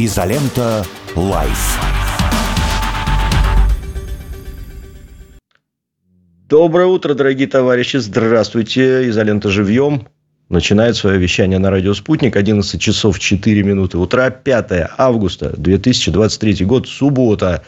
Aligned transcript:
Изолента 0.00 0.86
Live. 1.16 1.80
Доброе 6.48 6.86
утро, 6.86 7.14
дорогие 7.14 7.48
товарищи. 7.48 7.96
Здравствуйте. 7.96 9.08
Изолента 9.08 9.48
живьем. 9.50 10.06
Начинает 10.50 10.94
свое 10.94 11.18
вещание 11.18 11.58
на 11.58 11.72
радио 11.72 11.94
«Спутник». 11.94 12.36
11 12.36 12.80
часов 12.80 13.18
4 13.18 13.64
минуты 13.64 13.98
утра. 13.98 14.30
5 14.30 14.92
августа 14.96 15.52
2023 15.56 16.64
год. 16.64 16.86
Суббота. 16.86 17.64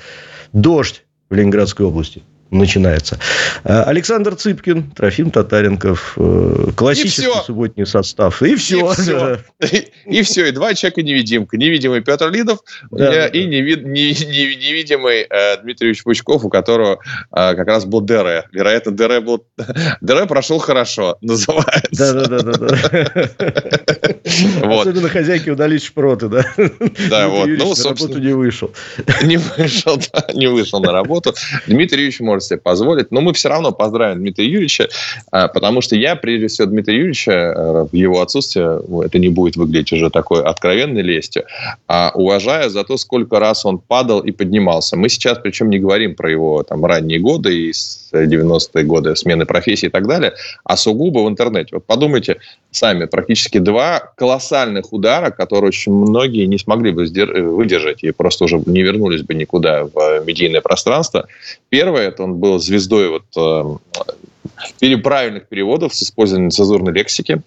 Дождь 0.52 1.02
в 1.30 1.34
Ленинградской 1.34 1.84
области 1.84 2.22
начинается. 2.50 3.18
Э, 3.64 3.82
Александр 3.82 4.34
Цыпкин, 4.34 4.90
Трофим 4.92 5.30
Татаренков, 5.30 6.14
э, 6.16 6.70
классический 6.76 7.28
субботний 7.44 7.86
состав. 7.86 8.42
И 8.42 8.56
все. 8.56 8.90
И 8.90 8.94
все. 8.94 9.38
И 10.06 10.22
все. 10.22 10.46
И 10.48 10.50
два 10.50 10.74
человека-невидимка. 10.74 11.56
Невидимый 11.56 12.00
Петр 12.02 12.30
Лидов 12.30 12.60
да, 12.90 13.26
и 13.26 13.44
да. 13.44 13.48
невидимый 13.48 15.26
э, 15.28 15.62
Дмитрий 15.62 15.88
Ильич 15.88 16.02
Пучков, 16.02 16.44
у 16.44 16.48
которого 16.48 16.98
как 17.30 17.66
раз 17.66 17.84
был 17.84 18.00
ДР. 18.00 18.48
Вероятно, 18.52 18.92
ДР 18.92 19.20
был... 19.20 19.44
ДР 20.00 20.26
прошел 20.26 20.58
хорошо, 20.58 21.18
называется. 21.20 22.14
Да-да-да. 22.14 23.30
Особенно 24.62 25.08
хозяйки 25.08 25.50
удались 25.50 25.84
шпроты, 25.84 26.28
да? 26.28 26.44
Да, 27.08 27.28
вот. 27.28 27.48
Ну, 27.48 27.74
собственно... 27.74 28.18
Не 28.20 28.32
вышел. 28.32 28.70
Не 29.22 29.36
вышел, 29.38 30.00
да, 30.12 30.26
не 30.34 30.46
вышел 30.46 30.80
на 30.80 30.92
работу. 30.92 31.34
Дмитрий 31.66 32.00
Юрьевич 32.00 32.20
может 32.20 32.39
может 32.40 32.48
себе 32.48 32.58
позволить. 32.58 33.10
Но 33.10 33.20
мы 33.20 33.32
все 33.32 33.48
равно 33.48 33.72
поздравим 33.72 34.18
Дмитрия 34.18 34.46
Юрьевича, 34.46 34.88
а, 35.30 35.48
потому 35.48 35.80
что 35.80 35.96
я, 35.96 36.16
прежде 36.16 36.46
всего, 36.46 36.66
Дмитрия 36.68 36.96
Юрьевича 36.96 37.32
э, 37.32 37.86
в 37.90 37.94
его 37.94 38.20
отсутствие, 38.20 38.80
ну, 38.88 39.02
это 39.02 39.18
не 39.18 39.28
будет 39.28 39.56
выглядеть 39.56 39.92
уже 39.92 40.10
такой 40.10 40.42
откровенной 40.42 41.02
лестью, 41.02 41.44
а 41.86 42.12
уважаю 42.14 42.70
за 42.70 42.84
то, 42.84 42.96
сколько 42.96 43.38
раз 43.38 43.64
он 43.64 43.78
падал 43.78 44.20
и 44.20 44.32
поднимался. 44.32 44.96
Мы 44.96 45.08
сейчас, 45.08 45.38
причем, 45.38 45.70
не 45.70 45.78
говорим 45.78 46.14
про 46.14 46.30
его 46.30 46.62
там, 46.62 46.84
ранние 46.84 47.18
годы 47.18 47.54
и 47.54 47.72
90-е 48.12 48.84
годы 48.84 49.16
смены 49.16 49.46
профессии 49.46 49.86
и 49.86 49.90
так 49.90 50.06
далее, 50.06 50.32
а 50.64 50.76
сугубо 50.76 51.20
в 51.20 51.28
интернете. 51.28 51.76
Вот 51.76 51.84
подумайте 51.84 52.36
сами, 52.70 53.06
практически 53.06 53.58
два 53.58 54.00
колоссальных 54.16 54.92
удара, 54.92 55.30
которые 55.30 55.68
очень 55.68 55.92
многие 55.92 56.46
не 56.46 56.58
смогли 56.58 56.92
бы 56.92 57.04
выдержать 57.04 58.04
и 58.04 58.10
просто 58.10 58.44
уже 58.44 58.62
не 58.66 58.82
вернулись 58.82 59.22
бы 59.22 59.34
никуда 59.34 59.84
в 59.84 60.24
медийное 60.24 60.60
пространство. 60.60 61.26
Первое, 61.68 62.08
это 62.08 62.26
он 62.30 62.36
был 62.38 62.58
звездой 62.58 63.08
вот, 63.08 63.80
э, 64.82 64.96
правильных 64.96 65.48
переводов 65.48 65.94
с 65.94 66.02
использованием 66.02 66.50
цензурной 66.50 66.92
лексики 66.92 67.42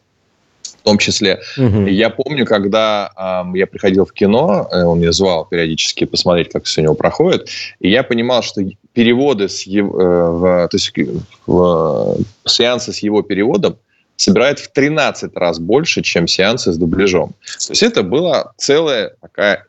в 0.63 0.85
том 0.85 0.97
числе. 0.97 1.39
Угу. 1.57 1.85
Я 1.87 2.09
помню, 2.09 2.45
когда 2.45 3.09
э, 3.15 3.57
я 3.57 3.67
приходил 3.67 4.05
в 4.05 4.11
кино, 4.11 4.67
э, 4.69 4.83
он 4.83 4.99
меня 4.99 5.13
звал 5.13 5.45
периодически 5.45 6.05
посмотреть, 6.05 6.51
как 6.51 6.65
все 6.65 6.81
у 6.81 6.83
него 6.83 6.93
проходит, 6.93 7.49
и 7.79 7.89
я 7.89 8.03
понимал, 8.03 8.43
что 8.43 8.61
переводы 8.91 9.47
с 9.47 9.63
его, 9.63 10.01
э, 10.01 10.29
в, 10.31 10.67
то 10.67 10.77
есть 10.77 10.93
в, 11.47 12.17
сеансы 12.45 12.91
с 12.91 12.99
его 12.99 13.21
переводом 13.21 13.77
собирают 14.17 14.59
в 14.59 14.71
13 14.73 15.35
раз 15.37 15.59
больше, 15.59 16.01
чем 16.01 16.27
сеансы 16.27 16.73
с 16.73 16.77
дубляжом. 16.77 17.29
То 17.67 17.71
есть 17.71 17.83
это 17.83 18.03
была 18.03 18.51
целая 18.57 19.15
такая 19.21 19.65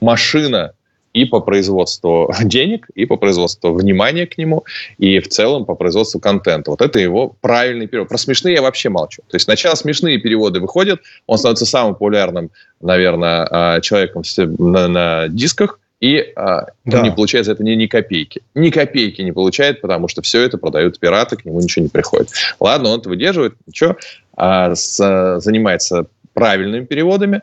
машина 0.00 0.72
и 1.12 1.24
по 1.24 1.40
производству 1.40 2.32
денег, 2.42 2.88
и 2.94 3.06
по 3.06 3.16
производству 3.16 3.72
внимания 3.72 4.26
к 4.26 4.38
нему, 4.38 4.64
и 4.98 5.20
в 5.20 5.28
целом 5.28 5.64
по 5.64 5.74
производству 5.74 6.20
контента. 6.20 6.70
Вот 6.70 6.80
это 6.80 6.98
его 6.98 7.34
правильный 7.40 7.86
перевод. 7.86 8.08
Про 8.08 8.18
смешные 8.18 8.54
я 8.54 8.62
вообще 8.62 8.88
молчу. 8.88 9.22
То 9.28 9.36
есть 9.36 9.44
сначала 9.44 9.74
смешные 9.74 10.18
переводы 10.18 10.60
выходят, 10.60 11.00
он 11.26 11.38
становится 11.38 11.66
самым 11.66 11.94
популярным, 11.94 12.50
наверное, 12.80 13.46
а, 13.50 13.80
человеком 13.80 14.22
на, 14.36 14.88
на 14.88 15.28
дисках, 15.28 15.78
и 16.00 16.32
а, 16.34 16.66
да. 16.84 17.00
не 17.00 17.12
получает 17.12 17.46
за 17.46 17.52
это 17.52 17.62
ни, 17.62 17.72
ни 17.72 17.86
копейки. 17.86 18.42
Ни 18.56 18.70
копейки 18.70 19.22
не 19.22 19.30
получает, 19.30 19.80
потому 19.80 20.08
что 20.08 20.20
все 20.20 20.42
это 20.42 20.58
продают 20.58 20.98
пираты, 20.98 21.36
к 21.36 21.44
нему 21.44 21.60
ничего 21.60 21.84
не 21.84 21.88
приходит. 21.88 22.30
Ладно, 22.58 22.88
он 22.88 23.00
это 23.00 23.08
выдерживает, 23.08 23.54
ничего, 23.66 23.96
а, 24.36 24.74
с, 24.74 24.96
занимается 25.40 26.06
правильными 26.34 26.86
переводами, 26.86 27.42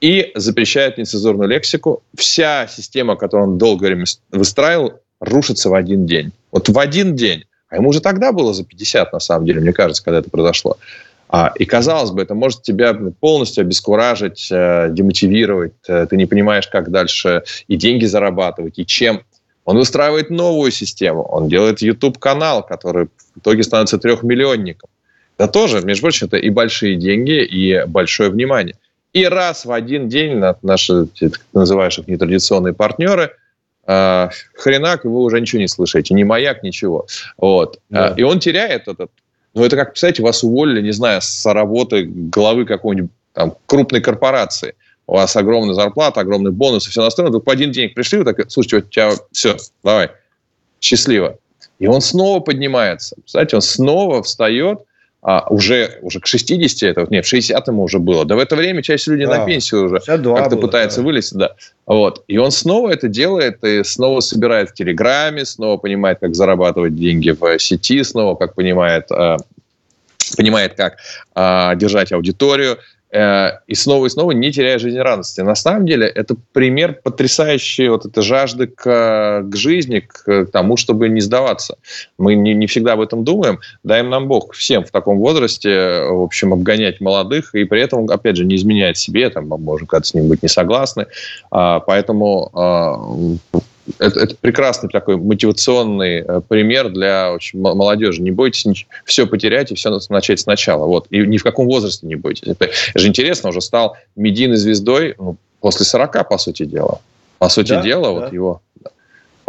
и 0.00 0.32
запрещает 0.34 0.98
нецензурную 0.98 1.48
лексику. 1.48 2.02
Вся 2.16 2.66
система, 2.66 3.16
которую 3.16 3.50
он 3.50 3.58
долгое 3.58 3.88
время 3.88 4.04
выстраивал, 4.30 4.94
рушится 5.20 5.68
в 5.68 5.74
один 5.74 6.06
день. 6.06 6.32
Вот 6.52 6.68
в 6.68 6.78
один 6.78 7.14
день. 7.14 7.44
А 7.68 7.76
ему 7.76 7.90
уже 7.90 8.00
тогда 8.00 8.32
было 8.32 8.52
за 8.52 8.64
50, 8.64 9.12
на 9.12 9.20
самом 9.20 9.46
деле, 9.46 9.60
мне 9.60 9.72
кажется, 9.72 10.02
когда 10.02 10.18
это 10.18 10.30
произошло. 10.30 10.78
А, 11.28 11.52
и, 11.54 11.64
казалось 11.64 12.10
бы, 12.10 12.22
это 12.22 12.34
может 12.34 12.62
тебя 12.62 12.92
полностью 13.20 13.62
обескуражить, 13.62 14.48
э, 14.50 14.88
демотивировать. 14.90 15.74
Э, 15.86 16.06
ты 16.10 16.16
не 16.16 16.26
понимаешь, 16.26 16.66
как 16.66 16.90
дальше 16.90 17.44
и 17.68 17.76
деньги 17.76 18.04
зарабатывать, 18.06 18.80
и 18.80 18.86
чем. 18.86 19.22
Он 19.64 19.76
выстраивает 19.76 20.30
новую 20.30 20.72
систему. 20.72 21.22
Он 21.22 21.48
делает 21.48 21.82
YouTube-канал, 21.82 22.66
который 22.66 23.06
в 23.36 23.38
итоге 23.38 23.62
становится 23.62 23.98
трехмиллионником. 23.98 24.90
Это 25.38 25.46
тоже, 25.52 25.80
между 25.82 26.02
прочим, 26.02 26.26
это 26.26 26.36
и 26.36 26.50
большие 26.50 26.96
деньги, 26.96 27.44
и 27.44 27.84
большое 27.86 28.30
внимание. 28.30 28.74
И 29.12 29.24
раз 29.24 29.64
в 29.64 29.72
один 29.72 30.08
день 30.08 30.40
наши, 30.62 31.06
ты 31.06 31.32
называешь 31.52 31.98
их 31.98 32.06
нетрадиционные 32.06 32.74
партнеры, 32.74 33.32
э, 33.86 34.28
хренак, 34.54 35.04
вы 35.04 35.22
уже 35.22 35.40
ничего 35.40 35.60
не 35.60 35.68
слышите, 35.68 36.14
ни 36.14 36.22
маяк, 36.22 36.62
ничего. 36.62 37.06
Вот. 37.36 37.80
Да. 37.88 38.14
И 38.16 38.22
он 38.22 38.38
теряет 38.38 38.86
этот... 38.88 39.10
Ну, 39.54 39.64
это 39.64 39.74
как, 39.74 39.90
представляете, 39.90 40.22
вас 40.22 40.44
уволили, 40.44 40.80
не 40.80 40.92
знаю, 40.92 41.20
с 41.22 41.44
работы 41.52 42.04
главы 42.04 42.66
какой-нибудь 42.66 43.10
там 43.32 43.54
крупной 43.66 44.00
корпорации. 44.00 44.74
У 45.08 45.14
вас 45.14 45.34
огромная 45.34 45.74
зарплата, 45.74 46.20
огромный 46.20 46.52
бонус 46.52 46.86
и 46.86 46.90
все 46.90 47.02
остальное. 47.02 47.32
Вы 47.32 47.42
в 47.44 47.50
один 47.50 47.72
день 47.72 47.90
пришли, 47.90 48.18
вы 48.18 48.24
так, 48.24 48.48
слушайте, 48.48 48.76
вот 48.76 48.90
тебя 48.90 49.12
все, 49.32 49.56
давай, 49.82 50.10
счастливо. 50.80 51.36
И 51.80 51.88
он 51.88 52.00
снова 52.00 52.38
поднимается. 52.38 53.16
Представляете, 53.16 53.56
он 53.56 53.62
снова 53.62 54.22
встает, 54.22 54.82
а, 55.22 55.46
уже, 55.50 55.98
уже 56.00 56.18
к 56.18 56.26
60, 56.26 56.82
это, 56.90 57.06
нет, 57.10 57.26
в 57.26 57.28
60 57.28 57.68
ему 57.68 57.82
уже 57.82 57.98
было. 57.98 58.24
Да 58.24 58.36
в 58.36 58.38
это 58.38 58.56
время 58.56 58.82
часть 58.82 59.06
людей 59.06 59.26
да, 59.26 59.38
на 59.38 59.44
пенсию 59.44 59.86
уже 59.86 60.00
как-то 60.00 60.56
пытается 60.56 61.00
да. 61.00 61.06
вылезти. 61.06 61.34
Да. 61.34 61.56
Вот. 61.86 62.24
И 62.26 62.38
он 62.38 62.50
снова 62.50 62.90
это 62.90 63.08
делает, 63.08 63.62
и 63.62 63.84
снова 63.84 64.20
собирает 64.20 64.70
в 64.70 64.74
Телеграме, 64.74 65.44
снова 65.44 65.76
понимает, 65.76 66.20
как 66.20 66.34
зарабатывать 66.34 66.96
деньги 66.96 67.30
в 67.30 67.58
сети, 67.58 68.02
снова 68.02 68.34
как 68.34 68.54
понимает, 68.54 69.10
э, 69.10 69.36
понимает 70.38 70.74
как 70.74 70.96
э, 71.34 71.76
держать 71.76 72.12
аудиторию. 72.12 72.78
Э, 73.12 73.58
и 73.66 73.74
снова 73.74 74.06
и 74.06 74.08
снова 74.08 74.30
не 74.30 74.52
теряя 74.52 74.78
жизнерадостности. 74.78 75.40
На 75.40 75.56
самом 75.56 75.86
деле 75.86 76.06
это 76.06 76.36
пример 76.52 77.00
потрясающей 77.02 77.88
вот 77.88 78.06
этой 78.06 78.22
жажды 78.22 78.68
к, 78.68 79.42
к 79.44 79.56
жизни, 79.56 80.00
к 80.00 80.46
тому, 80.46 80.76
чтобы 80.76 81.08
не 81.08 81.20
сдаваться. 81.20 81.76
Мы 82.18 82.36
не, 82.36 82.54
не 82.54 82.66
всегда 82.66 82.92
об 82.92 83.00
этом 83.00 83.24
думаем. 83.24 83.58
Дай 83.82 84.02
нам 84.02 84.28
Бог 84.28 84.54
всем 84.54 84.84
в 84.84 84.90
таком 84.90 85.18
возрасте, 85.18 86.04
в 86.08 86.22
общем, 86.22 86.52
обгонять 86.52 87.00
молодых 87.00 87.54
и 87.54 87.64
при 87.64 87.80
этом, 87.82 88.08
опять 88.08 88.36
же, 88.36 88.44
не 88.44 88.54
изменять 88.54 88.96
себе, 88.96 89.28
там, 89.30 89.48
можем 89.48 89.86
как-то 89.86 90.06
с 90.06 90.14
ним 90.14 90.28
быть 90.28 90.42
не 90.42 90.48
согласны. 90.48 91.06
А, 91.50 91.80
поэтому 91.80 92.50
а, 92.54 92.96
это, 93.98 94.20
это 94.20 94.36
прекрасный 94.40 94.88
такой 94.88 95.16
мотивационный 95.16 96.20
э, 96.20 96.40
пример 96.46 96.90
для 96.90 97.32
очень 97.32 97.60
молодежи. 97.60 98.22
Не 98.22 98.30
бойтесь 98.30 98.86
все 99.04 99.26
потерять 99.26 99.72
и 99.72 99.74
все 99.74 99.98
начать 100.08 100.40
сначала. 100.40 100.86
Вот. 100.86 101.06
И 101.10 101.18
ни 101.18 101.36
в 101.36 101.42
каком 101.42 101.66
возрасте 101.66 102.06
не 102.06 102.16
бойтесь. 102.16 102.48
Это 102.48 102.70
же 102.94 103.08
интересно, 103.08 103.50
уже 103.50 103.60
стал 103.60 103.96
медийной 104.16 104.56
звездой 104.56 105.14
ну, 105.18 105.36
после 105.60 105.84
40, 105.84 106.28
по 106.28 106.38
сути 106.38 106.64
дела. 106.64 107.00
По 107.38 107.48
сути 107.48 107.70
да, 107.70 107.82
дела, 107.82 108.04
да. 108.04 108.10
вот 108.10 108.32
его 108.32 108.60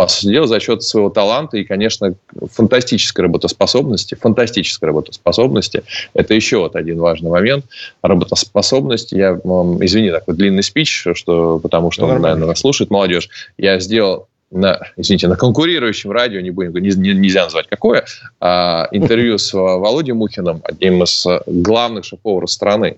по 0.02 0.08
сути 0.08 0.32
дела, 0.32 0.48
за 0.48 0.60
счет 0.60 0.82
своего 0.82 1.12
таланта 1.12 1.58
и, 1.58 1.64
конечно, 1.64 2.16
фантастической 2.52 3.26
работоспособности. 3.26 4.16
Фантастической 4.16 4.88
работоспособности. 4.88 5.84
Это 6.16 6.34
еще 6.34 6.58
вот 6.58 6.76
один 6.76 7.00
важный 7.00 7.30
момент. 7.30 7.66
Работоспособность. 8.02 9.12
Я, 9.12 9.34
извини, 9.34 10.10
такой 10.10 10.36
длинный 10.36 10.64
спич, 10.64 11.06
что, 11.14 11.60
потому 11.60 11.92
что, 11.92 12.08
ну, 12.08 12.18
наверное, 12.18 12.56
слушает 12.56 12.90
молодежь. 12.90 13.30
Я 13.60 13.80
сделал 13.80 14.28
на, 14.52 14.80
извините, 14.98 15.28
на 15.28 15.36
конкурирующем 15.36 16.12
радио, 16.12 16.42
не 16.42 16.52
будем, 16.52 16.74
не, 16.74 17.14
нельзя 17.14 17.44
назвать 17.44 17.68
какое, 17.68 18.06
а, 18.40 18.88
интервью 18.92 19.38
с 19.38 19.54
Володей 19.54 20.14
Мухиным, 20.14 20.62
одним 20.64 21.04
из 21.04 21.26
главных 21.48 22.06
шеф-поваров 22.06 22.52
страны, 22.52 22.98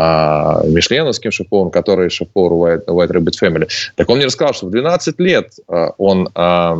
а, 0.00 0.62
мишленовским 0.64 1.32
шеф-поваром, 1.32 1.70
который 1.70 2.08
шеф-повар 2.08 2.52
White, 2.52 2.86
White 2.86 3.10
Rabbit 3.10 3.34
Family. 3.42 3.68
Так 3.96 4.08
он 4.08 4.18
мне 4.18 4.26
рассказал, 4.26 4.54
что 4.54 4.66
в 4.66 4.70
12 4.70 5.18
лет 5.18 5.54
а, 5.66 5.90
он 5.98 6.28
а, 6.36 6.78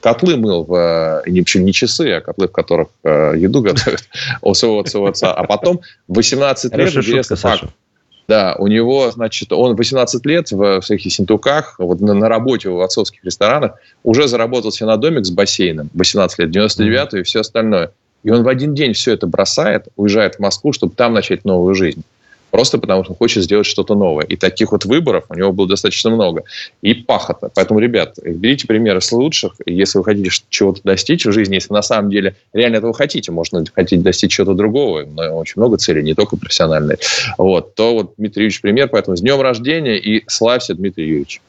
котлы 0.00 0.36
мыл, 0.36 0.64
в, 0.64 1.22
не, 1.26 1.44
не 1.60 1.72
часы, 1.72 2.14
а 2.14 2.20
котлы, 2.20 2.48
в 2.48 2.52
которых 2.52 2.88
а, 3.04 3.32
еду 3.34 3.62
готовят 3.62 4.02
у 4.42 4.54
своего 4.54 5.06
отца. 5.06 5.32
А 5.32 5.44
потом 5.44 5.82
18 6.08 6.74
лет, 6.74 6.96
интересный 6.96 7.36
факт, 7.36 7.64
да, 8.28 8.54
у 8.58 8.66
него, 8.66 9.10
значит, 9.10 9.52
он 9.52 9.74
18 9.74 10.26
лет 10.26 10.52
в 10.52 10.82
своих 10.82 11.04
Ессентуках, 11.06 11.76
вот 11.78 12.00
на, 12.00 12.12
на 12.12 12.28
работе 12.28 12.68
в 12.68 12.80
отцовских 12.82 13.24
ресторанах, 13.24 13.76
уже 14.04 14.28
заработал 14.28 14.70
себе 14.70 14.86
на 14.86 14.98
домик 14.98 15.24
с 15.24 15.30
бассейном, 15.30 15.88
18 15.94 16.38
лет, 16.40 16.50
99 16.50 17.00
mm-hmm. 17.00 17.20
и 17.20 17.22
все 17.22 17.40
остальное. 17.40 17.90
И 18.24 18.30
он 18.30 18.42
в 18.42 18.48
один 18.48 18.74
день 18.74 18.92
все 18.92 19.14
это 19.14 19.26
бросает, 19.26 19.88
уезжает 19.96 20.34
в 20.34 20.40
Москву, 20.40 20.74
чтобы 20.74 20.94
там 20.94 21.14
начать 21.14 21.46
новую 21.46 21.74
жизнь. 21.74 22.02
Просто 22.50 22.78
потому, 22.78 23.04
что 23.04 23.12
он 23.12 23.18
хочет 23.18 23.44
сделать 23.44 23.66
что-то 23.66 23.94
новое. 23.94 24.24
И 24.24 24.36
таких 24.36 24.72
вот 24.72 24.84
выборов 24.84 25.24
у 25.28 25.34
него 25.34 25.52
было 25.52 25.68
достаточно 25.68 26.10
много. 26.10 26.44
И 26.82 26.94
пахота. 26.94 27.50
Поэтому, 27.54 27.80
ребят, 27.80 28.18
берите 28.24 28.66
примеры 28.66 29.00
с 29.00 29.12
лучших. 29.12 29.54
Если 29.66 29.98
вы 29.98 30.04
хотите 30.04 30.30
чего-то 30.48 30.80
достичь 30.84 31.26
в 31.26 31.32
жизни, 31.32 31.54
если 31.54 31.72
на 31.72 31.82
самом 31.82 32.10
деле 32.10 32.36
реально 32.52 32.76
этого 32.76 32.94
хотите, 32.94 33.32
можно 33.32 33.64
хотеть 33.74 34.02
достичь 34.02 34.32
чего-то 34.32 34.54
другого, 34.54 35.04
но 35.04 35.38
очень 35.38 35.54
много 35.56 35.76
целей, 35.76 36.02
не 36.02 36.14
только 36.14 36.36
профессиональные, 36.36 36.98
вот, 37.36 37.74
то 37.74 37.94
вот 37.94 38.14
Дмитрий 38.16 38.44
Юрьевич 38.44 38.60
пример. 38.60 38.88
Поэтому 38.88 39.16
с 39.16 39.20
днем 39.20 39.40
рождения 39.40 39.98
и 39.98 40.24
славься, 40.26 40.74
Дмитрий 40.74 41.06
Юрьевич. 41.06 41.40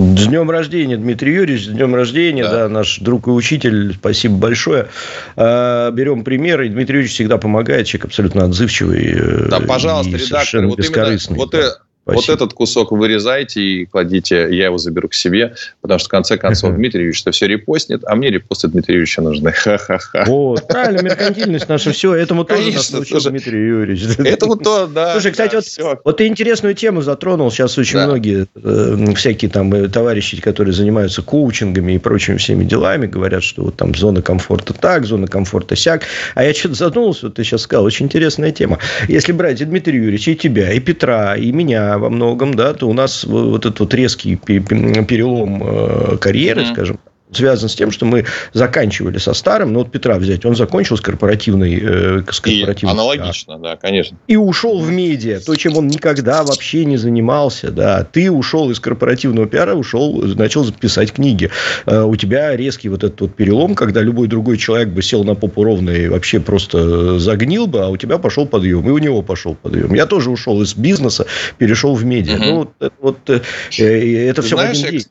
С 0.00 0.26
днем 0.26 0.50
рождения, 0.50 0.96
Дмитрий 0.96 1.34
Юрьевич, 1.34 1.66
с 1.66 1.68
днем 1.68 1.94
рождения, 1.94 2.44
да. 2.44 2.50
да, 2.50 2.68
наш 2.68 2.98
друг 3.00 3.26
и 3.26 3.30
учитель, 3.30 3.94
спасибо 3.94 4.36
большое. 4.36 4.88
А, 5.36 5.90
берем 5.90 6.24
примеры, 6.24 6.68
Дмитрий 6.68 6.96
Юрьевич 6.96 7.14
всегда 7.14 7.36
помогает, 7.36 7.86
человек 7.86 8.06
абсолютно 8.06 8.44
отзывчивый. 8.44 9.12
Э, 9.14 9.48
да, 9.50 9.60
пожалуйста, 9.60 10.16
редактор, 10.16 10.66
вот 10.66 10.78
бескорыстный. 10.78 11.36
Именно, 11.36 11.44
вот, 11.44 11.50
да. 11.52 11.76
Спасибо. 12.12 12.32
Вот 12.32 12.42
этот 12.42 12.54
кусок 12.54 12.92
вырезайте 12.92 13.60
и 13.60 13.86
кладите, 13.86 14.48
я 14.50 14.66
его 14.66 14.78
заберу 14.78 15.08
к 15.08 15.14
себе, 15.14 15.54
потому 15.80 15.98
что 15.98 16.08
в 16.08 16.10
конце 16.10 16.36
концов 16.36 16.74
Дмитрий 16.76 17.00
Юрьевич 17.00 17.22
это 17.22 17.32
все 17.32 17.46
репостнет, 17.46 18.02
а 18.06 18.14
мне 18.14 18.30
репосты 18.30 18.68
Дмитрия 18.68 18.94
Юрьевича 18.94 19.22
нужны. 19.22 19.52
Ха-ха-ха. 19.52 20.24
Вот, 20.26 20.66
правильно, 20.68 21.02
меркантильность 21.02 21.68
наша, 21.68 21.92
все, 21.92 22.14
этому 22.14 22.44
тоже 22.44 22.72
нас 22.72 22.90
научил 22.92 23.16
тоже. 23.18 23.30
Дмитрий 23.30 23.66
Юрьевич. 23.66 24.18
Этому 24.18 24.56
то, 24.56 24.86
да. 24.94 25.12
Слушай, 25.12 25.32
кстати, 25.32 25.52
да, 25.52 25.58
вот, 25.58 25.64
все. 25.64 26.00
вот 26.04 26.16
ты 26.16 26.26
интересную 26.26 26.74
тему 26.74 27.02
затронул, 27.02 27.50
сейчас 27.50 27.76
очень 27.78 27.98
да. 27.98 28.06
многие 28.06 28.46
э, 28.54 29.14
всякие 29.14 29.50
там 29.50 29.72
э, 29.72 29.88
товарищи, 29.88 30.40
которые 30.40 30.74
занимаются 30.74 31.22
коучингами 31.22 31.92
и 31.92 31.98
прочими 31.98 32.36
всеми 32.36 32.64
делами, 32.64 33.06
говорят, 33.06 33.42
что 33.42 33.64
вот 33.64 33.76
там 33.76 33.94
зона 33.94 34.22
комфорта 34.22 34.74
так, 34.74 35.04
зона 35.04 35.26
комфорта 35.26 35.76
сяк, 35.76 36.02
а 36.34 36.44
я 36.44 36.54
что-то 36.54 36.74
задумался, 36.74 37.26
вот 37.26 37.34
ты 37.34 37.44
сейчас 37.44 37.62
сказал, 37.62 37.84
очень 37.84 38.06
интересная 38.06 38.52
тема. 38.52 38.78
Если 39.08 39.32
брать 39.32 39.60
и 39.60 39.64
Дмитрия 39.64 39.98
Юрьевича, 39.98 40.32
и 40.32 40.36
тебя, 40.36 40.72
и 40.72 40.80
Петра, 40.80 41.36
и 41.36 41.52
меня, 41.52 41.99
во 42.00 42.10
многом, 42.10 42.54
да, 42.54 42.74
то 42.74 42.88
у 42.88 42.92
нас 42.92 43.24
вот 43.24 43.66
этот 43.66 43.80
вот 43.80 43.94
резкий 43.94 44.36
перелом 44.36 45.62
э, 45.62 46.16
карьеры, 46.18 46.62
mm-hmm. 46.62 46.72
скажем, 46.72 46.98
связан 47.32 47.68
с 47.68 47.74
тем, 47.74 47.90
что 47.90 48.06
мы 48.06 48.24
заканчивали 48.52 49.18
со 49.18 49.34
старым. 49.34 49.72
Ну, 49.72 49.80
вот 49.80 49.90
Петра 49.90 50.18
взять, 50.18 50.44
он 50.44 50.56
закончил 50.56 50.96
с 50.96 51.00
корпоративной... 51.00 51.80
Э, 51.82 52.22
с 52.30 52.40
корпоративной 52.40 52.94
и 52.94 52.96
аналогично, 52.96 53.58
да. 53.58 53.70
да, 53.70 53.76
конечно. 53.76 54.16
И 54.26 54.36
ушел 54.36 54.80
в 54.80 54.90
медиа, 54.90 55.40
то, 55.40 55.54
чем 55.56 55.76
он 55.76 55.86
никогда 55.86 56.42
вообще 56.42 56.84
не 56.84 56.96
занимался, 56.96 57.70
да. 57.70 58.04
Ты 58.04 58.30
ушел 58.30 58.70
из 58.70 58.80
корпоративного 58.80 59.46
пиара, 59.46 59.74
ушел, 59.74 60.22
начал 60.22 60.70
писать 60.72 61.12
книги. 61.12 61.50
Э, 61.86 62.02
у 62.02 62.16
тебя 62.16 62.56
резкий 62.56 62.88
вот 62.88 63.04
этот 63.04 63.20
вот 63.20 63.34
перелом, 63.34 63.74
когда 63.74 64.00
любой 64.00 64.28
другой 64.28 64.58
человек 64.58 64.88
бы 64.88 65.02
сел 65.02 65.24
на 65.24 65.34
попу 65.34 65.64
ровно 65.64 65.90
и 65.90 66.08
вообще 66.08 66.40
просто 66.40 67.18
загнил 67.18 67.66
бы, 67.66 67.80
а 67.80 67.88
у 67.88 67.96
тебя 67.96 68.18
пошел 68.18 68.46
подъем, 68.46 68.86
и 68.88 68.90
у 68.90 68.98
него 68.98 69.22
пошел 69.22 69.54
подъем. 69.54 69.94
Я 69.94 70.06
тоже 70.06 70.30
ушел 70.30 70.60
из 70.62 70.74
бизнеса, 70.74 71.26
перешел 71.58 71.94
в 71.94 72.04
медиа. 72.04 72.36
Угу. 72.36 72.44
Ну, 72.44 72.56
вот, 72.56 72.92
вот, 73.00 73.30
э, 73.30 73.40
э 73.78 74.28
это 74.28 74.42
все 74.42 74.56
знаешь, 74.56 74.78
в 74.78 74.80
один 74.80 74.98
день. 74.98 75.06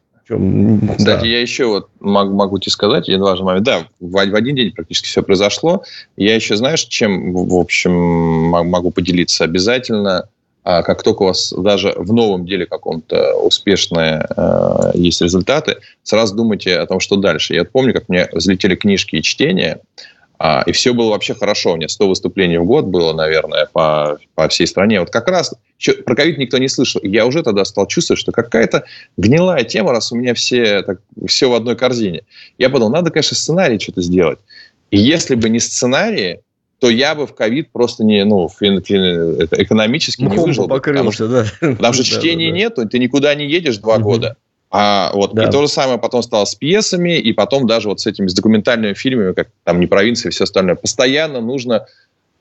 Кстати, 0.97 1.21
да. 1.21 1.27
я 1.27 1.41
еще 1.41 1.65
вот 1.65 1.89
могу, 1.99 2.35
могу 2.35 2.59
тебе 2.59 2.71
сказать, 2.71 3.07
один 3.07 3.21
важный 3.21 3.45
момент. 3.45 3.65
Да, 3.65 3.87
в, 3.99 4.11
в 4.11 4.35
один 4.35 4.55
день 4.55 4.71
практически 4.71 5.07
все 5.07 5.23
произошло. 5.23 5.83
Я 6.17 6.35
еще, 6.35 6.55
знаешь, 6.55 6.85
чем, 6.85 7.33
в 7.33 7.55
общем, 7.55 7.93
могу 7.93 8.91
поделиться 8.91 9.43
обязательно. 9.43 10.29
А 10.63 10.83
как 10.83 11.03
только 11.03 11.23
у 11.23 11.27
вас 11.27 11.53
даже 11.57 11.93
в 11.95 12.13
новом 12.13 12.45
деле 12.45 12.65
каком-то 12.65 13.33
успешные 13.35 14.27
э, 14.35 14.91
есть 14.93 15.21
результаты, 15.21 15.77
сразу 16.03 16.35
думайте 16.35 16.77
о 16.77 16.85
том, 16.85 16.99
что 16.99 17.15
дальше. 17.15 17.55
Я 17.55 17.63
помню, 17.63 17.93
как 17.93 18.09
мне 18.09 18.27
взлетели 18.33 18.75
книжки 18.75 19.15
и 19.15 19.23
чтения, 19.23 19.79
а, 20.41 20.63
и 20.65 20.71
все 20.71 20.93
было 20.93 21.09
вообще 21.09 21.35
хорошо. 21.35 21.73
У 21.73 21.75
меня 21.75 21.89
100 21.89 22.07
выступлений 22.07 22.57
в 22.57 22.65
год 22.65 22.85
было, 22.85 23.11
наверное, 23.13 23.67
по, 23.73 24.17
по 24.35 24.47
всей 24.47 24.67
стране. 24.67 25.01
Вот 25.01 25.09
как 25.09 25.27
раз 25.27 25.53
еще 25.77 25.93
про 25.93 26.15
ковид 26.15 26.37
никто 26.37 26.57
не 26.57 26.69
слышал. 26.69 27.01
Я 27.03 27.25
уже 27.25 27.43
тогда 27.43 27.65
стал 27.65 27.87
чувствовать, 27.87 28.21
что 28.21 28.31
какая-то 28.31 28.85
гнилая 29.17 29.65
тема, 29.65 29.91
раз 29.91 30.13
у 30.13 30.15
меня 30.15 30.33
все, 30.33 30.81
так, 30.83 30.99
все 31.27 31.49
в 31.49 31.53
одной 31.53 31.75
корзине. 31.75 32.21
Я 32.57 32.69
подумал, 32.69 32.93
надо, 32.93 33.11
конечно, 33.11 33.35
сценарий 33.35 33.79
что-то 33.79 34.01
сделать. 34.01 34.39
И 34.91 34.97
если 34.97 35.35
бы 35.35 35.49
не 35.49 35.59
сценарии, 35.59 36.39
то 36.79 36.89
я 36.89 37.15
бы 37.15 37.27
в 37.27 37.35
ковид 37.35 37.71
просто 37.73 38.05
не, 38.05 38.23
ну, 38.23 38.47
фин, 38.47 38.81
фин, 38.81 39.01
это, 39.41 39.61
экономически 39.61 40.21
Мухом 40.21 40.37
не 40.37 40.45
выжил. 40.45 40.67
Покрылся, 40.69 41.25
потому, 41.25 41.45
да. 41.61 41.67
потому 41.75 41.93
что 41.93 42.03
чтения 42.05 42.47
да, 42.47 42.51
да. 42.51 42.57
нет, 42.57 42.91
ты 42.91 42.99
никуда 42.99 43.35
не 43.35 43.45
едешь 43.45 43.77
два 43.79 43.97
года. 43.97 44.37
А, 44.71 45.11
вот, 45.13 45.33
да. 45.33 45.47
И 45.47 45.51
то 45.51 45.61
же 45.61 45.67
самое 45.67 45.97
потом 45.97 46.21
стало 46.21 46.45
с 46.45 46.53
пьесами, 46.53 47.17
и 47.17 47.33
потом 47.33 47.65
даже 47.65 47.89
вот 47.89 48.01
с 48.01 48.07
этими 48.07 48.27
с 48.27 48.33
документальными 48.33 48.93
фильмами, 48.93 49.33
как 49.33 49.49
там 49.63 49.79
«Не 49.79 49.87
провинция» 49.87 50.29
и 50.29 50.31
все 50.31 50.43
остальное. 50.43 50.75
Постоянно 50.75 51.41
нужно, 51.41 51.87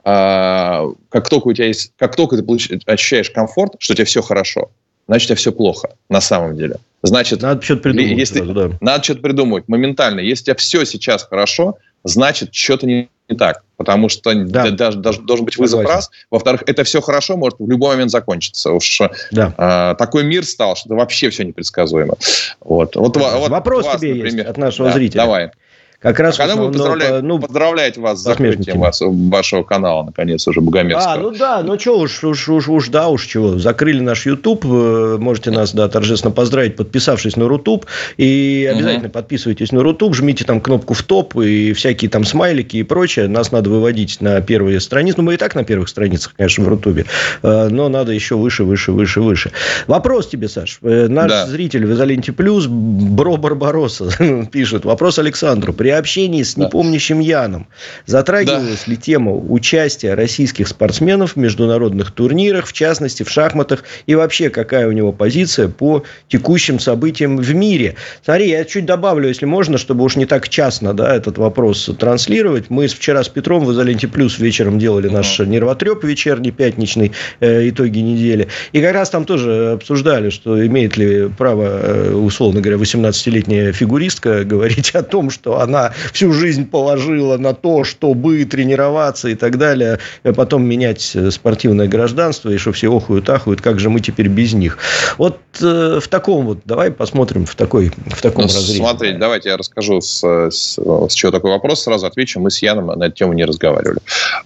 а, 0.03 0.85
как 1.09 1.27
только 1.27 1.47
у 1.47 1.53
тебя 1.53 1.65
есть, 1.67 1.91
как 1.97 2.15
только 2.15 2.37
ты 2.37 2.43
получ, 2.43 2.69
ощущаешь 2.85 3.31
комфорт, 3.31 3.73
что 3.79 3.93
у 3.93 3.95
тебя 3.95 4.05
все 4.05 4.21
хорошо, 4.21 4.69
значит, 5.07 5.25
у 5.25 5.27
тебя 5.29 5.37
все 5.37 5.51
плохо 5.51 5.89
на 6.07 6.21
самом 6.21 6.55
деле. 6.55 6.77
Значит, 7.01 7.41
надо 7.41 7.61
что-то 7.61 7.83
придумать. 7.83 8.17
Если, 8.17 8.39
сразу, 8.39 8.53
да. 8.53 8.71
Надо 8.81 9.03
что-то 9.03 9.21
придумать 9.21 9.67
моментально. 9.67 10.19
Если 10.19 10.43
у 10.43 10.45
тебя 10.45 10.55
все 10.55 10.85
сейчас 10.85 11.23
хорошо, 11.23 11.77
значит, 12.03 12.53
что-то 12.53 12.85
не 12.85 13.09
так, 13.39 13.63
потому 13.77 14.09
что 14.09 14.33
да. 14.35 14.69
даже, 14.69 14.99
даже 14.99 15.21
должен 15.21 15.45
быть 15.45 15.57
вызов 15.57 15.79
Согласен. 15.79 15.95
раз. 15.95 16.11
Во-вторых, 16.29 16.63
это 16.67 16.83
все 16.83 17.01
хорошо 17.01 17.37
может 17.37 17.57
в 17.59 17.69
любой 17.69 17.95
момент 17.95 18.11
закончиться. 18.11 18.71
Уж 18.71 19.01
да. 19.31 19.53
а, 19.57 19.95
такой 19.95 20.23
мир 20.23 20.45
стал, 20.45 20.75
что 20.75 20.93
вообще 20.95 21.29
все 21.29 21.43
непредсказуемо. 21.45 22.15
Вот. 22.61 22.95
Вот, 22.95 23.17
вот 23.17 23.49
Вопрос 23.49 23.85
вас, 23.85 24.01
тебе 24.01 24.15
например. 24.15 24.35
есть 24.35 24.49
от 24.49 24.57
нашего 24.57 24.89
да, 24.89 24.95
зрителя. 24.95 25.21
Давай. 25.21 25.51
Как 25.99 26.17
раз 26.21 26.39
а 26.39 26.47
когда 26.47 26.55
мы 26.55 26.71
поздравляем, 26.71 27.27
ну, 27.27 27.39
поздравлять 27.39 27.97
вас 27.97 28.19
с 28.19 28.23
закрытием 28.23 28.79
вас, 28.79 29.01
вашего 29.03 29.63
канала, 29.63 30.03
наконец, 30.03 30.47
уже 30.47 30.61
богомерзкого. 30.61 31.13
А, 31.13 31.17
ну 31.17 31.31
да, 31.31 31.61
ну 31.61 31.77
что 31.77 31.99
уж, 31.99 32.23
уж, 32.23 32.47
уж, 32.47 32.69
уж, 32.69 32.87
да, 32.87 33.09
уж 33.09 33.25
чего. 33.25 33.59
Закрыли 33.59 33.99
наш 33.99 34.25
YouTube, 34.25 34.63
э, 34.63 35.17
можете 35.19 35.51
нас, 35.51 35.73
да, 35.73 35.89
торжественно 35.89 36.31
поздравить, 36.31 36.77
подписавшись 36.77 37.35
на 37.35 37.49
Рутуб. 37.49 37.85
И 38.15 38.69
обязательно 38.71 39.07
угу. 39.07 39.13
подписывайтесь 39.13 39.73
на 39.73 39.83
Рутуб, 39.83 40.15
жмите 40.15 40.45
там 40.45 40.61
кнопку 40.61 40.93
в 40.93 41.03
топ 41.03 41.35
и 41.35 41.73
всякие 41.73 42.09
там 42.09 42.23
смайлики 42.23 42.77
и 42.77 42.83
прочее. 42.83 43.27
Нас 43.27 43.51
надо 43.51 43.69
выводить 43.69 44.21
на 44.21 44.39
первые 44.39 44.79
страницы. 44.79 45.17
Ну, 45.17 45.25
мы 45.25 45.33
и 45.33 45.37
так 45.37 45.53
на 45.53 45.65
первых 45.65 45.89
страницах, 45.89 46.33
конечно, 46.37 46.63
в 46.63 46.69
Рутубе. 46.69 47.07
Э, 47.43 47.67
но 47.69 47.89
надо 47.89 48.13
еще 48.13 48.35
выше, 48.35 48.63
выше, 48.63 48.93
выше, 48.93 49.19
выше. 49.19 49.51
Вопрос 49.87 50.29
тебе, 50.29 50.47
Саш. 50.47 50.79
Э, 50.81 51.07
наш 51.09 51.29
да. 51.29 51.45
зритель 51.47 51.85
в 51.85 51.91
Изоленте 51.91 52.31
Плюс, 52.31 52.67
Бро 52.67 53.35
Барбароса, 53.35 54.11
пишет. 54.51 54.85
Вопрос 54.85 55.19
Александру. 55.19 55.73
При 55.73 55.88
общении 55.89 56.43
с 56.43 56.57
непомнящим 56.57 57.19
Яном 57.19 57.67
затрагивалась 58.05 58.83
да. 58.85 58.91
ли 58.91 58.97
тема 58.97 59.33
участия 59.33 60.13
российских 60.13 60.67
спортсменов 60.67 61.33
в 61.33 61.35
международных 61.37 62.11
турнирах, 62.11 62.67
в 62.67 62.73
частности, 62.73 63.23
в 63.23 63.29
шахматах, 63.29 63.83
и 64.05 64.15
вообще 64.15 64.49
какая 64.49 64.87
у 64.87 64.91
него 64.91 65.11
позиция 65.11 65.67
по 65.67 66.03
текущим 66.27 66.79
событиям 66.79 67.37
в 67.37 67.53
мире? 67.53 67.95
Смотри, 68.23 68.49
я 68.49 68.65
чуть 68.65 68.85
добавлю, 68.85 69.27
если 69.27 69.45
можно, 69.45 69.77
чтобы 69.77 70.03
уж 70.03 70.15
не 70.15 70.25
так 70.25 70.49
частно 70.49 70.93
да, 70.93 71.15
этот 71.15 71.37
вопрос 71.37 71.89
транслировать. 71.99 72.69
Мы 72.69 72.87
вчера 72.87 73.23
с 73.23 73.29
Петром 73.29 73.65
в 73.65 73.71
«Изоленте 73.71 74.07
Плюс» 74.07 74.39
вечером 74.39 74.79
делали 74.79 75.07
наш 75.07 75.39
нервотреп 75.39 76.03
вечерний, 76.03 76.51
пятничный, 76.51 77.11
э, 77.39 77.69
итоги 77.69 77.99
недели. 77.99 78.47
И 78.71 78.81
как 78.81 78.93
раз 78.93 79.09
там 79.09 79.25
тоже 79.25 79.71
обсуждали, 79.73 80.29
что 80.29 80.65
имеет 80.65 80.97
ли 80.97 81.29
право, 81.29 81.63
э, 81.63 82.13
условно 82.13 82.61
говоря, 82.61 82.77
18-летняя 82.77 83.71
фигуристка 83.71 84.43
говорить 84.43 84.91
о 84.91 85.03
том, 85.03 85.29
что 85.29 85.59
она 85.59 85.78
она 85.79 85.93
всю 86.13 86.33
жизнь 86.33 86.67
положила 86.67 87.37
на 87.37 87.53
то, 87.53 87.83
чтобы 87.83 88.43
тренироваться 88.45 89.29
и 89.29 89.35
так 89.35 89.57
далее, 89.57 89.99
а 90.23 90.33
потом 90.33 90.63
менять 90.63 91.11
э, 91.15 91.31
спортивное 91.31 91.87
гражданство, 91.87 92.49
и 92.49 92.57
что 92.57 92.71
все 92.71 92.95
охуют, 92.95 93.29
ахуют, 93.29 93.61
как 93.61 93.79
же 93.79 93.89
мы 93.89 93.99
теперь 93.99 94.27
без 94.27 94.53
них. 94.53 94.77
Вот 95.17 95.39
э, 95.61 95.99
в 96.01 96.07
таком 96.07 96.45
вот, 96.45 96.59
давай 96.65 96.91
посмотрим 96.91 97.45
в, 97.45 97.55
такой, 97.55 97.91
в 98.07 98.21
таком 98.21 98.45
ну, 98.45 98.47
разрезе. 98.47 98.79
Смотри, 98.79 99.13
давайте 99.13 99.49
я 99.49 99.57
расскажу, 99.57 100.01
с, 100.01 100.23
с, 100.23 100.77
с 100.77 101.13
чего 101.13 101.31
такой 101.31 101.51
вопрос, 101.51 101.83
сразу 101.83 102.05
отвечу. 102.05 102.39
Мы 102.39 102.51
с 102.51 102.61
Яном 102.61 102.87
на 102.87 103.05
эту 103.05 103.15
тему 103.15 103.33
не 103.33 103.45
разговаривали. 103.45 103.99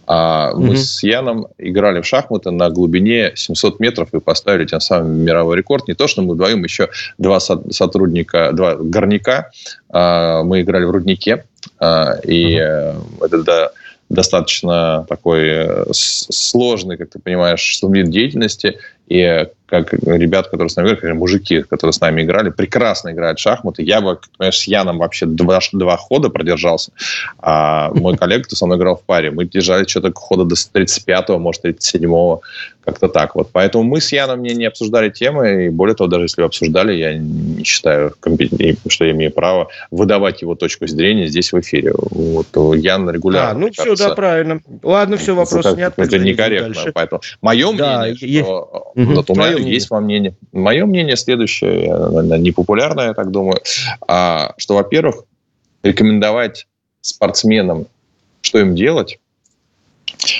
А, 0.08 0.54
мы 0.56 0.70
угу. 0.70 0.76
с 0.78 1.04
Яном 1.04 1.48
играли 1.58 2.02
в 2.02 2.06
шахматы 2.06 2.52
на 2.52 2.70
глубине 2.70 3.32
700 3.36 3.80
метров 3.80 4.14
и 4.14 4.20
поставили 4.20 4.66
тем 4.66 4.80
самым 4.80 5.24
мировой 5.24 5.58
рекорд. 5.58 5.88
Не 5.88 5.94
то, 5.94 6.08
что 6.08 6.22
мы 6.22 6.34
вдвоем, 6.34 6.64
еще 6.64 6.90
два 7.18 7.40
сотрудника, 7.40 8.52
два 8.54 8.76
горняка, 8.76 9.50
мы 9.94 10.62
играли 10.62 10.86
в 10.86 10.92
руднике, 10.92 11.46
а, 11.80 12.16
и 12.24 12.58
uh 12.58 13.02
это 13.22 13.44
да, 13.44 13.72
достаточно 14.10 15.06
такой 15.10 15.42
э, 15.50 15.86
сложный, 15.92 16.98
как 16.98 17.10
ты 17.10 17.20
понимаешь, 17.20 17.62
вид 17.90 18.10
деятельности. 18.10 18.80
И 19.08 19.48
как 19.74 19.92
ребят, 19.94 20.50
которые 20.50 20.70
с 20.70 20.76
нами 20.76 20.90
играли, 20.90 21.14
мужики, 21.14 21.64
которые 21.64 21.94
с 21.94 22.00
нами 22.00 22.22
играли, 22.22 22.52
прекрасно 22.52 23.10
играют 23.10 23.40
в 23.40 23.42
шахматы. 23.42 23.82
Я 23.82 24.02
бы, 24.02 24.20
понимаешь, 24.38 24.60
с 24.60 24.68
Яном 24.68 25.00
вообще 25.00 25.26
два, 25.26 25.60
два 25.72 25.98
хода 25.98 26.30
продержался. 26.30 26.92
А 27.40 27.90
мой 27.96 28.16
коллега, 28.16 28.44
кто 28.44 28.56
со 28.56 28.68
мной 28.68 28.78
играл 28.78 28.98
в 28.98 29.02
паре, 29.02 29.32
мы 29.32 29.46
держали 29.46 29.88
что-то 29.88 30.12
хода 30.14 30.44
до 30.44 30.54
35-го, 30.56 31.40
может, 31.40 31.66
37-го, 31.66 32.44
как-то 32.86 33.08
так 33.08 33.36
вот. 33.36 33.50
Поэтому 33.52 33.84
мы 33.84 34.02
с 34.02 34.12
Яном 34.12 34.44
не, 34.44 34.54
не 34.54 34.66
обсуждали 34.66 35.10
темы, 35.10 35.66
и 35.66 35.70
более 35.70 35.96
того, 35.96 36.10
даже 36.10 36.26
если 36.26 36.42
бы 36.42 36.46
обсуждали, 36.46 36.94
я 36.94 37.18
не 37.18 37.64
считаю, 37.64 38.14
что 38.90 39.06
я 39.06 39.12
имею 39.12 39.32
право 39.32 39.70
выдавать 39.90 40.42
его 40.42 40.56
точку 40.56 40.86
зрения 40.88 41.28
здесь 41.28 41.52
в 41.54 41.60
эфире. 41.60 41.94
Вот 41.96 42.48
Ян 42.76 43.10
регулярно. 43.10 43.52
А, 43.52 43.54
ну 43.54 43.72
все, 43.72 43.84
кажется, 43.84 44.10
да, 44.10 44.16
правильно. 44.16 44.62
Ладно, 44.84 45.18
все, 45.18 45.34
вопрос 45.34 45.66
снят. 45.66 45.94
Это 45.98 46.20
некорректно. 46.20 46.74
Дальше. 46.74 46.92
Поэтому 46.94 47.22
мое 47.42 47.74
да, 47.74 48.02
мнение, 48.02 48.18
есть... 48.20 48.46
что... 48.46 48.92
Угу, 48.96 49.14
вот 49.14 49.30
у 49.30 49.36
меня 49.36 49.52
мнение. 49.52 49.74
есть 49.74 49.90
вам 49.90 50.04
мнение. 50.06 50.34
Мое 50.52 50.86
мнение 50.86 51.16
следующее, 51.16 51.88
непопулярное, 52.40 53.08
я 53.08 53.14
так 53.14 53.32
думаю, 53.32 53.60
а, 54.08 54.54
что, 54.58 54.76
во-первых, 54.76 55.24
рекомендовать 55.82 56.68
спортсменам, 57.02 57.88
что 58.42 58.60
им 58.60 58.76
делать, 58.76 59.20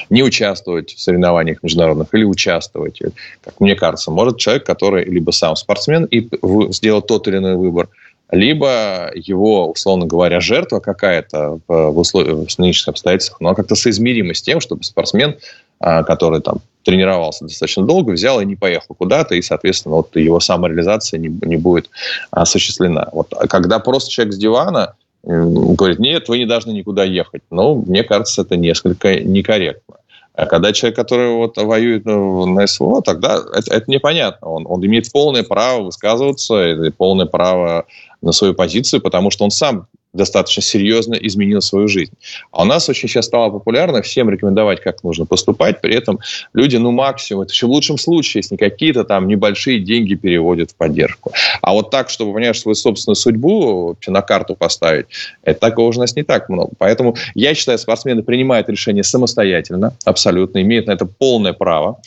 не 0.10 0.24
участвовать 0.24 0.94
в 0.94 1.00
соревнованиях 1.00 1.64
международных 1.64 2.14
или 2.14 2.24
участвовать, 2.24 3.02
как 3.42 3.60
мне 3.60 3.76
кажется, 3.76 4.12
может 4.12 4.38
человек, 4.38 4.66
который 4.66 5.04
либо 5.06 5.32
сам 5.32 5.56
спортсмен 5.56 6.06
и 6.06 6.30
сделал 6.72 7.02
тот 7.02 7.28
или 7.28 7.38
иной 7.38 7.56
выбор, 7.56 7.90
либо 8.32 9.12
его, 9.14 9.70
условно 9.70 10.06
говоря, 10.06 10.40
жертва 10.40 10.80
какая-то 10.80 11.60
в, 11.68 12.00
условиях, 12.00 12.50
в 12.50 12.60
нынешних 12.60 12.90
обстоятельствах, 12.90 13.42
но 13.42 13.54
как-то 13.54 13.76
соизмерима 13.76 14.34
с 14.34 14.42
тем, 14.42 14.60
чтобы 14.60 14.84
спортсмен, 14.84 15.36
который 15.80 16.42
там 16.42 16.60
тренировался 16.84 17.46
достаточно 17.46 17.86
долго, 17.86 18.12
взял 18.12 18.42
и 18.42 18.46
не 18.46 18.56
поехал 18.56 18.96
куда-то, 18.96 19.36
и, 19.36 19.42
соответственно, 19.42 19.96
вот 19.96 20.16
его 20.16 20.40
самореализация 20.40 21.18
не, 21.18 21.30
не 21.30 21.58
будет 21.58 21.90
осуществлена. 22.32 23.10
Вот, 23.12 23.34
а 23.34 23.48
когда 23.48 23.80
просто 23.80 24.12
человек 24.12 24.34
с 24.34 24.38
дивана 24.38 24.96
говорит, 25.24 26.00
нет, 26.00 26.28
вы 26.28 26.40
не 26.40 26.46
должны 26.46 26.72
никуда 26.72 27.04
ехать, 27.04 27.42
ну, 27.50 27.76
мне 27.76 28.04
кажется, 28.04 28.42
это 28.42 28.58
несколько 28.58 29.22
некорректно. 29.22 29.96
А 30.36 30.48
когда 30.48 30.74
человек, 30.74 30.96
который 30.96 31.32
вот 31.36 31.58
воюет 31.58 32.06
ну, 32.06 32.48
на 32.48 32.66
СВО, 32.66 33.02
тогда 33.04 33.40
это, 33.54 33.72
это 33.72 33.92
непонятно. 33.92 34.48
Он, 34.48 34.66
он 34.68 34.84
имеет 34.84 35.12
полное 35.12 35.44
право 35.44 35.84
высказываться, 35.84 36.72
и 36.72 36.90
полное 36.90 37.28
право 37.28 37.86
на 38.22 38.32
свою 38.32 38.56
позицию, 38.56 39.00
потому 39.02 39.30
что 39.30 39.44
он 39.44 39.52
сам 39.52 39.88
достаточно 40.14 40.62
серьезно 40.62 41.16
изменил 41.16 41.62
свою 41.62 41.88
жизнь. 41.88 42.14
А 42.52 42.62
у 42.64 42.66
нас 42.66 42.88
очень 42.88 43.10
сейчас 43.10 43.26
стало 43.26 43.50
популярно 43.50 44.02
всем 44.02 44.30
рекомендовать, 44.30 44.82
как 44.82 45.04
нужно 45.04 45.26
поступать. 45.26 45.82
При 45.82 45.96
этом 45.96 46.20
люди, 46.54 46.78
ну, 46.78 46.92
максимум, 46.92 47.44
это 47.44 47.52
еще 47.52 47.68
в 47.68 47.72
лучшем 47.72 47.98
случае, 47.98 48.40
если 48.40 48.56
какие-то 48.56 49.04
там 49.04 49.28
небольшие 49.28 49.80
деньги 49.80 50.16
переводят 50.16 50.72
в 50.72 50.76
поддержку. 50.76 51.32
А 51.62 51.74
вот 51.74 51.90
так, 51.90 52.10
чтобы, 52.10 52.34
понимаешь, 52.34 52.60
свою 52.60 52.76
собственную 52.76 53.16
судьбу 53.16 53.98
на 54.08 54.22
карту 54.22 54.56
поставить, 54.56 55.08
это 55.44 55.60
такого 55.60 55.90
у 55.90 56.00
нас 56.00 56.16
не 56.16 56.24
так 56.24 56.50
много. 56.50 56.72
Поэтому 56.78 57.16
я 57.34 57.54
считаю, 57.56 57.78
спортсмены 57.80 58.24
принимают 58.24 58.70
решение 58.70 59.04
самостоятельно, 59.04 59.96
абсолютно, 60.06 60.62
имеют 60.62 60.88
на 60.88 60.92
это 60.92 61.06
полное 61.06 61.54
право. 61.54 62.00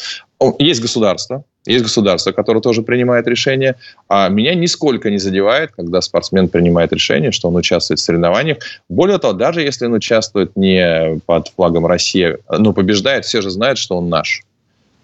Есть 0.59 0.81
государство, 0.81 1.45
есть 1.67 1.85
государство, 1.85 2.33
которое 2.33 2.61
тоже 2.61 2.83
принимает 2.83 3.27
решение. 3.27 3.77
А 4.09 4.29
меня 4.29 4.55
нисколько 4.55 5.11
не 5.11 5.19
задевает, 5.19 5.73
когда 5.73 6.01
спортсмен 6.01 6.49
принимает 6.49 6.93
решение, 6.93 7.33
что 7.33 7.49
он 7.49 7.57
участвует 7.57 8.01
в 8.01 8.03
соревнованиях. 8.03 8.59
Более 8.89 9.19
того, 9.19 9.33
даже 9.33 9.63
если 9.63 9.87
он 9.87 9.95
участвует 9.95 10.57
не 10.57 11.21
под 11.27 11.49
флагом 11.49 11.87
России, 11.87 12.39
но 12.49 12.73
побеждает, 12.73 13.25
все 13.25 13.41
же 13.41 13.51
знают, 13.51 13.79
что 13.79 13.97
он 13.97 14.09
наш. 14.09 14.43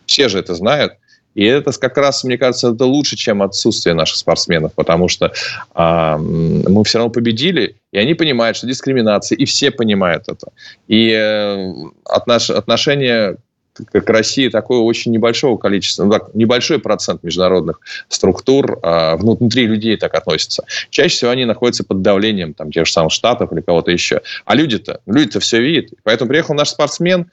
Все 0.07 0.28
же 0.28 0.38
это 0.38 0.54
знают. 0.54 0.95
И 1.35 1.45
это 1.45 1.73
как 1.78 1.97
раз, 1.97 2.25
мне 2.25 2.37
кажется, 2.37 2.73
это 2.73 2.85
лучше, 2.85 3.16
чем 3.16 3.42
отсутствие 3.42 3.95
наших 3.95 4.19
спортсменов, 4.19 4.75
потому 4.75 5.09
что 5.09 5.33
э, 5.75 6.16
мы 6.19 6.85
все 6.85 6.99
равно 6.99 7.11
победили, 7.11 7.76
и 7.90 7.99
они 7.99 8.14
понимают, 8.14 8.57
что 8.57 8.66
дискриминация, 8.66 9.37
и 9.37 9.45
все 9.47 9.71
понимают 9.71 10.25
это. 10.28 10.49
И 10.88 11.11
э, 11.11 11.73
отнош, 12.04 12.50
отношение 12.50 13.37
к 13.75 14.11
России 14.11 14.49
такое 14.49 14.81
очень 14.81 15.12
небольшого 15.12 15.57
количества, 15.57 16.05
ну, 16.05 16.12
так, 16.12 16.35
небольшой 16.35 16.79
процент 16.79 17.23
международных 17.23 17.81
структур 18.09 18.79
а, 18.83 19.17
внутри 19.17 19.67
людей 19.67 19.97
так 19.97 20.14
относятся. 20.14 20.64
Чаще 20.91 21.17
всего 21.17 21.31
они 21.31 21.45
находятся 21.45 21.85
под 21.85 22.02
давлением 22.02 22.55
там, 22.55 22.71
тех 22.71 22.87
же 22.87 22.93
самых 22.93 23.12
Штатов 23.12 23.52
или 23.52 23.61
кого-то 23.61 23.91
еще. 23.91 24.21
А 24.45 24.55
люди-то, 24.55 25.00
люди-то 25.07 25.41
все 25.41 25.61
видят. 25.61 25.91
Поэтому 26.02 26.29
приехал 26.29 26.55
наш 26.55 26.69
спортсмен, 26.69 27.31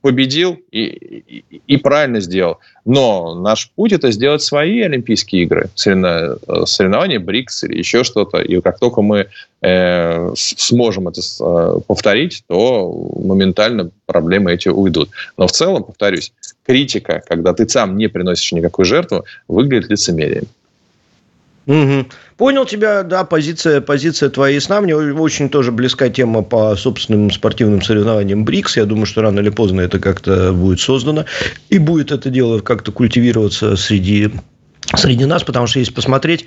победил 0.00 0.58
и, 0.72 0.84
и, 0.84 1.62
и 1.66 1.76
правильно 1.76 2.20
сделал. 2.20 2.58
Но 2.84 3.34
наш 3.34 3.70
путь 3.70 3.92
это 3.92 4.10
сделать 4.10 4.42
свои 4.42 4.80
Олимпийские 4.80 5.42
игры, 5.42 5.70
соревнования 5.74 7.20
БРИКС 7.20 7.64
или 7.64 7.78
еще 7.78 8.02
что-то. 8.02 8.38
И 8.38 8.60
как 8.60 8.80
только 8.80 9.02
мы 9.02 9.28
э, 9.62 10.32
сможем 10.34 11.08
это 11.08 11.20
э, 11.20 11.80
повторить, 11.86 12.42
то 12.48 12.92
моментально 13.22 13.90
проблемы 14.06 14.52
эти 14.52 14.68
уйдут. 14.68 15.10
Но 15.36 15.46
в 15.46 15.52
целом, 15.52 15.84
повторюсь, 15.84 16.32
критика, 16.66 17.22
когда 17.26 17.52
ты 17.52 17.68
сам 17.68 17.96
не 17.96 18.08
приносишь 18.08 18.52
никакую 18.52 18.86
жертву, 18.86 19.24
выглядит 19.46 19.90
лицемерием. 19.90 20.46
Угу. 21.70 22.06
Понял 22.36 22.66
тебя, 22.66 23.04
да, 23.04 23.22
позиция, 23.22 23.80
позиция 23.80 24.28
твоя 24.28 24.56
ясна. 24.56 24.80
Мне 24.80 24.96
очень 24.96 25.48
тоже 25.48 25.70
близка 25.70 26.08
тема 26.08 26.42
по 26.42 26.74
собственным 26.74 27.30
спортивным 27.30 27.80
соревнованиям 27.80 28.44
БРИКС. 28.44 28.78
Я 28.78 28.86
думаю, 28.86 29.06
что 29.06 29.22
рано 29.22 29.38
или 29.38 29.50
поздно 29.50 29.80
это 29.80 30.00
как-то 30.00 30.52
будет 30.52 30.80
создано. 30.80 31.26
И 31.68 31.78
будет 31.78 32.10
это 32.10 32.28
дело 32.28 32.58
как-то 32.58 32.90
культивироваться 32.90 33.76
среди, 33.76 34.32
среди 34.96 35.26
нас, 35.26 35.44
потому 35.44 35.68
что 35.68 35.78
если 35.78 35.92
посмотреть 35.92 36.46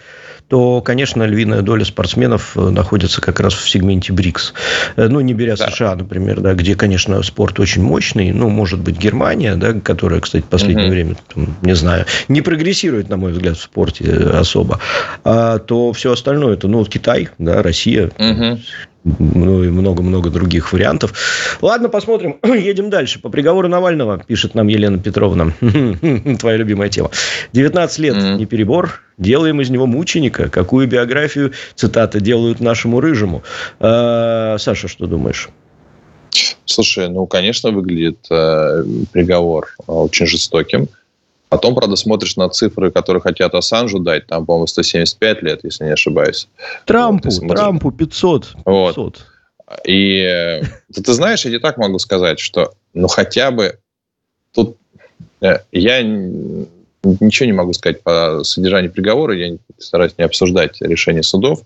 то, 0.53 0.81
конечно, 0.81 1.23
львиная 1.23 1.63
доля 1.63 1.83
спортсменов 1.83 2.55
э, 2.55 2.69
находится 2.69 3.21
как 3.21 3.39
раз 3.39 3.55
в 3.55 3.67
сегменте 3.67 4.13
БРИКС. 4.13 4.53
Э, 4.97 5.07
ну, 5.07 5.19
не 5.19 5.33
беря 5.33 5.55
да. 5.55 5.71
США, 5.71 5.95
например, 5.95 6.41
да, 6.41 6.53
где, 6.53 6.75
конечно, 6.75 7.23
спорт 7.23 7.59
очень 7.59 7.81
мощный, 7.81 8.31
ну, 8.31 8.49
может 8.49 8.79
быть, 8.79 8.95
Германия, 8.95 9.55
да, 9.55 9.73
которая, 9.73 10.19
кстати, 10.19 10.43
в 10.43 10.49
последнее 10.49 10.85
угу. 10.85 10.93
время, 10.93 11.15
там, 11.33 11.57
не 11.63 11.73
знаю, 11.73 12.05
не 12.27 12.41
прогрессирует, 12.41 13.09
на 13.09 13.17
мой 13.17 13.31
взгляд, 13.31 13.57
в 13.57 13.63
спорте 13.63 14.07
особо, 14.31 14.79
а, 15.23 15.57
то 15.57 15.91
все 15.91 16.11
остальное, 16.11 16.53
это, 16.53 16.67
ну, 16.67 16.85
Китай, 16.85 17.29
да, 17.39 17.63
Россия, 17.63 18.11
угу 18.19 18.59
ну 19.03 19.63
и 19.63 19.69
много-много 19.69 20.29
других 20.29 20.71
вариантов. 20.71 21.13
Ладно, 21.61 21.89
посмотрим. 21.89 22.37
Едем 22.43 22.89
дальше. 22.89 23.19
По 23.19 23.29
приговору 23.29 23.67
Навального, 23.67 24.23
пишет 24.25 24.55
нам 24.55 24.67
Елена 24.67 24.97
Петровна. 24.97 25.51
Твоя 26.39 26.57
любимая 26.57 26.89
тема. 26.89 27.11
19 27.51 27.99
лет, 27.99 28.15
mm-hmm. 28.15 28.37
не 28.37 28.45
перебор. 28.45 29.01
Делаем 29.17 29.61
из 29.61 29.69
него 29.69 29.85
мученика. 29.85 30.49
Какую 30.49 30.87
биографию, 30.87 31.51
цитата, 31.75 32.19
делают 32.19 32.59
нашему 32.59 32.99
рыжему. 33.01 33.43
А, 33.79 34.57
Саша, 34.57 34.87
что 34.87 35.05
думаешь? 35.05 35.49
Слушай, 36.65 37.09
ну, 37.09 37.27
конечно, 37.27 37.71
выглядит 37.71 38.25
э, 38.31 38.83
приговор 39.11 39.75
очень 39.85 40.25
жестоким. 40.25 40.87
Потом, 41.53 41.75
правда, 41.75 41.95
смотришь 41.95 42.35
на 42.35 42.49
цифры, 42.49 42.89
которые 42.89 43.21
хотят 43.21 43.53
Ассанжу 43.53 43.99
дать, 43.99 44.25
там, 44.25 44.43
по-моему, 44.43 44.65
175 44.65 45.43
лет, 45.43 45.59
если 45.61 45.83
не 45.83 45.91
ошибаюсь. 45.91 46.47
Трампу, 46.87 47.29
вот, 47.29 47.47
Трампу 47.47 47.91
500. 47.91 48.47
500. 48.47 48.65
Вот. 48.65 49.25
И 49.85 50.61
ты, 50.91 51.03
ты 51.03 51.13
знаешь, 51.13 51.45
я 51.45 51.51
не 51.51 51.59
так 51.59 51.77
могу 51.77 51.99
сказать, 51.99 52.39
что 52.39 52.73
ну 52.95 53.07
хотя 53.07 53.51
бы 53.51 53.77
тут 54.51 54.77
э, 55.41 55.59
я 55.71 56.01
ничего 56.01 57.45
не 57.45 57.53
могу 57.53 57.73
сказать 57.73 58.01
по 58.01 58.43
содержанию 58.43 58.91
приговора, 58.91 59.35
я 59.35 59.55
стараюсь 59.77 60.17
не 60.17 60.25
обсуждать 60.25 60.81
решения 60.81 61.21
судов, 61.21 61.61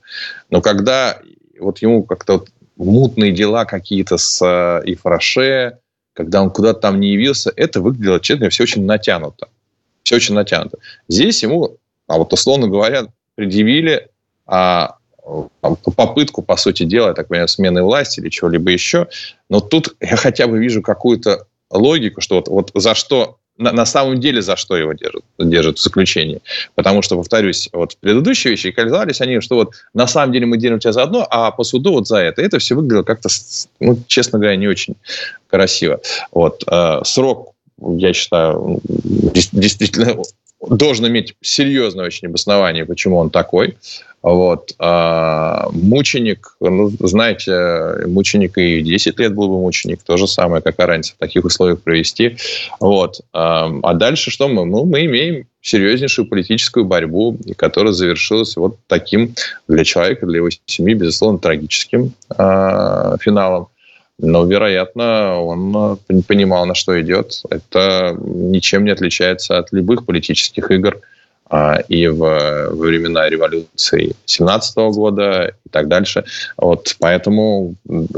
но 0.49 0.61
когда 0.61 1.17
вот 1.61 1.77
ему 1.77 2.03
как-то 2.03 2.33
вот 2.33 2.49
мутные 2.75 3.31
дела 3.31 3.63
какие-то 3.63 4.17
с 4.17 4.41
э, 4.45 4.81
Ифраше, 4.83 5.77
когда 6.11 6.41
он 6.41 6.51
куда-то 6.51 6.81
там 6.81 6.99
не 6.99 7.13
явился, 7.13 7.53
это 7.55 7.79
выглядело, 7.79 8.19
честно, 8.19 8.49
все 8.49 8.63
очень 8.63 8.85
натянуто 8.85 9.47
все 10.07 10.15
очень 10.15 10.35
натянуто. 10.35 10.77
Здесь 11.09 11.43
ему, 11.43 11.75
а 12.07 12.17
вот 12.17 12.31
условно 12.31 12.69
говоря, 12.69 13.07
предъявили 13.35 14.07
а, 14.45 14.95
попытку, 15.97 16.41
по 16.41 16.55
сути 16.55 16.83
дела, 16.83 17.13
так 17.13 17.27
понимаю, 17.27 17.49
смены 17.49 17.83
власти 17.83 18.21
или 18.21 18.29
чего-либо 18.29 18.71
еще. 18.71 19.07
Но 19.49 19.59
тут 19.59 19.95
я 19.99 20.15
хотя 20.15 20.47
бы 20.47 20.59
вижу 20.59 20.81
какую-то 20.81 21.45
логику, 21.69 22.21
что 22.21 22.35
вот, 22.35 22.47
вот 22.47 22.71
за 22.73 22.95
что 22.95 23.35
на, 23.57 23.73
на 23.73 23.85
самом 23.85 24.21
деле 24.21 24.41
за 24.41 24.55
что 24.55 24.77
его 24.77 24.93
держат, 24.93 25.25
держат 25.37 25.77
в 25.77 25.83
заключении. 25.83 26.39
Потому 26.75 27.01
что, 27.01 27.17
повторюсь, 27.17 27.67
вот 27.73 27.97
предыдущие 27.97 28.51
вещи 28.51 28.71
казались 28.71 29.19
они, 29.19 29.41
что 29.41 29.55
вот 29.55 29.73
на 29.93 30.07
самом 30.07 30.31
деле 30.31 30.45
мы 30.45 30.57
держим 30.57 30.79
тебя 30.79 30.93
за 30.93 31.03
одно, 31.03 31.27
а 31.29 31.51
по 31.51 31.65
суду 31.65 31.91
вот 31.91 32.07
за 32.07 32.19
это. 32.19 32.41
Это 32.41 32.59
все 32.59 32.75
выглядело 32.75 33.03
как-то, 33.03 33.27
ну, 33.81 33.99
честно 34.07 34.39
говоря, 34.39 34.55
не 34.55 34.69
очень 34.69 34.95
красиво. 35.49 35.99
Вот, 36.31 36.63
э, 36.65 37.01
срок 37.03 37.56
я 37.79 38.13
считаю, 38.13 38.81
действительно 39.51 40.17
должен 40.61 41.07
иметь 41.07 41.35
серьезное 41.41 42.05
очень 42.05 42.27
обоснование, 42.27 42.85
почему 42.85 43.17
он 43.17 43.29
такой. 43.29 43.77
Вот. 44.23 44.73
А 44.79 45.69
мученик, 45.71 46.57
ну, 46.59 46.89
знаете, 46.99 48.07
мученик 48.07 48.57
и 48.57 48.81
10 48.81 49.19
лет 49.19 49.33
был 49.33 49.47
бы 49.47 49.59
мученик, 49.61 50.01
то 50.03 50.17
же 50.17 50.27
самое, 50.27 50.61
как 50.61 50.79
раньше, 50.79 51.13
в 51.13 51.17
таких 51.17 51.45
условиях 51.45 51.81
провести. 51.81 52.37
Вот. 52.79 53.21
А, 53.31 53.71
а 53.83 53.93
дальше 53.93 54.31
что 54.31 54.47
мы? 54.47 54.65
Ну, 54.65 54.85
мы 54.85 55.05
имеем 55.05 55.45
серьезнейшую 55.61 56.27
политическую 56.27 56.85
борьбу, 56.85 57.37
которая 57.55 57.93
завершилась 57.93 58.57
вот 58.57 58.77
таким 58.87 59.35
для 59.67 59.83
человека, 59.83 60.25
для 60.25 60.37
его 60.37 60.49
семьи, 60.65 60.93
безусловно, 60.93 61.39
трагическим 61.39 62.13
э, 62.37 63.17
финалом. 63.21 63.67
Но, 64.19 64.45
вероятно, 64.45 65.41
он 65.41 65.97
понимал, 66.27 66.65
на 66.65 66.73
что 66.73 66.99
идет. 66.99 67.43
Это 67.49 68.17
ничем 68.19 68.83
не 68.83 68.91
отличается 68.91 69.57
от 69.57 69.71
любых 69.71 70.05
политических 70.05 70.71
игр– 70.71 70.99
а, 71.49 71.77
и 71.87 72.07
в, 72.07 72.69
времена 72.71 73.29
революции 73.29 74.15
17 74.25 74.75
года 74.93 75.53
и 75.65 75.69
так 75.69 75.87
дальше. 75.87 76.25
Вот, 76.57 76.95
поэтому 76.99 77.75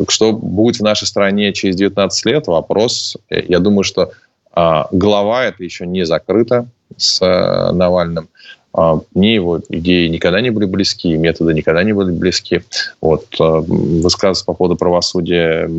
что 0.08 0.34
будет 0.34 0.78
в 0.78 0.84
нашей 0.84 1.06
стране 1.06 1.54
через 1.54 1.76
19 1.76 2.26
лет, 2.26 2.48
вопрос. 2.48 3.18
Я 3.30 3.60
думаю, 3.60 3.84
что 3.84 4.12
а, 4.52 4.88
голова 4.92 5.46
это 5.46 5.64
еще 5.64 5.86
не 5.86 6.06
закрыта 6.06 6.68
с 6.98 7.20
а, 7.22 7.72
Навальным. 7.72 8.30
А, 8.74 9.00
мне 9.16 9.34
его 9.34 9.62
идеи 9.70 10.08
никогда 10.08 10.42
не 10.42 10.52
были 10.52 10.66
близки, 10.66 11.16
методы 11.16 11.54
никогда 11.54 11.84
не 11.84 11.94
были 11.94 12.12
близки. 12.12 12.62
Вот, 13.02 13.26
а, 13.40 13.62
высказываться 13.62 14.46
по 14.46 14.54
поводу 14.54 14.76
правосудия, 14.76 15.70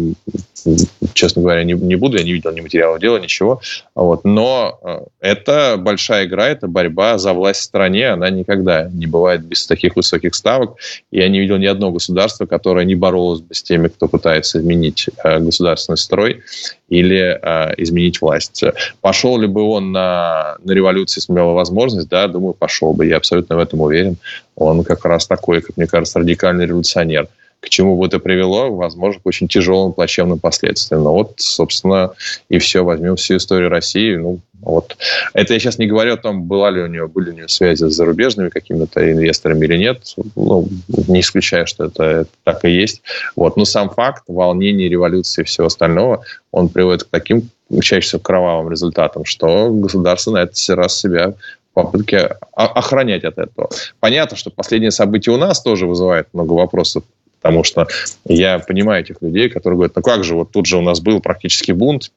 честно 1.15 1.43
говоря, 1.43 1.63
не, 1.63 1.75
не 1.75 1.95
буду, 1.95 2.19
я 2.19 2.25
не 2.25 2.33
видел 2.33 2.53
ни 2.53 2.61
материала 2.61 2.99
дела, 2.99 3.19
ничего. 3.19 3.61
Вот, 3.95 4.25
но 4.25 4.79
а, 4.83 5.05
это 5.21 5.77
большая 5.79 6.27
игра, 6.27 6.49
это 6.49 6.67
борьба 6.67 7.19
за 7.19 7.33
власть 7.33 7.61
в 7.61 7.65
стране, 7.65 8.09
она 8.09 8.29
никогда 8.31 8.89
не 8.93 9.07
бывает 9.07 9.45
без 9.45 9.67
таких 9.67 9.95
высоких 9.95 10.35
ставок. 10.35 10.77
Я 11.13 11.29
не 11.29 11.39
видел 11.39 11.59
ни 11.59 11.67
одного 11.67 11.93
государства, 11.93 12.47
которое 12.47 12.85
не 12.85 12.97
боролось 12.97 13.41
бы 13.41 13.55
с 13.55 13.63
теми, 13.63 13.89
кто 13.89 14.09
пытается 14.09 14.59
изменить 14.59 15.09
государственный 15.25 15.97
строй 15.97 16.43
или 16.89 17.39
изменить 17.79 18.21
власть. 18.21 18.65
Пошел 19.01 19.39
ли 19.39 19.47
бы 19.47 19.63
он 19.63 19.93
на, 19.93 20.57
на 20.65 20.73
революцию, 20.73 21.21
если 21.21 21.33
бы 21.33 21.39
имел 21.39 21.55
возможность, 21.55 22.09
да, 22.09 22.27
думаю, 22.27 22.55
пошел 22.55 22.90
бы, 22.93 23.07
я 23.07 23.17
абсолютно 23.17 23.57
в 23.57 23.59
этом 23.59 23.81
уверен. 23.81 24.17
Он 24.57 24.85
как 24.85 25.05
раз 25.05 25.27
такой, 25.27 25.61
как 25.61 25.77
мне 25.77 25.87
кажется, 25.87 26.19
радикальный 26.19 26.67
революционер. 26.67 27.29
К 27.61 27.69
чему 27.69 27.97
бы 27.97 28.07
это 28.07 28.19
привело? 28.19 28.71
Возможно, 28.75 29.21
к 29.21 29.27
очень 29.27 29.47
тяжелым, 29.47 29.93
плачевным 29.93 30.39
последствиям. 30.39 31.05
Но 31.05 31.13
вот, 31.13 31.35
собственно, 31.37 32.13
и 32.49 32.59
все. 32.59 32.83
Возьмем 32.83 33.17
всю 33.17 33.37
историю 33.37 33.69
России. 33.69 34.17
Ну, 34.17 34.41
вот. 34.63 34.97
Это 35.35 35.53
я 35.53 35.61
сейчас 35.61 35.79
не 35.79 35.87
говорю 35.87 36.15
о 36.15 36.17
том, 36.17 36.45
была 36.45 36.71
ли 36.71 36.81
у 36.81 36.87
него, 36.87 37.07
были 37.07 37.31
у 37.31 37.35
него 37.35 37.49
связи 37.49 37.85
с 37.85 37.95
зарубежными 37.95 38.49
какими-то 38.49 39.13
инвесторами 39.13 39.67
или 39.67 39.77
нет. 39.77 40.15
Ну, 40.37 40.69
не 41.07 41.21
исключаю, 41.21 41.67
что 41.67 41.85
это 41.85 42.27
так 42.45 42.65
и 42.65 42.71
есть. 42.71 43.03
Вот. 43.37 43.59
Но 43.59 43.67
сам 43.67 43.91
факт 43.91 44.25
волнений, 44.27 44.89
революции 44.89 45.43
и 45.43 45.45
всего 45.45 45.67
остального, 45.67 46.25
он 46.53 46.71
приводит 46.71 47.05
к 47.05 47.09
таким 47.11 47.51
чаще 47.83 48.01
всего 48.01 48.21
кровавым 48.21 48.71
результатам, 48.71 49.25
что 49.25 49.71
государство 49.71 50.33
на 50.33 50.43
это 50.43 50.77
раз 50.77 50.99
себя 50.99 51.35
попытки 51.75 52.29
охранять 52.53 53.25
от 53.25 53.39
этого. 53.39 53.71
Понятно, 54.01 54.37
что 54.37 54.51
последние 54.51 54.91
события 54.91 55.31
у 55.31 55.37
нас 55.37 55.63
тоже 55.63 55.87
вызывают 55.87 56.29
много 56.33 56.53
вопросов, 56.53 57.05
потому 57.41 57.65
что 57.65 57.87
я 58.25 58.59
понимаю 58.59 59.03
этих 59.03 59.23
людей, 59.23 59.49
которые 59.49 59.77
говорят, 59.77 59.97
ну 59.97 60.03
как 60.03 60.25
же, 60.25 60.35
вот 60.35 60.51
тут 60.51 60.67
же 60.67 60.77
у 60.79 60.83
нас 60.83 61.01
был 61.01 61.21
практически 61.21 61.73
бунт, 61.73 62.11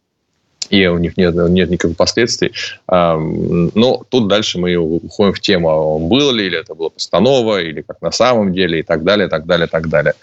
и 0.69 0.87
у 0.87 0.97
них 0.97 1.17
нет, 1.17 1.35
нет 1.35 1.69
никаких 1.69 1.97
последствий. 1.97 2.51
Но 2.87 4.03
тут 4.09 4.27
дальше 4.27 4.59
мы 4.59 4.75
уходим 4.75 5.33
в 5.33 5.39
тему, 5.39 5.69
а 5.69 5.99
было 5.99 6.31
ли, 6.31 6.45
или 6.45 6.59
это 6.59 6.73
была 6.73 6.89
постанова, 6.89 7.61
или 7.61 7.81
как 7.81 8.01
на 8.01 8.11
самом 8.11 8.53
деле, 8.53 8.79
и 8.79 8.83
так 8.83 9.03
далее, 9.03 9.27
так 9.27 9.45
далее, 9.45 9.67
так 9.67 9.87
далее. 9.89 10.13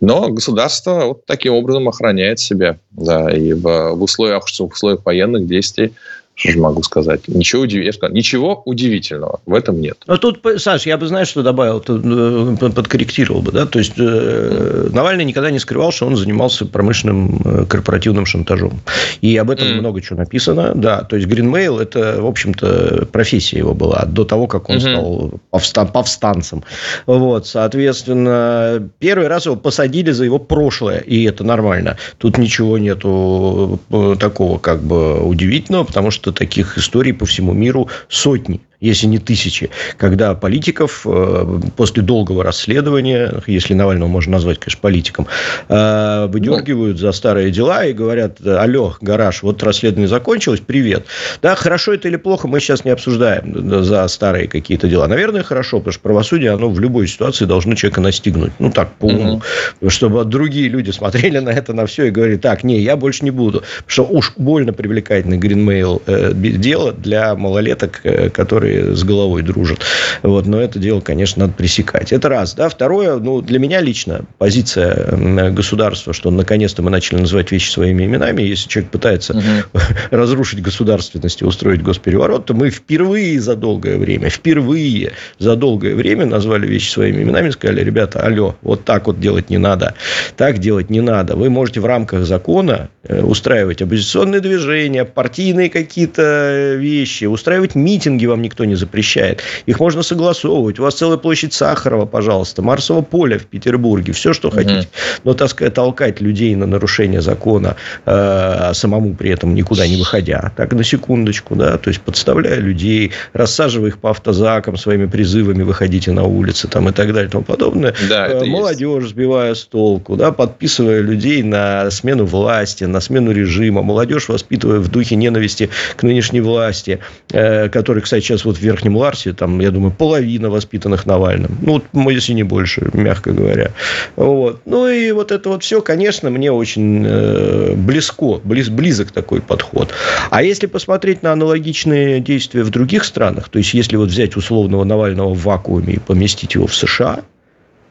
Но 0.00 0.28
государство 0.28 1.04
вот 1.06 1.26
таким 1.26 1.52
образом 1.52 1.88
охраняет 1.88 2.40
себя. 2.40 2.78
Да, 2.90 3.30
и 3.30 3.52
в, 3.52 3.92
в, 3.94 4.02
условиях, 4.02 4.44
в 4.46 4.60
условиях 4.60 5.04
военных 5.04 5.46
действий 5.46 5.92
что 6.40 6.52
же 6.52 6.58
могу 6.58 6.82
сказать? 6.82 7.28
Ничего, 7.28 7.62
удив... 7.62 7.84
Ничего 8.10 8.62
удивительного 8.64 9.40
в 9.44 9.52
этом 9.52 9.78
нет. 9.78 9.98
Но 10.06 10.16
тут, 10.16 10.40
Саш, 10.56 10.86
я 10.86 10.96
бы, 10.96 11.06
знаешь, 11.06 11.28
что 11.28 11.42
добавил, 11.42 11.84
э, 11.86 12.70
подкорректировал 12.70 13.42
бы. 13.42 13.52
Да? 13.52 13.66
То 13.66 13.78
есть, 13.78 13.92
э, 13.98 14.88
Навальный 14.90 15.26
никогда 15.26 15.50
не 15.50 15.58
скрывал, 15.58 15.92
что 15.92 16.06
он 16.06 16.16
занимался 16.16 16.64
промышленным 16.64 17.42
э, 17.44 17.64
корпоративным 17.66 18.24
шантажом. 18.24 18.80
И 19.20 19.36
об 19.36 19.50
этом 19.50 19.68
mm. 19.68 19.80
много 19.80 20.00
чего 20.00 20.18
написано. 20.18 20.72
Да, 20.74 21.02
то 21.02 21.16
есть, 21.16 21.28
Гринмейл– 21.28 21.78
это, 21.80 22.22
в 22.22 22.26
общем-то, 22.26 23.06
профессия 23.12 23.58
его 23.58 23.74
была 23.74 24.06
до 24.06 24.24
того, 24.24 24.46
как 24.46 24.70
он 24.70 24.76
mm-hmm. 24.76 24.80
стал 24.80 25.32
повстан... 25.50 25.88
повстанцем. 25.88 26.64
Вот, 27.04 27.46
соответственно, 27.48 28.88
первый 28.98 29.28
раз 29.28 29.44
его 29.44 29.56
посадили 29.56 30.10
за 30.10 30.24
его 30.24 30.38
прошлое, 30.38 31.00
и 31.00 31.22
это 31.24 31.44
нормально. 31.44 31.98
Тут 32.16 32.38
ничего 32.38 32.78
нету 32.78 33.78
такого 34.18 34.58
как 34.58 34.80
бы 34.82 35.22
удивительного, 35.22 35.84
потому 35.84 36.10
что 36.10 36.29
таких 36.32 36.78
историй 36.78 37.12
по 37.12 37.26
всему 37.26 37.52
миру 37.52 37.88
сотни 38.08 38.60
если 38.80 39.06
не 39.06 39.18
тысячи, 39.18 39.70
когда 39.98 40.34
политиков 40.34 41.02
э, 41.04 41.60
после 41.76 42.02
долгого 42.02 42.42
расследования, 42.42 43.42
если 43.46 43.74
Навального 43.74 44.08
можно 44.08 44.32
назвать, 44.32 44.58
конечно, 44.58 44.80
политиком, 44.80 45.26
э, 45.68 46.26
выдергивают 46.28 46.98
за 46.98 47.12
старые 47.12 47.50
дела 47.50 47.84
и 47.84 47.92
говорят, 47.92 48.44
алло, 48.44 48.96
гараж, 49.00 49.42
вот 49.42 49.62
расследование 49.62 50.08
закончилось, 50.08 50.60
привет. 50.66 51.04
Да, 51.42 51.54
хорошо 51.54 51.92
это 51.92 52.08
или 52.08 52.16
плохо, 52.16 52.48
мы 52.48 52.60
сейчас 52.60 52.84
не 52.84 52.90
обсуждаем 52.90 53.84
за 53.84 54.08
старые 54.08 54.48
какие-то 54.48 54.88
дела. 54.88 55.06
Наверное, 55.06 55.42
хорошо, 55.42 55.78
потому 55.78 55.92
что 55.92 56.02
правосудие, 56.02 56.52
оно 56.52 56.70
в 56.70 56.80
любой 56.80 57.06
ситуации 57.06 57.44
должно 57.44 57.74
человека 57.74 58.00
настигнуть. 58.00 58.52
Ну, 58.58 58.70
так, 58.70 58.92
по 58.94 59.06
уму. 59.06 59.42
Угу. 59.80 59.90
Чтобы 59.90 60.24
другие 60.24 60.68
люди 60.68 60.90
смотрели 60.90 61.38
на 61.38 61.50
это, 61.50 61.74
на 61.74 61.84
все 61.84 62.06
и 62.06 62.10
говорили, 62.10 62.38
так, 62.38 62.64
не, 62.64 62.80
я 62.80 62.96
больше 62.96 63.24
не 63.24 63.30
буду. 63.30 63.62
Потому 63.86 63.88
что 63.88 64.06
уж 64.06 64.32
больно 64.36 64.72
привлекательный 64.72 65.36
гринмейл 65.36 66.00
э, 66.06 66.32
дело 66.34 66.92
для 66.92 67.34
малолеток, 67.34 68.02
которые 68.32 68.69
которые 68.70 68.96
с 68.96 69.04
головой 69.04 69.42
дружат. 69.42 69.80
Вот, 70.22 70.46
но 70.46 70.60
это 70.60 70.78
дело, 70.78 71.00
конечно, 71.00 71.46
надо 71.46 71.54
пресекать. 71.54 72.12
Это 72.12 72.28
раз. 72.28 72.54
Да? 72.54 72.68
Второе, 72.68 73.16
ну, 73.18 73.40
для 73.40 73.58
меня 73.58 73.80
лично 73.80 74.24
позиция 74.38 75.50
государства, 75.50 76.12
что 76.12 76.30
наконец-то 76.30 76.82
мы 76.82 76.90
начали 76.90 77.20
называть 77.20 77.50
вещи 77.52 77.70
своими 77.70 78.04
именами. 78.04 78.42
Если 78.42 78.68
человек 78.68 78.90
пытается 78.90 79.34
угу. 79.36 79.80
разрушить 80.10 80.62
государственность 80.62 81.42
и 81.42 81.44
устроить 81.44 81.82
госпереворот, 81.82 82.46
то 82.46 82.54
мы 82.54 82.70
впервые 82.70 83.40
за 83.40 83.56
долгое 83.56 83.96
время, 83.96 84.28
впервые 84.28 85.12
за 85.38 85.56
долгое 85.56 85.94
время 85.94 86.26
назвали 86.26 86.66
вещи 86.66 86.90
своими 86.90 87.22
именами 87.22 87.50
сказали, 87.50 87.82
ребята, 87.82 88.20
алло, 88.20 88.56
вот 88.62 88.84
так 88.84 89.06
вот 89.06 89.20
делать 89.20 89.50
не 89.50 89.58
надо. 89.58 89.94
Так 90.36 90.58
делать 90.58 90.90
не 90.90 91.00
надо. 91.00 91.36
Вы 91.36 91.50
можете 91.50 91.80
в 91.80 91.86
рамках 91.86 92.24
закона 92.24 92.88
э, 93.02 93.22
устраивать 93.22 93.82
оппозиционные 93.82 94.40
движения, 94.40 95.04
партийные 95.04 95.70
какие-то 95.70 96.74
вещи, 96.76 97.24
устраивать 97.24 97.74
митинги 97.74 98.26
вам 98.26 98.42
никто 98.42 98.59
никто 98.60 98.64
не 98.64 98.74
запрещает. 98.74 99.42
Их 99.66 99.80
можно 99.80 100.02
согласовывать. 100.02 100.78
У 100.78 100.82
вас 100.82 100.94
целая 100.94 101.18
площадь 101.18 101.52
Сахарова, 101.52 102.06
пожалуйста, 102.06 102.62
Марсового 102.62 103.02
поля 103.02 103.38
в 103.38 103.46
Петербурге, 103.46 104.12
все, 104.12 104.32
что 104.32 104.50
хотите. 104.50 104.88
Но, 105.24 105.34
так 105.34 105.48
сказать, 105.50 105.74
толкать 105.74 106.20
людей 106.20 106.54
на 106.56 106.66
нарушение 106.66 107.20
закона, 107.20 107.76
э, 108.06 108.72
самому 108.74 109.14
при 109.14 109.30
этом 109.30 109.54
никуда 109.54 109.86
не 109.86 109.96
выходя. 109.96 110.52
Так, 110.56 110.72
на 110.72 110.84
секундочку, 110.84 111.54
да, 111.54 111.78
то 111.78 111.88
есть 111.88 112.00
подставляя 112.00 112.60
людей, 112.60 113.12
рассаживая 113.32 113.88
их 113.88 113.98
по 113.98 114.10
автозакам 114.10 114.76
своими 114.76 115.06
призывами, 115.06 115.62
выходите 115.62 116.12
на 116.12 116.24
улицы 116.24 116.68
там, 116.68 116.88
и 116.88 116.92
так 116.92 117.12
далее 117.12 117.28
и 117.28 117.30
тому 117.30 117.44
подобное. 117.44 117.94
Да, 118.08 118.28
э, 118.28 118.44
молодежь 118.44 119.02
есть. 119.02 119.10
сбивая 119.10 119.54
с 119.54 119.64
толку, 119.64 120.16
да, 120.16 120.32
подписывая 120.32 121.00
людей 121.00 121.42
на 121.42 121.90
смену 121.90 122.26
власти, 122.26 122.84
на 122.84 123.00
смену 123.00 123.32
режима, 123.32 123.82
молодежь 123.82 124.28
воспитывая 124.28 124.80
в 124.80 124.88
духе 124.88 125.16
ненависти 125.16 125.70
к 125.96 126.02
нынешней 126.02 126.40
власти, 126.40 126.98
э, 127.32 127.68
который, 127.68 128.02
кстати, 128.02 128.24
сейчас 128.24 128.44
вот 128.50 128.58
в 128.58 128.62
Верхнем 128.62 128.96
Ларсе, 128.96 129.32
там, 129.32 129.60
я 129.60 129.70
думаю, 129.70 129.92
половина 129.92 130.50
воспитанных 130.50 131.06
Навальным. 131.06 131.56
Ну, 131.62 131.82
вот, 131.92 132.10
если 132.10 132.32
не 132.32 132.42
больше, 132.42 132.90
мягко 132.92 133.32
говоря. 133.32 133.70
Вот. 134.16 134.60
Ну, 134.64 134.88
и 134.88 135.12
вот 135.12 135.30
это 135.32 135.48
вот 135.48 135.62
все, 135.62 135.80
конечно, 135.80 136.30
мне 136.30 136.50
очень 136.50 137.04
э, 137.06 137.74
близко, 137.76 138.40
близ, 138.42 138.68
близок 138.68 139.12
такой 139.12 139.40
подход. 139.40 139.92
А 140.30 140.42
если 140.42 140.66
посмотреть 140.66 141.22
на 141.22 141.32
аналогичные 141.32 142.20
действия 142.20 142.64
в 142.64 142.70
других 142.70 143.04
странах, 143.04 143.48
то 143.48 143.58
есть, 143.58 143.72
если 143.74 143.96
вот 143.96 144.08
взять 144.08 144.36
условного 144.36 144.84
Навального 144.84 145.32
в 145.32 145.42
вакууме 145.44 145.94
и 145.94 145.98
поместить 145.98 146.54
его 146.54 146.66
в 146.66 146.74
США, 146.74 147.20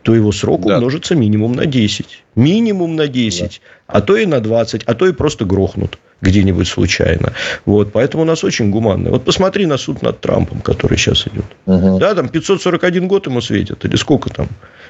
то 0.04 0.14
его 0.14 0.32
срок 0.32 0.66
да. 0.66 0.76
умножится 0.76 1.16
минимум 1.16 1.54
на 1.54 1.66
10. 1.66 2.24
Минимум 2.36 2.96
на 2.96 3.08
10. 3.08 3.62
Да. 3.88 3.98
А 3.98 4.02
то 4.02 4.18
и 4.18 4.26
на 4.26 4.40
20. 4.40 4.84
А 4.84 4.94
то 4.94 5.08
и 5.08 5.14
просто 5.14 5.46
грохнут 5.46 5.98
где-нибудь 6.22 6.68
случайно. 6.68 7.34
Вот, 7.66 7.92
поэтому 7.92 8.24
у 8.24 8.26
нас 8.26 8.44
очень 8.44 8.70
гуманно. 8.70 9.10
Вот 9.10 9.26
посмотри 9.26 9.66
на 9.66 9.78
суд 9.78 10.02
над 10.02 10.20
Трампом, 10.20 10.62
который 10.62 10.98
сейчас 10.98 11.28
идет. 11.28 11.46
Угу. 11.66 12.00
Да, 12.00 12.16
там 12.16 12.30
541 12.30 13.08
год 13.08 13.28
ему 13.28 13.42
светит, 13.42 13.86
или 13.86 13.96
сколько 13.96 14.30
там? 14.30 14.48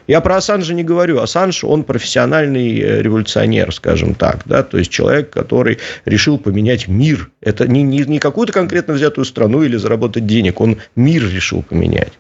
Я 0.10 0.22
про 0.22 0.38
Ассанжа 0.38 0.74
не 0.74 0.84
говорю. 0.84 1.20
Ассанж, 1.20 1.64
он 1.64 1.84
профессиональный 1.84 2.80
э, 2.80 3.02
революционер, 3.04 3.72
скажем 3.72 4.16
так. 4.16 4.40
Да? 4.46 4.64
То 4.64 4.80
есть 4.80 4.90
человек, 4.90 5.30
который 5.30 5.78
решил 6.06 6.40
поменять 6.40 6.88
мир. 6.88 7.30
Это 7.42 7.68
не, 7.68 7.84
не, 7.84 8.00
не 8.00 8.18
какую-то 8.18 8.52
конкретно 8.52 8.96
взятую 8.96 9.26
страну 9.26 9.62
или 9.62 9.78
заработать 9.78 10.26
денег. 10.26 10.62
Он 10.62 10.78
мир 10.96 11.30
решил 11.30 11.62
поменять. 11.62 12.14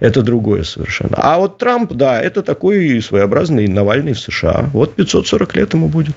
Это 0.00 0.22
другое 0.22 0.64
совершенно. 0.64 1.16
А 1.16 1.38
вот 1.38 1.58
Трамп, 1.58 1.92
да, 1.92 2.20
это 2.20 2.42
такой 2.42 3.00
своеобразный 3.00 3.68
Навальный 3.68 4.14
в 4.14 4.18
США. 4.18 4.68
Вот 4.72 4.96
540 4.96 5.54
лет 5.54 5.74
ему 5.74 5.86
будет. 5.86 6.16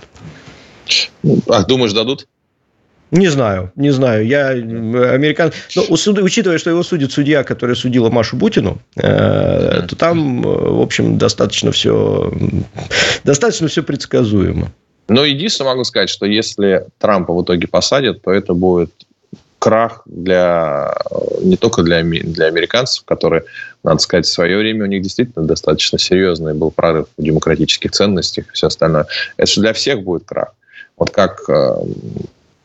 А 1.48 1.64
думаешь, 1.64 1.94
дадут? 1.94 2.28
Не 3.12 3.28
знаю, 3.28 3.72
не 3.76 3.92
знаю. 3.92 4.26
Я 4.26 4.50
американ... 4.50 5.52
Но, 5.76 5.84
учитывая, 5.90 6.58
что 6.58 6.70
его 6.70 6.82
судит 6.82 7.12
судья, 7.12 7.44
которая 7.44 7.76
судила 7.76 8.10
Машу 8.10 8.38
Бутину, 8.38 8.80
э, 8.96 9.82
то 9.88 9.96
там, 9.98 10.42
в 10.42 10.82
общем, 10.82 11.18
достаточно 11.18 11.74
все, 11.74 12.32
достаточно 13.26 13.68
все 13.68 13.84
предсказуемо. 13.84 14.72
Но 15.10 15.26
единственное 15.26 15.72
могу 15.72 15.84
сказать, 15.84 16.10
что 16.10 16.26
если 16.26 16.86
Трампа 17.00 17.34
в 17.34 17.44
итоге 17.44 17.68
посадят, 17.68 18.22
то 18.22 18.32
это 18.32 18.54
будет 18.54 18.92
крах 19.60 20.02
для 20.06 20.96
не 21.42 21.58
только 21.58 21.84
для, 21.84 22.02
для 22.02 22.46
американцев, 22.46 23.04
которые, 23.06 23.44
надо 23.84 24.00
сказать, 24.00 24.26
в 24.26 24.32
свое 24.32 24.58
время 24.58 24.86
у 24.86 24.88
них 24.88 25.04
действительно 25.04 25.46
достаточно 25.46 26.00
серьезный 26.00 26.54
был 26.54 26.72
прорыв 26.72 27.08
в 27.18 27.22
демократических 27.22 27.92
ценностях 27.92 28.46
и 28.48 28.54
все 28.54 28.68
остальное. 28.68 29.06
Это 29.36 29.52
же 29.52 29.62
для 29.62 29.74
всех 29.74 30.02
будет 30.02 30.24
крах. 30.24 30.54
Вот 31.02 31.10
как 31.10 31.42
э, 31.50 31.76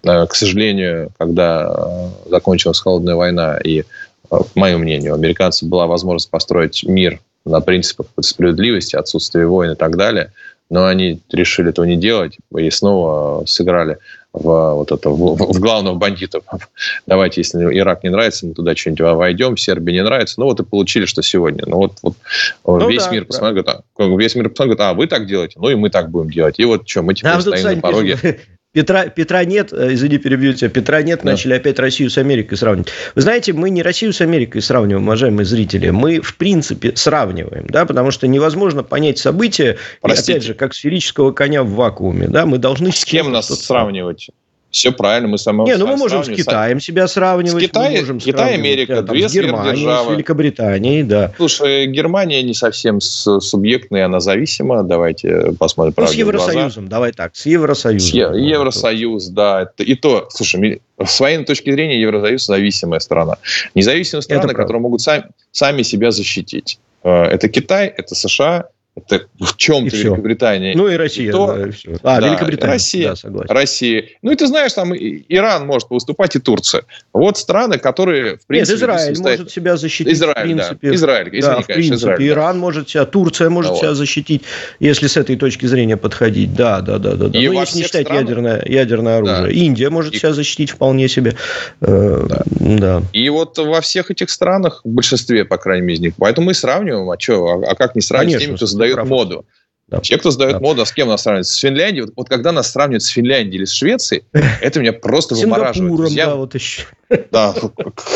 Э, 0.07 0.27
к 0.27 0.35
сожалению, 0.35 1.11
когда 1.19 2.11
э, 2.27 2.31
закончилась 2.31 2.81
холодная 2.81 3.17
война, 3.17 3.59
и, 3.59 3.83
по 4.29 4.47
моему 4.55 4.79
мнению, 4.79 5.13
у 5.13 5.17
американцев 5.17 5.69
была 5.69 5.87
возможность 5.87 6.31
построить 6.31 6.85
мир 6.85 7.21
на 7.45 7.61
принципах 7.61 8.07
справедливости, 8.21 8.97
отсутствия 8.97 9.47
войн 9.47 9.73
и 9.73 9.77
так 9.77 9.97
далее, 9.97 10.33
но 10.71 10.87
они 10.87 11.21
решили 11.33 11.71
этого 11.71 11.85
не 11.85 11.97
делать 11.97 12.39
и 12.57 12.71
снова 12.71 13.45
сыграли 13.47 13.99
в, 14.37 14.75
вот 14.75 14.93
это, 14.93 15.11
в, 15.11 15.37
в 15.37 15.61
главного 15.61 15.95
бандита. 15.95 16.41
Давайте, 17.07 17.41
если 17.41 17.59
Ирак 17.79 18.05
не 18.05 18.11
нравится, 18.11 18.47
мы 18.47 18.55
туда 18.55 18.77
что-нибудь 18.77 19.01
войдем, 19.01 19.57
Сербия 19.57 19.95
не 19.95 20.03
нравится. 20.03 20.39
Ну 20.39 20.47
вот 20.47 20.61
и 20.61 20.65
получили, 20.65 21.07
что 21.07 21.23
сегодня. 21.23 21.65
Ну 21.67 21.77
вот, 21.79 21.93
вот 22.03 22.17
ну, 22.65 22.89
весь 22.89 23.05
да, 23.05 23.11
мир 23.11 23.25
посмотрит, 23.25 23.65
да. 23.65 23.83
весь 23.99 24.35
мир 24.35 24.51
посмотрит, 24.51 24.81
а 24.81 24.95
вы 24.95 25.07
так 25.07 25.27
делаете, 25.27 25.59
ну 25.59 25.69
и 25.71 25.75
мы 25.75 25.91
так 25.91 26.11
будем 26.11 26.31
делать. 26.31 26.59
И 26.59 26.65
вот 26.65 26.89
что, 26.89 27.03
мы 27.03 27.15
теперь 27.15 27.33
да, 27.33 27.41
стоим 27.41 27.77
на 27.77 27.81
пороге. 27.81 28.19
Пишут, 28.21 28.41
Петра, 28.77 29.07
Петра 29.07 29.43
нет, 29.47 29.73
э, 29.73 29.95
извини, 29.95 30.19
перебью 30.19 30.53
тебя, 30.53 30.69
Петра 30.69 31.01
нет, 31.01 31.21
да. 31.23 31.31
начали 31.31 31.55
опять 31.55 31.79
Россию 31.79 32.11
с 32.11 32.19
Америкой 32.19 32.59
сравнивать. 32.59 32.91
Вы 33.15 33.23
знаете, 33.23 33.55
мы 33.55 33.71
не 33.71 33.83
Россию 33.83 34.13
с 34.13 34.21
Америкой 34.21 34.61
сравниваем, 34.61 35.07
уважаемые 35.07 35.47
зрители, 35.47 35.89
мы, 35.89 36.21
в 36.21 36.37
принципе, 36.37 36.95
сравниваем, 36.95 37.65
да, 37.69 37.87
потому 37.87 38.11
что 38.11 38.29
невозможно 38.29 38.83
понять 38.83 39.17
события, 39.17 39.79
опять 40.03 40.43
же, 40.43 40.53
как 40.53 40.75
сферического 40.75 41.33
коня 41.33 41.63
в 41.63 41.71
вакууме, 41.71 42.29
да, 42.29 42.45
мы 42.45 42.59
должны... 42.59 42.93
С 42.93 43.07
кем 43.07 43.33
нас 43.33 43.47
сравнивать? 43.47 44.29
Все 44.77 44.93
правильно, 44.93 45.29
мы 45.29 45.39
сами 45.39 45.65
Не, 45.65 45.79
ну 45.79 45.87
мы 45.87 45.97
можем 45.97 46.23
с 46.23 46.29
Китаем 46.29 46.81
себя 46.81 47.09
сравнивать. 47.09 47.63
С 47.63 47.67
Китай, 47.67 47.99
можем 47.99 48.19
Китай 48.19 48.55
Америка, 48.55 48.97
там, 48.97 49.17
две 49.17 49.27
с 49.27 49.33
Германией, 49.33 49.87
с 49.87 50.11
Великобританией, 50.11 51.03
да. 51.03 51.33
Слушай, 51.37 51.87
Германия 51.87 52.43
не 52.43 52.53
совсем 52.53 53.01
субъектная, 53.01 54.05
она 54.05 54.21
зависима. 54.21 54.83
Давайте 54.83 55.53
посмотрим. 55.59 55.95
Ну, 55.97 56.07
с 56.07 56.13
Евросоюзом, 56.13 56.89
давай 56.89 57.13
так, 57.13 57.35
с 57.35 57.47
Евросоюзом. 57.47 58.07
С 58.07 58.13
е- 58.13 58.51
Евросоюз, 58.51 59.29
да. 59.29 59.71
И 59.79 59.95
то, 59.95 60.29
слушай, 60.31 60.83
с 61.03 61.21
военной 61.21 61.47
точки 61.47 61.71
зрения 61.73 61.99
Евросоюз 61.99 62.45
зависимая 62.45 63.01
страна. 63.01 63.37
Независимые 63.75 64.23
страны, 64.23 64.53
которые 64.53 64.83
могут 64.83 65.01
сами, 65.01 65.25
сами 65.53 65.83
себя 65.83 66.11
защитить. 66.11 66.79
Э, 67.03 67.23
это 67.23 67.49
Китай, 67.49 67.87
это 67.87 68.15
США, 68.15 68.67
это 68.97 69.27
в 69.39 69.57
чем-то 69.57 69.95
Великобритания. 69.95 70.75
Ну 70.75 70.89
и 70.89 70.97
Россия. 70.97 71.29
И 71.29 71.31
то, 71.31 71.55
да, 71.55 71.71
все. 71.71 71.97
А, 72.03 72.21
да, 72.21 72.29
Великобритания. 72.29 72.73
Россия, 72.73 73.09
да, 73.11 73.17
согласен. 73.17 73.55
Россия. 73.55 74.05
Ну 74.23 74.33
и 74.33 74.37
ты 74.37 74.47
знаешь, 74.47 74.73
там 74.73 74.95
Иран 74.95 75.67
может 75.67 75.91
выступать 75.91 76.35
и 76.35 76.39
Турция. 76.39 76.83
Вот 77.13 77.37
страны, 77.37 77.79
которые, 77.79 78.39
в 78.39 78.47
принципе... 78.47 78.75
Нет, 78.75 78.83
Израиль 78.83 79.15
состоят... 79.15 79.39
может 79.41 79.53
себя 79.53 79.77
защитить, 79.77 80.15
Израиль, 80.15 80.35
в 80.35 80.43
принципе. 80.43 80.89
Да. 80.89 80.95
Израиль, 80.95 81.29
извини, 81.29 81.41
да, 81.43 81.61
в 81.61 81.67
принципе. 81.67 81.95
Израиль, 81.95 82.29
Иран 82.29 82.55
да. 82.55 82.61
может 82.61 82.89
себя, 82.89 83.05
Турция 83.05 83.51
может 83.51 83.73
вот. 83.73 83.81
себя 83.81 83.95
защитить, 83.95 84.43
если 84.81 85.09
с 85.09 85.17
этой 85.19 85.37
точки 85.37 85.67
зрения 85.67 85.99
подходить. 85.99 86.55
Да, 86.55 86.81
да, 86.81 86.99
да. 86.99 87.17
да, 87.17 87.29
да. 87.29 87.39
И 87.39 87.49
ну, 87.49 87.61
если 87.61 87.79
не 87.79 87.85
считать 87.85 88.07
странах... 88.07 88.23
ядерное, 88.23 88.63
ядерное 88.65 89.19
оружие. 89.19 89.43
Да. 89.43 89.51
Индия 89.51 89.91
может 89.91 90.15
и... 90.15 90.19
себя 90.19 90.33
защитить 90.33 90.71
вполне 90.71 91.09
себе. 91.09 91.37
Э, 91.83 92.27
да. 92.27 92.43
да. 92.61 93.03
И 93.13 93.29
вот 93.29 93.59
во 93.59 93.83
всех 93.83 94.11
этих 94.11 94.31
странах, 94.31 94.81
в 94.85 94.89
большинстве, 94.89 95.45
по 95.45 95.59
крайней 95.59 95.83
мере, 95.83 95.97
из 95.97 96.01
них, 96.01 96.15
поэтому 96.17 96.47
мы 96.47 96.55
сравниваем, 96.55 97.11
а 97.11 97.21
что, 97.21 97.47
а, 97.47 97.73
а 97.73 97.75
как 97.75 97.95
не 97.95 98.01
сравнивать 98.01 98.35
Конечно, 98.35 98.41
с 98.41 98.47
теми, 98.47 98.57
кто 98.57 98.67
задает 98.67 98.86
прав. 98.95 99.09
моду. 99.09 99.47
Да. 99.89 100.01
Те, 100.01 100.19
кто 100.19 100.33
задает 100.33 100.55
да. 100.55 100.61
моду, 100.61 100.83
а 100.83 100.87
с 100.87 100.93
кем 100.93 101.09
нас 101.09 101.23
сравнивают? 101.23 101.47
С 101.47 101.57
Финляндией. 101.57 102.07
Вот, 102.07 102.15
вот 102.17 102.29
когда 102.29 102.51
нас 102.51 102.73
сравнивают 102.73 103.05
с 103.05 103.09
Финляндией 103.09 103.59
или 103.59 103.65
с 103.67 103.73
Швецией, 103.73 104.25
это 104.61 104.81
меня 104.81 104.93
просто 104.93 105.35
вымораживает. 105.37 106.11
Я, 106.11 106.27
да, 106.27 106.35
вот 106.35 106.55
еще. 106.55 106.83
Да, 107.31 107.55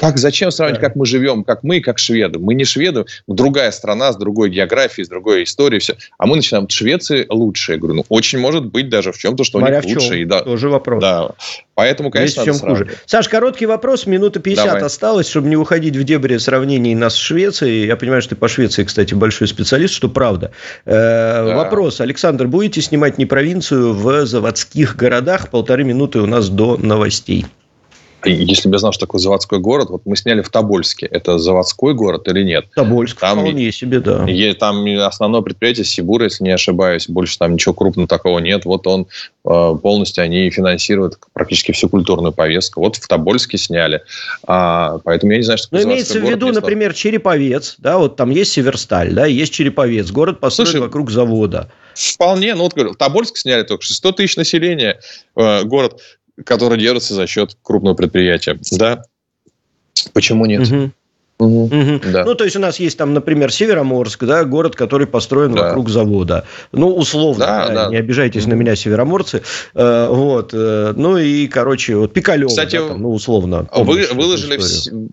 как, 0.00 0.18
зачем 0.18 0.50
сравнивать, 0.50 0.80
как 0.80 0.96
мы 0.96 1.06
живем, 1.06 1.44
как 1.44 1.62
мы, 1.62 1.80
как 1.80 1.98
шведы? 1.98 2.38
Мы 2.38 2.54
не 2.54 2.64
шведы, 2.64 3.04
другая 3.26 3.70
страна 3.70 4.12
с 4.12 4.16
другой 4.16 4.50
географией, 4.50 5.04
с 5.04 5.08
другой 5.08 5.44
историей, 5.44 5.80
все. 5.80 5.96
А 6.18 6.26
мы 6.26 6.36
начинаем 6.36 6.68
Швеции 6.68 7.26
лучше. 7.28 7.72
Я 7.72 7.78
говорю, 7.78 7.94
ну, 7.94 8.04
очень 8.08 8.38
может 8.38 8.66
быть 8.66 8.88
даже 8.88 9.12
в 9.12 9.18
чем-то, 9.18 9.44
что 9.44 9.58
Смотря 9.58 9.80
у 9.80 9.82
них 9.82 9.96
лучше. 9.96 10.20
И, 10.20 10.24
да, 10.24 10.40
Тоже 10.42 10.68
вопрос. 10.68 11.00
Да. 11.00 11.30
Поэтому, 11.74 12.10
конечно, 12.10 12.42
Есть 12.42 12.60
чем 12.60 12.68
хуже. 12.68 12.88
Саш, 13.06 13.28
короткий 13.28 13.66
вопрос, 13.66 14.06
минута 14.06 14.40
50 14.40 14.66
Давай. 14.66 14.82
осталось, 14.82 15.28
чтобы 15.28 15.48
не 15.48 15.56
уходить 15.56 15.96
в 15.96 16.04
дебри 16.04 16.36
сравнений 16.36 16.94
нас 16.94 17.14
с 17.14 17.18
Швецией. 17.18 17.86
Я 17.86 17.96
понимаю, 17.96 18.20
что 18.20 18.34
ты 18.34 18.36
по 18.36 18.48
Швеции, 18.48 18.84
кстати, 18.84 19.14
большой 19.14 19.48
специалист, 19.48 19.94
что 19.94 20.08
правда. 20.08 20.52
Э, 20.84 21.46
да. 21.46 21.56
Вопрос. 21.56 22.00
Александр, 22.00 22.48
будете 22.48 22.82
снимать 22.82 23.18
не 23.18 23.26
провинцию 23.26 23.94
в 23.94 24.26
заводских 24.26 24.96
городах? 24.96 25.48
Полторы 25.48 25.84
минуты 25.84 26.20
у 26.20 26.26
нас 26.26 26.48
до 26.50 26.76
новостей. 26.76 27.46
Если 28.24 28.68
бы 28.68 28.74
я 28.74 28.78
знал, 28.78 28.92
что 28.92 29.06
такое 29.06 29.18
заводской 29.18 29.58
город, 29.60 29.88
вот 29.90 30.02
мы 30.04 30.16
сняли 30.16 30.42
в 30.42 30.50
Тобольске. 30.50 31.06
Это 31.06 31.38
заводской 31.38 31.94
город 31.94 32.28
или 32.28 32.42
нет? 32.42 32.66
Тобольск 32.74 33.18
там, 33.18 33.38
вполне 33.40 33.72
себе, 33.72 34.00
да. 34.00 34.26
Там 34.58 34.84
основное 35.00 35.40
предприятие 35.40 35.84
Сибур, 35.84 36.22
если 36.22 36.44
не 36.44 36.50
ошибаюсь. 36.50 37.08
Больше 37.08 37.38
там 37.38 37.54
ничего 37.54 37.72
крупного 37.72 38.06
такого 38.06 38.38
нет. 38.38 38.64
Вот 38.66 38.86
он 38.86 39.06
э, 39.44 39.74
полностью, 39.82 40.24
они 40.24 40.50
финансируют 40.50 41.18
практически 41.32 41.72
всю 41.72 41.88
культурную 41.88 42.32
повестку. 42.32 42.80
Вот 42.80 42.96
в 42.96 43.08
Тобольске 43.08 43.56
сняли. 43.56 44.02
А, 44.46 44.98
поэтому 45.04 45.32
я 45.32 45.38
не 45.38 45.44
знаю, 45.44 45.58
что 45.58 45.70
такое 45.70 45.86
Но 45.86 45.92
имеется 45.92 46.20
в 46.20 46.28
виду, 46.28 46.52
например, 46.52 46.92
Череповец. 46.92 47.76
Да, 47.78 47.98
вот 47.98 48.16
там 48.16 48.30
есть 48.30 48.52
Северсталь, 48.52 49.12
да, 49.14 49.26
есть 49.26 49.52
Череповец. 49.52 50.10
Город 50.10 50.40
построен 50.40 50.70
Слушай, 50.70 50.82
вокруг 50.82 51.10
завода. 51.10 51.70
Вполне, 51.94 52.54
ну 52.54 52.62
вот 52.62 52.74
говорю, 52.74 52.94
Тобольск 52.94 53.36
сняли 53.36 53.62
только 53.62 53.84
что 53.84 53.94
100 53.94 54.12
тысяч 54.12 54.36
населения, 54.36 55.00
э, 55.36 55.64
город 55.64 56.00
который 56.44 56.78
держится 56.78 57.14
за 57.14 57.26
счет 57.26 57.56
крупного 57.62 57.94
предприятия. 57.94 58.58
Да? 58.72 59.02
Почему 60.12 60.46
нет? 60.46 60.70
Угу. 60.70 60.90
Угу. 61.40 61.64
Угу. 61.64 62.00
Да. 62.12 62.24
Ну, 62.24 62.34
то 62.34 62.44
есть 62.44 62.56
у 62.56 62.60
нас 62.60 62.78
есть 62.78 62.98
там, 62.98 63.14
например, 63.14 63.50
Североморск, 63.50 64.24
да, 64.24 64.44
город, 64.44 64.76
который 64.76 65.06
построен 65.06 65.54
да. 65.54 65.68
вокруг 65.68 65.88
завода. 65.88 66.44
Ну, 66.72 66.94
условно, 66.94 67.46
да, 67.46 67.68
да, 67.68 67.74
да. 67.74 67.90
не 67.90 67.96
обижайтесь 67.96 68.42
угу. 68.42 68.50
на 68.50 68.54
меня, 68.54 68.76
североморцы. 68.76 69.42
Э, 69.74 70.08
вот. 70.10 70.50
Э, 70.52 70.92
ну 70.94 71.16
и, 71.16 71.46
короче, 71.48 71.96
вот 71.96 72.12
Пикалево, 72.12 72.48
Кстати, 72.48 72.76
да, 72.76 72.88
там, 72.88 73.02
ну, 73.02 73.12
условно. 73.12 73.66
Вы, 73.74 74.06
выложили, 74.12 74.58
в, 74.58 74.64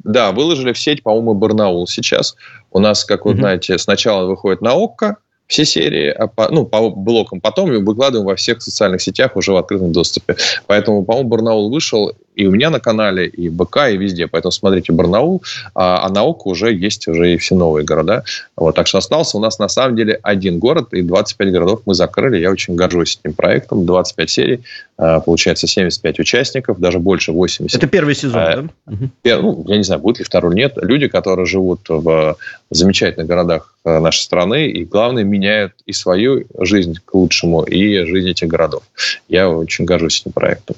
да, 0.03 0.31
выложили 0.31 0.73
в 0.73 0.79
сеть, 0.79 1.01
по-моему, 1.01 1.33
Барнаул 1.33 1.87
сейчас. 1.87 2.35
У 2.71 2.79
нас, 2.79 3.05
как 3.05 3.25
вы 3.25 3.31
угу. 3.31 3.39
знаете, 3.39 3.77
сначала 3.77 4.25
выходит 4.25 4.61
на 4.61 4.73
ОККО, 4.73 5.17
все 5.47 5.65
серии 5.65 6.09
а 6.09 6.29
ну, 6.49 6.65
по 6.65 6.89
блокам. 6.89 7.41
Потом 7.41 7.71
выкладываем 7.83 8.27
во 8.27 8.35
всех 8.35 8.61
социальных 8.61 9.01
сетях 9.01 9.35
уже 9.35 9.53
в 9.53 9.57
открытом 9.57 9.91
доступе. 9.91 10.35
Поэтому, 10.67 11.03
по-моему, 11.03 11.29
Барнаул 11.29 11.71
вышел 11.71 12.13
и 12.37 12.45
у 12.45 12.51
меня 12.51 12.69
на 12.69 12.79
канале, 12.79 13.27
и 13.27 13.49
БК, 13.49 13.89
и 13.89 13.97
везде. 13.97 14.27
Поэтому 14.27 14.51
смотрите 14.51 14.93
Барнаул, 14.93 15.41
а, 15.73 16.05
а 16.05 16.09
на 16.09 16.23
ОК 16.23 16.45
уже 16.45 16.71
есть 16.71 17.07
уже 17.07 17.33
и 17.33 17.37
все 17.37 17.55
новые 17.55 17.83
города. 17.83 18.23
Вот, 18.55 18.75
так 18.75 18.85
что 18.85 18.99
остался 18.99 19.37
у 19.37 19.39
нас 19.41 19.57
на 19.57 19.67
самом 19.67 19.95
деле 19.95 20.19
один 20.21 20.59
город, 20.59 20.93
и 20.93 21.01
25 21.01 21.51
городов 21.51 21.81
мы 21.85 21.95
закрыли. 21.95 22.37
Я 22.37 22.51
очень 22.51 22.75
горжусь 22.75 23.19
этим 23.19 23.33
проектом. 23.33 23.87
25 23.87 24.29
серий, 24.29 24.59
а, 24.97 25.19
получается 25.19 25.65
75 25.65 26.19
участников, 26.19 26.79
даже 26.79 26.99
больше 26.99 27.31
80. 27.31 27.75
Это 27.75 27.87
первый 27.87 28.13
сезон, 28.13 28.39
а, 28.39 28.61
да? 28.85 28.97
Пер, 29.23 29.41
ну, 29.41 29.65
я 29.67 29.77
не 29.77 29.83
знаю, 29.83 29.99
будет 29.99 30.19
ли 30.19 30.23
второй 30.23 30.53
нет. 30.53 30.73
Люди, 30.77 31.07
которые 31.07 31.47
живут 31.47 31.89
в 31.89 32.37
замечательных 32.69 33.27
городах 33.27 33.73
а, 33.83 33.99
нашей 33.99 34.21
страны, 34.21 34.67
и, 34.67 34.85
главное, 34.85 35.23
меняют 35.23 35.73
и 35.87 35.91
свою 35.91 36.45
жизнь 36.59 36.99
к 37.03 37.15
лучшему, 37.15 37.63
и 37.63 38.05
жизнь 38.05 38.29
этих 38.29 38.47
городов. 38.47 38.83
Я 39.27 39.49
очень 39.49 39.85
горжусь 39.85 40.21
этим 40.21 40.33
проектом. 40.33 40.75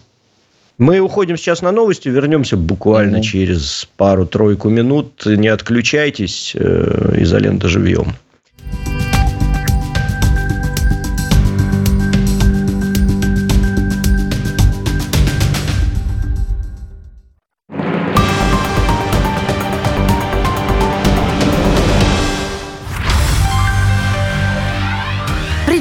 Мы 0.79 0.99
уходим 0.99 1.35
сейчас 1.35 1.61
на 1.61 1.73
новости, 1.73 2.07
вернемся 2.07 2.55
буквально 2.55 3.17
mm-hmm. 3.17 3.21
через 3.21 3.87
пару-тройку 3.97 4.69
минут. 4.69 5.25
Не 5.25 5.49
отключайтесь, 5.49 6.53
э, 6.55 7.15
изолента 7.17 7.67
живьем. 7.67 8.15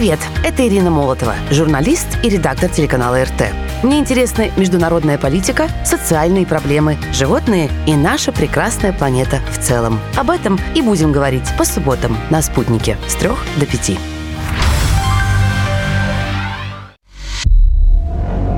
Привет, 0.09 0.27
это 0.43 0.67
Ирина 0.67 0.91
Молотова, 0.91 1.35
журналист 1.51 2.07
и 2.23 2.31
редактор 2.31 2.71
телеканала 2.71 3.23
РТ. 3.23 3.53
Мне 3.83 3.99
интересны 3.99 4.51
международная 4.57 5.19
политика, 5.19 5.69
социальные 5.85 6.47
проблемы, 6.47 6.97
животные 7.13 7.69
и 7.87 7.95
наша 7.95 8.33
прекрасная 8.33 8.95
планета 8.95 9.41
в 9.53 9.59
целом. 9.59 10.01
Об 10.17 10.31
этом 10.31 10.59
и 10.75 10.81
будем 10.81 11.13
говорить 11.13 11.45
по 11.59 11.67
субботам 11.67 12.17
на 12.31 12.41
«Спутнике» 12.41 12.97
с 13.07 13.17
3 13.17 13.29
до 13.59 13.67
5. 13.67 13.99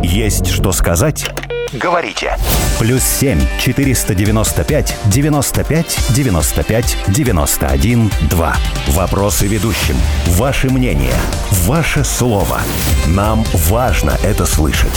Есть 0.05 0.47
что 0.47 0.71
сказать? 0.71 1.29
Говорите. 1.73 2.37
Плюс 2.81 3.03
семь 3.03 3.39
четыреста 3.61 4.13
девяносто 4.13 4.65
пять 4.65 4.97
девяносто 5.07 5.63
пять 5.63 5.97
девяносто 6.11 6.65
пять 6.65 6.97
девяносто 7.07 7.69
один 7.69 8.11
два. 8.29 8.57
Вопросы 8.89 9.47
ведущим. 9.47 9.95
Ваше 10.27 10.69
мнение. 10.69 11.15
Ваше 11.67 12.03
слово. 12.03 12.61
Нам 13.07 13.45
важно 13.69 14.17
это 14.25 14.47
слышать. 14.47 14.91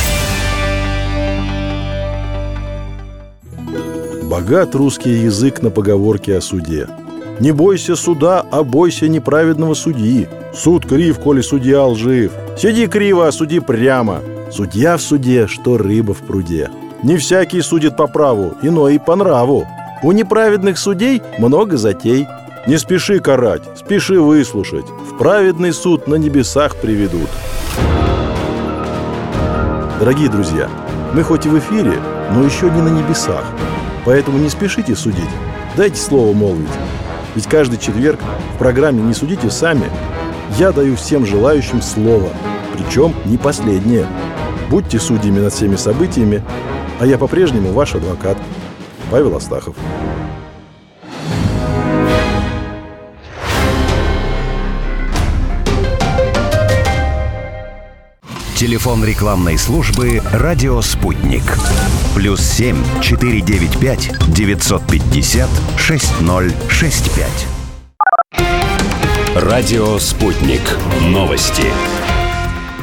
Богат 4.23 4.73
русский 4.73 5.11
язык 5.11 5.61
на 5.61 5.69
поговорке 5.69 6.37
о 6.37 6.41
суде. 6.41 6.87
Не 7.39 7.51
бойся 7.51 7.95
суда, 7.95 8.43
а 8.51 8.63
бойся 8.63 9.07
неправедного 9.07 9.75
судьи. 9.75 10.27
Суд 10.55 10.87
крив, 10.87 11.19
коли 11.19 11.41
судья 11.41 11.83
лжив. 11.83 12.31
Сиди 12.57 12.87
криво, 12.87 13.27
а 13.27 13.31
суди 13.31 13.59
прямо. 13.59 14.21
Судья 14.55 14.97
в 14.97 15.01
суде, 15.01 15.47
что 15.47 15.79
рыба 15.79 16.13
в 16.13 16.19
пруде. 16.19 16.69
Не 17.01 17.17
всякий 17.17 17.59
судит 17.61 17.97
по 17.97 18.05
праву, 18.05 18.53
иной 18.61 18.95
и 18.95 18.99
по 18.99 19.15
нраву. 19.15 19.65
У 20.03 20.11
неправедных 20.11 20.77
судей 20.77 21.23
много 21.39 21.75
затей. 21.77 22.27
Не 22.67 22.77
спеши 22.77 23.19
карать, 23.19 23.63
спеши 23.75 24.21
выслушать. 24.21 24.85
В 24.85 25.17
праведный 25.17 25.73
суд 25.73 26.07
на 26.07 26.15
небесах 26.15 26.75
приведут. 26.75 27.29
Дорогие 29.99 30.29
друзья, 30.29 30.69
мы 31.15 31.23
хоть 31.23 31.47
и 31.47 31.49
в 31.49 31.57
эфире, 31.57 31.93
но 32.31 32.43
еще 32.43 32.69
не 32.69 32.81
на 32.81 32.89
небесах. 32.89 33.45
Поэтому 34.05 34.37
не 34.37 34.49
спешите 34.49 34.95
судить. 34.95 35.33
Дайте 35.75 35.97
слово 35.97 36.31
молвить. 36.31 36.69
Ведь 37.33 37.47
каждый 37.47 37.79
четверг 37.79 38.19
в 38.53 38.59
программе 38.59 39.01
«Не 39.01 39.15
судите 39.15 39.49
сами» 39.49 39.89
я 40.59 40.71
даю 40.71 40.95
всем 40.95 41.25
желающим 41.25 41.81
слово. 41.81 42.29
Причем 42.77 43.15
не 43.25 43.37
последнее. 43.37 44.05
Будьте 44.73 44.97
судьями 44.99 45.39
над 45.39 45.53
всеми 45.53 45.75
событиями, 45.75 46.43
а 46.99 47.05
я 47.05 47.19
по-прежнему 47.19 47.73
ваш 47.73 47.93
адвокат 47.93 48.39
Павел 49.11 49.35
Астахов. 49.37 49.75
Телефон 58.55 59.05
рекламной 59.05 59.59
службы 59.59 60.23
«Радио 60.31 60.81
Спутник». 60.81 61.43
Плюс 62.15 62.41
семь 62.41 62.77
четыре 62.99 63.41
девять 63.41 63.77
пять 63.77 64.09
девятьсот 64.27 64.81
пятьдесят 64.87 65.51
шесть 65.77 66.19
ноль 66.19 66.51
шесть 66.67 67.11
пять. 67.15 67.45
Радио 69.35 69.99
«Спутник». 69.99 70.61
Новости. 71.01 71.65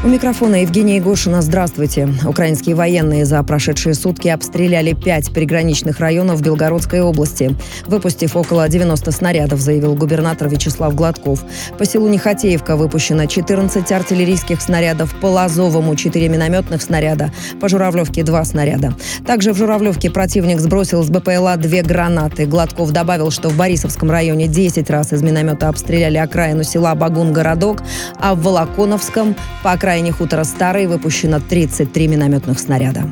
У 0.03 0.09
микрофона 0.09 0.63
Евгения 0.63 0.97
Егошина. 0.97 1.43
Здравствуйте. 1.43 2.09
Украинские 2.25 2.75
военные 2.75 3.27
за 3.27 3.43
прошедшие 3.43 3.93
сутки 3.93 4.29
обстреляли 4.29 4.95
пять 4.95 5.31
приграничных 5.31 6.01
районов 6.01 6.41
Белгородской 6.41 7.03
области, 7.03 7.55
выпустив 7.87 8.35
около 8.35 8.67
90 8.67 9.13
снарядов, 9.13 9.61
заявил 9.61 9.95
губернатор 9.95 10.49
Вячеслав 10.49 10.95
Гладков. 10.95 11.45
По 11.77 11.85
селу 11.85 12.09
Нехотеевка 12.09 12.77
выпущено 12.77 13.27
14 13.27 13.93
артиллерийских 13.93 14.63
снарядов, 14.63 15.15
по 15.21 15.27
Лазовому 15.27 15.95
4 15.95 16.29
минометных 16.31 16.81
снаряда, 16.81 17.31
по 17.61 17.69
Журавлевке 17.69 18.23
2 18.23 18.45
снаряда. 18.47 18.95
Также 19.27 19.53
в 19.53 19.59
Журавлевке 19.59 20.11
противник 20.11 20.61
сбросил 20.61 21.03
с 21.03 21.11
БПЛА 21.11 21.59
две 21.59 21.83
гранаты. 21.83 22.47
Гладков 22.47 22.93
добавил, 22.93 23.31
что 23.31 23.51
в 23.51 23.57
Борисовском 23.59 24.11
районе 24.11 24.49
10 24.49 24.89
раз 24.89 25.13
из 25.13 25.21
миномета 25.21 25.69
обстреляли 25.69 26.17
окраину 26.17 26.65
села 26.65 26.95
Багун-городок, 26.95 27.83
а 28.19 28.35
в 28.35 28.41
Волоконовском 28.41 29.37
по 29.63 29.73
окраине 29.73 29.90
окраине 29.91 30.13
хутора 30.13 30.45
Старый 30.45 30.87
выпущено 30.87 31.41
33 31.41 32.07
минометных 32.07 32.61
снаряда. 32.61 33.03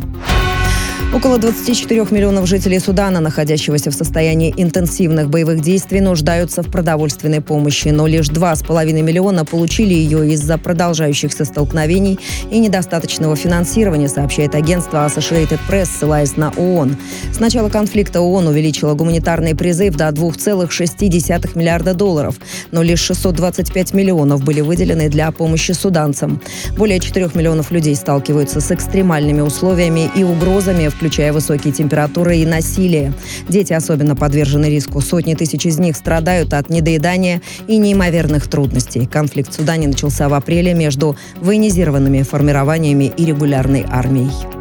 Около 1.11 1.39
24 1.39 2.07
миллионов 2.11 2.47
жителей 2.47 2.79
Судана, 2.79 3.21
находящегося 3.21 3.91
в 3.91 3.95
состоянии 3.95 4.53
интенсивных 4.55 5.31
боевых 5.31 5.63
действий, 5.63 6.03
нуждаются 6.03 6.63
в 6.63 6.71
продовольственной 6.71 7.41
помощи, 7.41 7.89
но 7.89 8.07
лишь 8.07 8.29
2,5 8.29 8.93
миллиона 9.01 9.47
получили 9.47 9.95
ее 9.95 10.31
из-за 10.33 10.59
продолжающихся 10.59 11.47
столкновений 11.47 12.21
и 12.51 12.59
недостаточного 12.59 13.37
финансирования, 13.37 14.07
сообщает 14.07 14.55
агентство 14.55 15.07
Associated 15.07 15.59
Press, 15.67 15.87
ссылаясь 15.87 16.37
на 16.37 16.51
ООН. 16.51 16.99
С 17.33 17.41
начала 17.41 17.71
конфликта 17.71 18.21
ООН 18.21 18.49
увеличила 18.49 18.93
гуманитарный 18.93 19.55
призыв 19.57 19.97
до 19.97 20.09
2,6 20.09 21.59
миллиарда 21.59 21.95
долларов, 21.95 22.37
но 22.71 22.83
лишь 22.83 23.01
625 23.01 23.95
миллионов 23.95 24.45
были 24.45 24.61
выделены 24.61 25.09
для 25.09 25.33
помощи 25.33 25.73
суданцам. 25.73 26.43
Более 26.77 27.01
4 27.01 27.31
миллионов 27.33 27.71
людей 27.71 27.97
сталкиваются 27.97 28.61
с 28.61 28.71
экстремальными 28.71 29.41
условиями 29.41 30.11
и 30.15 30.23
угрозами, 30.23 30.89
включая 30.99 31.33
высокие 31.33 31.73
температуры 31.73 32.39
и 32.39 32.45
насилие. 32.45 33.13
Дети 33.49 33.73
особенно 33.73 34.17
подвержены 34.17 34.67
риску. 34.67 35.01
Сотни 35.01 35.35
тысяч 35.35 35.65
из 35.65 35.79
них 35.79 35.97
страдают 35.97 36.53
от 36.53 36.71
недоедания 36.71 37.41
и 37.69 37.77
неимоверных 37.79 38.49
трудностей. 38.49 39.07
Конфликт 39.07 39.53
в 39.53 39.55
Судане 39.55 39.87
начался 39.87 40.29
в 40.29 40.35
апреле 40.35 40.75
между 40.75 41.17
военизированными 41.37 42.23
формированиями 42.23 43.13
и 43.17 43.25
регулярной 43.25 43.85
армией. 43.89 44.58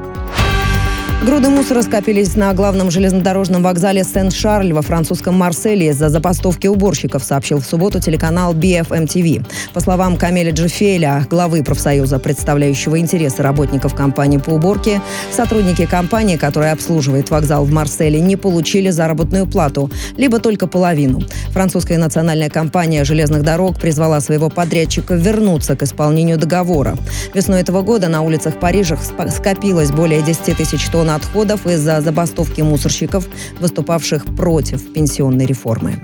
Груды 1.27 1.49
мусора 1.49 1.81
скопились 1.81 2.37
на 2.37 2.53
главном 2.53 2.89
железнодорожном 2.89 3.61
вокзале 3.61 4.05
Сен-Шарль 4.05 4.71
во 4.71 4.81
французском 4.81 5.35
Марселе 5.35 5.89
из-за 5.89 6.07
забастовки 6.07 6.67
уборщиков, 6.67 7.21
сообщил 7.21 7.59
в 7.59 7.65
субботу 7.65 7.99
телеканал 7.99 8.53
BFM-TV. 8.53 9.45
По 9.73 9.81
словам 9.81 10.15
Камеля 10.15 10.53
Джефеля, 10.53 11.27
главы 11.29 11.65
профсоюза, 11.65 12.19
представляющего 12.19 12.97
интересы 12.97 13.43
работников 13.43 13.93
компании 13.93 14.37
по 14.37 14.51
уборке, 14.51 15.01
сотрудники 15.29 15.85
компании, 15.85 16.37
которая 16.37 16.71
обслуживает 16.71 17.29
вокзал 17.29 17.65
в 17.65 17.73
Марселе, 17.73 18.21
не 18.21 18.37
получили 18.37 18.89
заработную 18.89 19.47
плату, 19.47 19.91
либо 20.15 20.39
только 20.39 20.65
половину. 20.65 21.19
Французская 21.49 21.97
национальная 21.97 22.49
компания 22.49 23.03
железных 23.03 23.43
дорог 23.43 23.77
призвала 23.77 24.21
своего 24.21 24.49
подрядчика 24.49 25.15
вернуться 25.15 25.75
к 25.75 25.83
исполнению 25.83 26.37
договора. 26.37 26.95
Весной 27.33 27.59
этого 27.59 27.81
года 27.81 28.07
на 28.07 28.21
улицах 28.21 28.61
Парижа 28.61 28.97
скопилось 29.29 29.91
более 29.91 30.21
10 30.21 30.55
тысяч 30.55 30.87
тонн 30.87 31.16
отходов 31.17 31.67
из-за 31.67 32.01
забастовки 32.01 32.61
мусорщиков, 32.61 33.27
выступавших 33.59 34.25
против 34.35 34.93
пенсионной 34.93 35.45
реформы. 35.45 36.03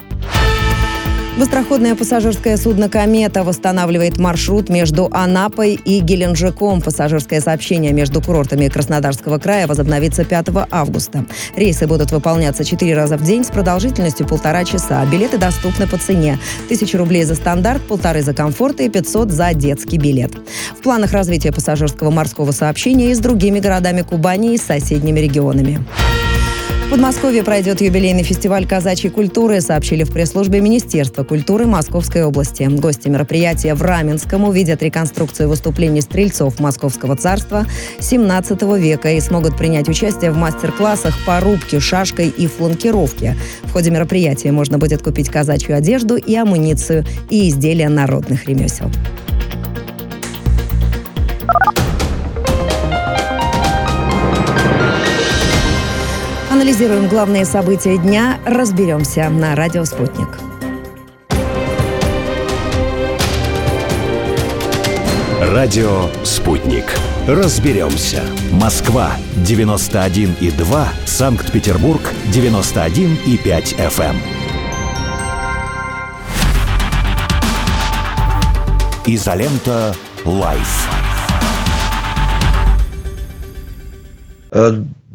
Быстроходное 1.36 1.96
пассажирское 1.96 2.58
судно 2.58 2.90
«Комета» 2.90 3.44
восстанавливает 3.44 4.20
маршрут 4.20 4.70
между 4.70 5.10
Анапой 5.12 5.74
и 5.74 6.00
Геленджиком. 6.00 6.80
Пассажирское 6.80 7.42
сообщение 7.42 7.92
между 7.92 8.22
курортами 8.22 8.68
Краснодарского 8.68 9.40
края 9.40 9.66
возобновится 9.66 10.26
5 10.26 10.50
августа. 10.70 11.26
Рейсы 11.56 11.88
будут 11.88 12.12
выполняться 12.12 12.64
4 12.64 12.94
раза 12.94 13.18
в 13.18 13.24
день 13.24 13.44
с 13.44 13.48
продолжительностью 13.48 14.28
полтора 14.28 14.64
часа. 14.64 15.04
Билеты 15.06 15.40
доступны 15.40 15.88
по 15.88 15.98
цене. 15.98 16.38
1000 16.66 17.00
рублей 17.00 17.24
за 17.24 17.34
стандарт, 17.34 17.82
полторы 17.82 18.22
за 18.22 18.36
комфорт 18.36 18.80
и 18.82 18.88
500 18.88 19.32
за 19.32 19.56
детский 19.56 19.98
билет. 19.98 20.34
В 20.78 20.84
планах 20.84 21.14
развития 21.14 21.52
пассажирского 21.52 22.12
морского 22.12 22.52
сообщения 22.52 23.10
и 23.10 23.16
с 23.16 23.20
другими 23.20 23.60
городами 23.60 24.04
Кубани 24.04 24.54
и 24.54 24.58
соседними 24.60 25.20
регионами. 25.20 25.84
Подмосковье 26.94 27.42
пройдет 27.44 27.82
юбилейный 27.82 28.22
фестиваль 28.22 28.68
казачьей 28.68 29.10
культуры, 29.10 29.62
сообщили 29.62 30.04
в 30.04 30.12
пресс-службе 30.12 30.62
Министерства 30.62 31.24
культуры 31.24 31.66
Московской 31.66 32.24
области. 32.24 32.70
Гости 32.70 33.08
мероприятия 33.08 33.74
в 33.74 33.82
Раменском 33.82 34.44
увидят 34.44 34.84
реконструкцию 34.84 35.50
выступлений 35.50 36.02
стрельцов 36.02 36.60
Московского 36.60 37.16
царства 37.16 37.66
17 38.00 38.62
века 38.78 39.10
и 39.10 39.20
смогут 39.22 39.58
принять 39.58 39.90
участие 39.90 40.30
в 40.30 40.38
мастер-классах 40.38 41.16
по 41.26 41.40
рубке, 41.40 41.80
шашкой 41.80 42.28
и 42.28 42.46
фланкировке. 42.46 43.38
В 43.64 43.72
ходе 43.72 43.90
мероприятия 43.90 44.52
можно 44.52 44.78
будет 44.78 45.02
купить 45.02 45.30
казачью 45.30 45.76
одежду 45.76 46.16
и 46.16 46.36
амуницию 46.36 47.06
и 47.32 47.50
изделия 47.50 47.90
народных 47.90 48.46
ремесел. 48.46 48.92
Анализируем 56.64 57.10
главные 57.10 57.44
события 57.44 57.98
дня, 57.98 58.40
разберемся 58.46 59.30
на 59.30 59.54
радио 59.54 59.84
«Спутник». 59.84 60.30
Радио 65.42 66.08
«Спутник». 66.24 66.86
Разберемся. 67.28 68.24
Москва, 68.54 69.12
91,2. 69.46 70.88
Санкт-Петербург, 71.06 72.02
91,5 72.32 73.76
FM. 73.78 74.16
Изолента 79.06 79.94
Live. 80.24 80.88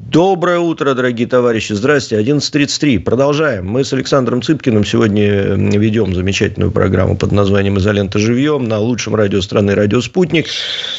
Доброе 0.08 0.58
утро, 0.58 0.94
дорогие 0.94 1.28
товарищи. 1.28 1.74
Здрасте. 1.74 2.18
11.33. 2.18 2.98
Продолжаем. 3.00 3.68
Мы 3.68 3.84
с 3.84 3.92
Александром 3.92 4.40
Цыпкиным 4.40 4.82
сегодня 4.82 5.22
ведем 5.22 6.14
замечательную 6.14 6.70
программу 6.70 7.14
под 7.14 7.30
названием 7.30 7.76
«Изолента 7.76 8.18
живьем» 8.18 8.64
на 8.64 8.78
лучшем 8.78 9.14
радио 9.14 9.42
страны 9.42 9.74
«Радио 9.74 10.00
Спутник». 10.00 10.46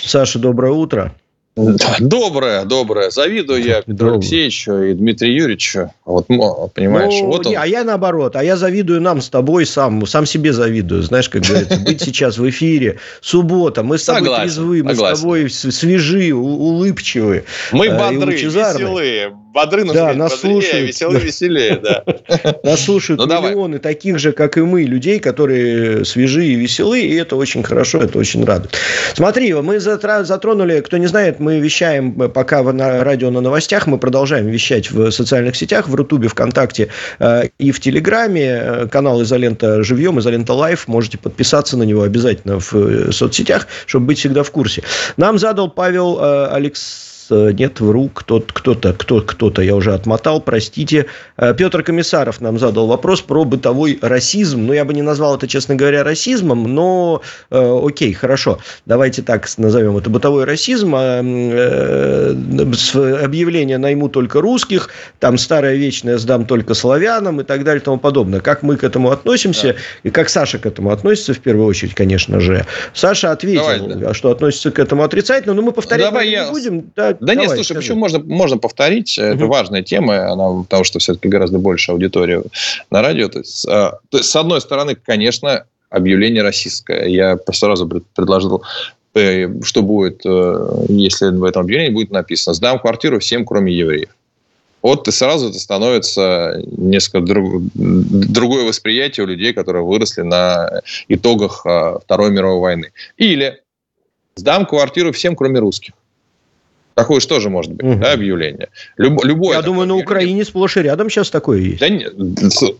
Саша, 0.04 0.38
доброе 0.38 0.74
утро. 0.74 1.16
Доброе, 2.00 2.66
доброе. 2.66 3.10
Завидую 3.10 3.64
я 3.64 3.82
Петру 3.82 4.14
Алексеевичу 4.14 4.82
и 4.84 4.94
Дмитрию 4.94 5.36
Юрьевичу. 5.36 5.92
Вот, 6.06 6.28
понимаешь, 6.28 7.16
ну, 7.22 7.28
вот 7.28 7.46
он. 7.46 7.52
Не, 7.52 7.58
а 7.58 7.66
я 7.66 7.84
наоборот. 7.84 8.36
А 8.36 8.44
я 8.44 8.56
завидую 8.56 9.02
нам 9.02 9.22
с 9.22 9.30
тобой 9.30 9.66
сам. 9.66 10.06
Сам 10.06 10.26
себе 10.26 10.54
завидую. 10.54 11.04
Знаешь, 11.04 11.30
как 11.30 11.44
говорится, 11.44 11.78
быть 11.86 12.02
сейчас 12.02 12.38
в 12.38 12.50
эфире. 12.50 13.00
Суббота. 13.22 13.84
Мы 13.84 13.98
с 13.98 14.06
тобой 14.06 14.22
согласен, 14.22 14.44
трезвы. 14.44 14.84
Мы 14.84 14.96
согласен. 14.96 15.16
с 15.16 15.20
тобой 15.22 15.50
свежи, 15.50 16.34
улыбчивые. 16.34 17.44
Мы 17.72 17.88
э, 17.88 17.98
бодры, 17.98 18.34
веселые 18.34 19.34
бодры 19.54 19.84
нужно 19.84 20.08
да, 20.08 20.14
нас 20.14 20.40
слушают, 20.40 20.88
веселые, 20.88 21.22
веселее, 21.22 21.82
да. 21.82 22.04
Нас 22.64 22.86
слушают 22.86 23.22
миллионы 23.22 23.80
таких 23.80 24.20
же, 24.20 24.32
как 24.32 24.58
и 24.58 24.62
мы, 24.62 24.84
людей, 24.84 25.20
которые 25.20 26.06
свежие 26.06 26.52
и 26.52 26.56
веселые, 26.56 27.06
и 27.06 27.16
это 27.16 27.36
очень 27.36 27.64
хорошо, 27.64 28.00
это 28.00 28.18
очень 28.18 28.46
радует. 28.46 28.74
Смотри, 29.14 29.54
мы 29.54 29.80
затронули, 29.80 30.82
кто 30.82 30.98
не 30.98 31.08
знает, 31.08 31.40
мы 31.40 31.60
вещаем 31.60 32.14
пока 32.14 32.62
на 32.64 33.04
радио 33.04 33.32
на 33.32 33.42
новостях, 33.42 33.88
мы 33.88 33.98
продолжаем 33.98 34.48
вещать 34.48 34.92
в 34.92 35.12
социальных 35.12 35.56
сетях, 35.56 35.88
в 35.88 35.96
Рутубе, 35.96 36.28
ВКонтакте 36.28 36.90
э, 37.20 37.50
и 37.58 37.72
в 37.72 37.80
Телеграме. 37.80 38.60
Э, 38.62 38.88
канал 38.88 39.22
Изолента 39.24 39.84
Живьем, 39.84 40.20
Изолента 40.20 40.54
Live. 40.54 40.88
Можете 40.88 41.18
подписаться 41.18 41.78
на 41.78 41.84
него 41.84 42.04
обязательно 42.04 42.60
в 42.60 42.74
э, 42.74 43.12
соцсетях, 43.12 43.68
чтобы 43.86 44.08
быть 44.08 44.20
всегда 44.20 44.44
в 44.44 44.52
курсе. 44.52 44.84
Нам 45.18 45.38
задал 45.40 45.70
Павел 45.70 46.20
Алекс 46.22 47.08
Э, 47.08 47.09
нет, 47.30 47.80
вру, 47.80 48.10
кто-то, 48.14 48.54
кто-то, 48.54 48.94
кто, 48.94 49.22
кто-то, 49.22 49.62
я 49.62 49.76
уже 49.76 49.94
отмотал, 49.94 50.42
простите. 50.42 51.06
Э, 51.38 51.54
Петр 51.54 51.84
Комиссаров 51.84 52.42
нам 52.42 52.60
задал 52.60 52.88
вопрос 52.88 53.22
про 53.22 53.44
бытовой 53.46 54.00
расизм. 54.02 54.66
Ну, 54.66 54.74
я 54.74 54.86
бы 54.86 54.94
не 54.94 55.02
назвал 55.02 55.36
это, 55.36 55.48
честно 55.48 55.76
говоря, 55.76 56.04
расизмом, 56.04 56.64
но 56.64 57.22
э, 57.50 57.80
окей, 57.84 58.14
хорошо. 58.14 58.60
Давайте 58.86 59.22
так 59.22 59.48
назовем 59.58 59.98
это 59.98 60.10
бытовой 60.10 60.46
расизм. 60.46 60.94
А, 60.96 61.22
э, 61.24 62.36
объявление 63.24 63.78
найму 63.78 64.10
только 64.10 64.42
русских, 64.42 64.90
там 65.20 65.38
старое 65.38 65.76
вечное 65.76 66.18
сдам 66.18 66.46
только 66.46 66.74
славянам 66.74 67.42
и 67.42 67.44
так 67.44 67.64
далее 67.64 67.82
и 67.82 67.84
тому 67.84 67.98
подобное. 67.98 68.40
Как 68.40 68.64
мы 68.64 68.78
к 68.78 68.84
этому 68.84 69.12
относимся 69.12 69.74
да. 69.74 69.80
и 70.04 70.10
как 70.10 70.30
Саша 70.30 70.60
к 70.60 70.66
этому 70.66 70.92
относится, 70.92 71.34
в 71.34 71.40
первую 71.40 71.68
очередь, 71.68 71.96
конечно 71.96 72.40
же. 72.40 72.66
Саша 72.94 73.32
ответил, 73.32 73.62
Давай, 73.62 73.96
да. 73.96 74.14
что 74.14 74.32
относится 74.32 74.72
к 74.72 74.80
этому 74.80 75.04
отрицательно, 75.04 75.54
но 75.54 75.62
мы 75.62 75.72
повторять 75.72 76.06
Давай 76.06 76.28
не 76.28 76.34
я... 76.34 76.50
будем. 76.50 76.92
Да, 76.96 77.18
да 77.20 77.34
Давай, 77.34 77.48
нет, 77.48 77.56
слушай, 77.56 77.66
скажи. 77.66 77.80
почему 77.80 78.00
можно, 78.00 78.20
можно 78.20 78.58
повторить? 78.58 79.18
Угу. 79.18 79.28
Это 79.28 79.46
важная 79.46 79.84
тема, 79.84 80.32
она, 80.32 80.64
потому 80.64 80.84
что 80.84 81.00
все-таки 81.00 81.28
гораздо 81.28 81.60
больше 81.60 81.92
аудитории 81.92 82.42
на 82.90 83.02
радио. 83.02 83.28
То 83.28 83.40
есть, 83.40 83.68
а, 83.68 84.00
то 84.10 84.18
есть, 84.18 84.30
с 84.30 84.36
одной 84.36 84.62
стороны, 84.62 84.96
конечно, 84.96 85.66
объявление 85.90 86.44
российское. 86.44 87.08
Я 87.08 87.38
сразу 87.52 87.88
предложил 87.88 88.64
э, 89.16 89.48
что 89.64 89.82
будет, 89.82 90.22
э, 90.26 90.86
если 90.88 91.30
в 91.30 91.44
этом 91.44 91.64
объявлении 91.64 91.94
будет 91.94 92.12
написано 92.12 92.54
«Сдам 92.54 92.80
квартиру 92.80 93.20
всем, 93.20 93.46
кроме 93.46 93.74
евреев». 93.74 94.10
Вот 94.82 95.08
и 95.08 95.12
сразу 95.12 95.50
это 95.50 95.60
становится 95.60 96.62
несколько 96.66 97.20
друг, 97.20 97.64
другое 97.74 98.66
восприятие 98.66 99.26
у 99.26 99.28
людей, 99.28 99.52
которые 99.54 99.84
выросли 99.84 100.22
на 100.22 100.82
итогах 101.10 101.66
а, 101.66 102.00
Второй 102.00 102.32
мировой 102.32 102.62
войны. 102.62 102.92
Или 103.18 103.62
«Сдам 104.36 104.66
квартиру 104.66 105.12
всем, 105.12 105.36
кроме 105.36 105.60
русских». 105.60 105.94
Такое 106.96 107.20
же 107.20 107.28
тоже 107.28 107.50
может 107.50 107.72
быть, 107.72 107.86
угу. 107.86 108.00
да, 108.02 108.14
объявление. 108.14 108.68
Люб, 108.98 109.24
любое 109.24 109.56
Я 109.56 109.62
думаю, 109.62 109.88
на 109.88 109.96
Украине 109.96 110.44
сплошь 110.44 110.76
и 110.78 110.82
рядом 110.82 111.10
сейчас 111.10 111.30
такое 111.30 111.60
есть. 111.60 111.80
Да, 111.80 111.88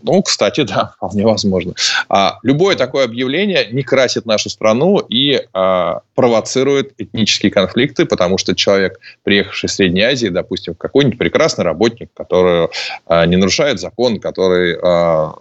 ну, 0.02 0.22
кстати, 0.22 0.62
да, 0.62 0.92
вполне 0.96 1.24
возможно. 1.24 1.74
А, 2.08 2.38
любое 2.42 2.76
такое 2.76 3.04
объявление 3.04 3.68
не 3.72 3.82
красит 3.82 4.26
нашу 4.26 4.50
страну 4.50 4.98
и 4.98 5.42
а, 5.54 6.00
провоцирует 6.14 6.92
этнические 6.98 7.50
конфликты, 7.50 8.04
потому 8.04 8.36
что 8.36 8.54
человек, 8.54 9.00
приехавший 9.22 9.68
из 9.68 9.74
Средней 9.74 10.02
Азии, 10.02 10.28
допустим, 10.28 10.74
какой-нибудь 10.74 11.18
прекрасный 11.18 11.64
работник, 11.64 12.10
который 12.14 12.68
а, 13.06 13.24
не 13.26 13.36
нарушает 13.36 13.80
закон, 13.80 14.20
который 14.20 14.76
а, 14.82 15.32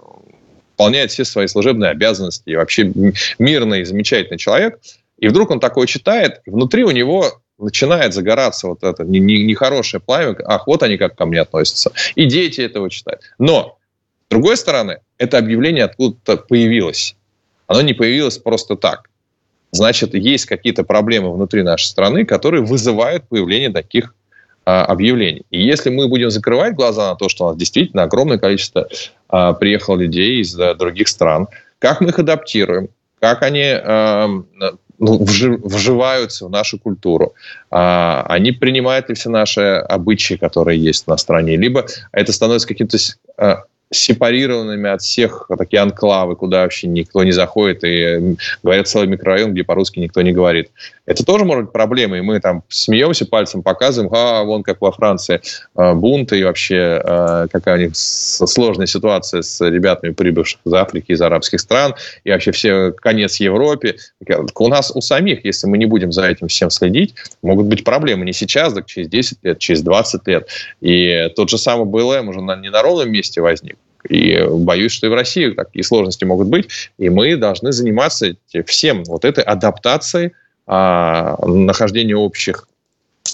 выполняет 0.79 1.12
все 1.12 1.25
свои 1.25 1.47
служебные 1.47 1.91
обязанности 1.91 2.43
и 2.45 2.55
вообще 2.55 2.89
мирный, 3.38 3.84
замечательный 3.84 4.38
человек, 4.38 4.79
и 5.17 5.27
вдруг 5.27 5.51
он 5.51 5.60
такое 5.60 5.88
читает, 5.88 6.41
и 6.45 6.49
внутри 6.49 6.86
у 6.86 6.91
него 6.91 7.41
начинает 7.60 8.13
загораться 8.13 8.67
вот 8.67 8.84
это 8.84 9.04
нехорошее 9.04 10.02
пламя, 10.02 10.36
ах, 10.45 10.67
вот 10.67 10.84
они 10.84 10.98
как 10.98 11.15
ко 11.15 11.26
мне 11.26 11.41
относятся. 11.41 11.91
И 12.15 12.26
дети 12.26 12.62
этого 12.62 12.89
читают. 12.89 13.22
Но, 13.38 13.78
с 14.28 14.32
другой 14.32 14.58
стороны, 14.58 15.00
это 15.17 15.38
объявление 15.38 15.86
откуда-то 15.86 16.38
появилось. 16.38 17.15
Оно 17.67 17.82
не 17.82 17.93
появилось 17.93 18.38
просто 18.38 18.76
так. 18.76 19.10
Значит, 19.72 20.15
есть 20.15 20.45
какие-то 20.45 20.84
проблемы 20.84 21.32
внутри 21.32 21.62
нашей 21.62 21.86
страны, 21.86 22.26
которые 22.26 22.63
вызывают 22.63 23.28
появление 23.28 23.69
таких 23.69 24.15
а, 24.65 24.86
объявлений. 24.86 25.43
И 25.52 25.62
если 25.62 25.89
мы 25.89 26.08
будем 26.08 26.32
закрывать 26.32 26.74
глаза 26.74 27.12
на 27.12 27.15
то, 27.15 27.30
что 27.30 27.45
у 27.45 27.48
нас 27.50 27.58
действительно 27.58 28.04
огромное 28.04 28.39
количество 28.39 28.88
а, 29.28 29.54
приехало 29.54 29.98
людей 29.98 30.41
из 30.41 30.60
а, 30.60 30.74
других 30.74 31.08
стран, 31.08 31.48
как 31.78 32.02
мы 32.02 32.10
их 32.10 32.19
адаптируем, 32.19 32.89
как 33.19 33.43
они 33.43 33.76
ну, 33.84 34.45
вживаются 34.99 36.45
в 36.45 36.49
нашу 36.49 36.77
культуру, 36.77 37.33
а, 37.71 38.25
они 38.27 38.51
принимают 38.51 39.09
ли 39.09 39.15
все 39.15 39.29
наши 39.29 39.62
обычаи, 39.62 40.35
которые 40.35 40.79
есть 40.79 41.07
на 41.07 41.17
стране, 41.17 41.55
либо 41.55 41.85
это 42.12 42.33
становится 42.33 42.67
каким-то 42.67 42.97
а, 43.38 43.63
сепарированными 43.91 44.89
от 44.89 45.02
всех 45.02 45.49
такие 45.58 45.82
анклавы, 45.82 46.36
куда 46.36 46.62
вообще 46.62 46.88
никто 46.88 47.23
не 47.23 47.32
заходит, 47.32 47.84
и 47.84 48.36
говорят 48.62 48.88
целый 48.88 49.08
микрорайон, 49.08 49.54
где 49.54 49.63
по-русски 49.63 49.99
никто 49.99 50.21
не 50.21 50.32
говорит. 50.32 50.69
Это 51.10 51.25
тоже 51.25 51.43
может 51.43 51.65
быть 51.65 51.73
проблемой, 51.73 52.19
и 52.19 52.21
мы 52.21 52.39
там 52.39 52.62
смеемся, 52.67 53.25
пальцем 53.25 53.63
показываем, 53.63 54.13
а, 54.13 54.43
вон 54.43 54.62
как 54.62 54.80
во 54.80 54.91
Франции 54.91 55.41
а, 55.73 55.95
бунты, 55.95 56.38
и 56.38 56.43
вообще 56.43 57.02
а, 57.04 57.47
какая 57.47 57.78
у 57.78 57.80
них 57.80 57.95
сложная 57.95 58.86
ситуация 58.86 59.41
с 59.41 59.60
ребятами, 59.67 60.12
прибывших 60.12 60.60
из 60.63 60.73
Африки, 60.73 61.12
из 61.12 61.19
арабских 61.19 61.62
стран, 61.62 61.95
и 62.23 62.30
вообще 62.30 62.52
все 62.52 62.91
конец 62.91 63.38
Европе. 63.38 63.95
У 64.56 64.67
нас 64.67 64.91
у 64.93 65.02
самих, 65.02 65.45
если 65.45 65.65
мы 65.65 65.80
не 65.80 65.88
будем 65.88 66.12
за 66.12 66.28
этим 66.28 66.47
всем 66.47 66.69
следить, 66.69 67.15
могут 67.41 67.65
быть 67.65 67.84
проблемы 67.84 68.23
не 68.23 68.34
сейчас, 68.34 68.73
так 68.73 68.86
через 68.86 69.08
10 69.10 69.39
лет, 69.41 69.58
через 69.58 69.82
20 69.82 70.28
лет. 70.28 70.47
И 70.80 71.28
тот 71.36 71.49
же 71.49 71.58
самый 71.58 71.88
БЛМ 71.88 72.30
уже 72.30 72.41
на, 72.41 72.56
не 72.56 72.69
на 72.69 72.84
ровном 72.84 73.12
месте 73.12 73.41
возник, 73.41 73.79
и 74.07 74.45
боюсь, 74.49 74.91
что 74.91 75.07
и 75.07 75.09
в 75.09 75.13
России 75.13 75.49
такие 75.51 75.83
сложности 75.83 76.23
могут 76.23 76.47
быть. 76.47 76.69
И 76.97 77.09
мы 77.09 77.35
должны 77.35 77.71
заниматься 77.71 78.35
всем 78.65 79.03
вот 79.05 79.25
этой 79.25 79.43
адаптацией, 79.43 80.31
а, 80.67 81.35
нахождением 81.45 82.19
общих 82.19 82.67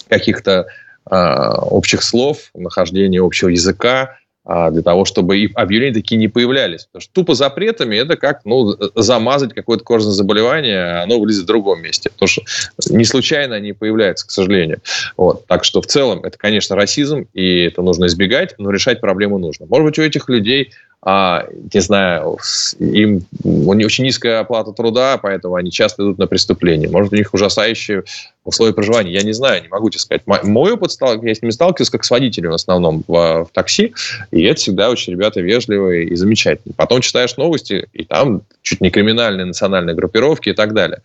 каких-то 0.08 0.66
а, 1.04 1.60
общих 1.60 2.02
слов, 2.02 2.50
нахождения 2.54 3.20
общего 3.20 3.48
языка, 3.48 4.18
для 4.46 4.82
того, 4.82 5.04
чтобы 5.04 5.38
и 5.38 5.52
объявления 5.54 5.94
такие 5.94 6.16
не 6.16 6.28
появлялись. 6.28 6.86
Потому 6.86 7.00
что 7.00 7.12
тупо 7.12 7.34
запретами 7.34 7.96
это 7.96 8.16
как 8.16 8.44
ну, 8.44 8.76
замазать 8.94 9.54
какое-то 9.54 9.82
кожное 9.82 10.12
заболевание, 10.12 10.78
а 10.78 11.02
оно 11.02 11.18
вылезет 11.18 11.44
в 11.44 11.46
другом 11.46 11.82
месте. 11.82 12.10
Потому 12.10 12.28
что 12.28 12.42
не 12.90 13.04
случайно 13.04 13.56
они 13.56 13.72
появляются, 13.72 14.26
к 14.26 14.30
сожалению. 14.30 14.80
Вот. 15.16 15.46
Так 15.46 15.64
что 15.64 15.82
в 15.82 15.86
целом 15.86 16.20
это, 16.22 16.38
конечно, 16.38 16.76
расизм, 16.76 17.26
и 17.34 17.64
это 17.64 17.82
нужно 17.82 18.06
избегать, 18.06 18.54
но 18.58 18.70
решать 18.70 19.00
проблему 19.00 19.38
нужно. 19.38 19.66
Может 19.66 19.84
быть, 19.84 19.98
у 19.98 20.02
этих 20.02 20.28
людей 20.28 20.70
а, 21.08 21.46
не 21.72 21.80
знаю, 21.80 22.38
им 22.80 23.24
у 23.44 23.72
них 23.74 23.86
очень 23.86 24.02
низкая 24.02 24.40
оплата 24.40 24.72
труда, 24.72 25.18
поэтому 25.22 25.54
они 25.54 25.70
часто 25.70 26.02
идут 26.02 26.18
на 26.18 26.26
преступления. 26.26 26.88
Может, 26.88 27.12
у 27.12 27.16
них 27.16 27.32
ужасающие 27.32 28.02
условия 28.44 28.72
проживания. 28.72 29.12
Я 29.12 29.22
не 29.22 29.32
знаю, 29.32 29.62
не 29.62 29.68
могу 29.68 29.88
тебе 29.88 30.00
сказать. 30.00 30.22
Мой 30.26 30.72
опыт, 30.72 30.90
стал, 30.90 31.22
я 31.22 31.32
с 31.32 31.42
ними 31.42 31.52
сталкивался 31.52 31.92
как 31.92 32.04
с 32.04 32.10
водителем 32.10 32.50
в 32.50 32.54
основном 32.54 33.04
в, 33.06 33.44
в 33.44 33.48
такси, 33.52 33.94
и 34.36 34.42
это 34.44 34.60
всегда 34.60 34.90
очень 34.90 35.12
ребята 35.12 35.40
вежливые 35.40 36.06
и 36.06 36.14
замечательные. 36.14 36.74
Потом 36.76 37.00
читаешь 37.00 37.36
новости, 37.36 37.88
и 37.92 38.04
там 38.04 38.42
чуть 38.62 38.80
не 38.80 38.90
криминальные 38.90 39.46
национальные 39.46 39.96
группировки 39.96 40.50
и 40.50 40.52
так 40.52 40.74
далее. 40.74 41.00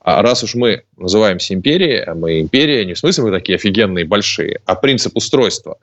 А 0.00 0.20
раз 0.20 0.44
уж 0.44 0.54
мы 0.54 0.82
называемся 0.98 1.54
империей, 1.54 2.02
а 2.02 2.14
мы 2.14 2.40
империя 2.40 2.84
не 2.84 2.92
в 2.92 2.98
смысле 2.98 3.24
мы 3.24 3.30
такие 3.30 3.56
офигенные 3.56 4.04
большие, 4.04 4.60
а 4.66 4.74
принцип 4.74 5.16
устройства. 5.16 5.78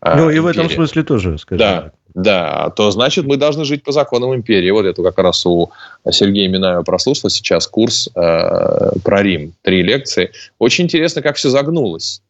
А, 0.00 0.16
ну, 0.16 0.30
и 0.30 0.38
в 0.38 0.46
этом 0.46 0.70
смысле 0.70 1.02
тоже, 1.02 1.38
скажем 1.38 1.58
да. 1.58 1.80
так. 1.82 1.92
Да, 2.14 2.70
то 2.76 2.92
значит 2.92 3.24
мы 3.24 3.36
должны 3.36 3.64
жить 3.64 3.82
по 3.82 3.90
законам 3.90 4.32
империи. 4.36 4.70
Вот 4.70 4.86
это 4.86 5.02
как 5.02 5.18
раз 5.18 5.44
у 5.46 5.72
Сергея 6.08 6.48
Минаева 6.48 6.82
прослушал 6.82 7.28
сейчас 7.28 7.66
курс 7.66 8.08
э, 8.14 8.90
про 9.02 9.22
Рим, 9.22 9.52
три 9.62 9.82
лекции. 9.82 10.30
Очень 10.60 10.84
интересно, 10.84 11.22
как 11.22 11.34
все 11.34 11.50
загнулось. 11.50 12.22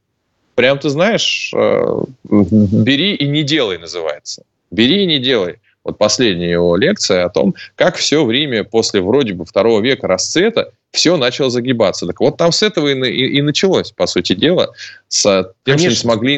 Прям 0.54 0.78
ты 0.78 0.88
знаешь, 0.88 1.52
э, 1.54 1.96
бери 2.24 3.14
и 3.14 3.26
не 3.26 3.42
делай 3.42 3.78
называется. 3.78 4.44
Бери 4.70 5.02
и 5.02 5.06
не 5.06 5.18
делай. 5.18 5.56
Вот 5.82 5.98
последняя 5.98 6.50
его 6.50 6.76
лекция 6.76 7.24
о 7.24 7.28
том, 7.28 7.54
как 7.76 7.96
все 7.96 8.24
в 8.24 8.30
Риме 8.30 8.64
после 8.64 9.00
вроде 9.00 9.34
бы 9.34 9.44
второго 9.44 9.80
века 9.80 10.06
расцвета 10.06 10.72
все 10.94 11.16
начало 11.16 11.50
загибаться. 11.50 12.07
Так 12.07 12.20
вот 12.20 12.37
там 12.37 12.52
с 12.52 12.62
этого 12.62 12.87
и, 12.87 13.11
и, 13.11 13.38
и 13.38 13.42
началось, 13.42 13.90
по 13.90 14.07
сути 14.07 14.34
дела, 14.34 14.70
с 15.09 15.22
тем, 15.64 15.76
Конечно. 15.76 15.78
что 15.78 15.88
не 15.88 15.97
смогли 15.97 16.36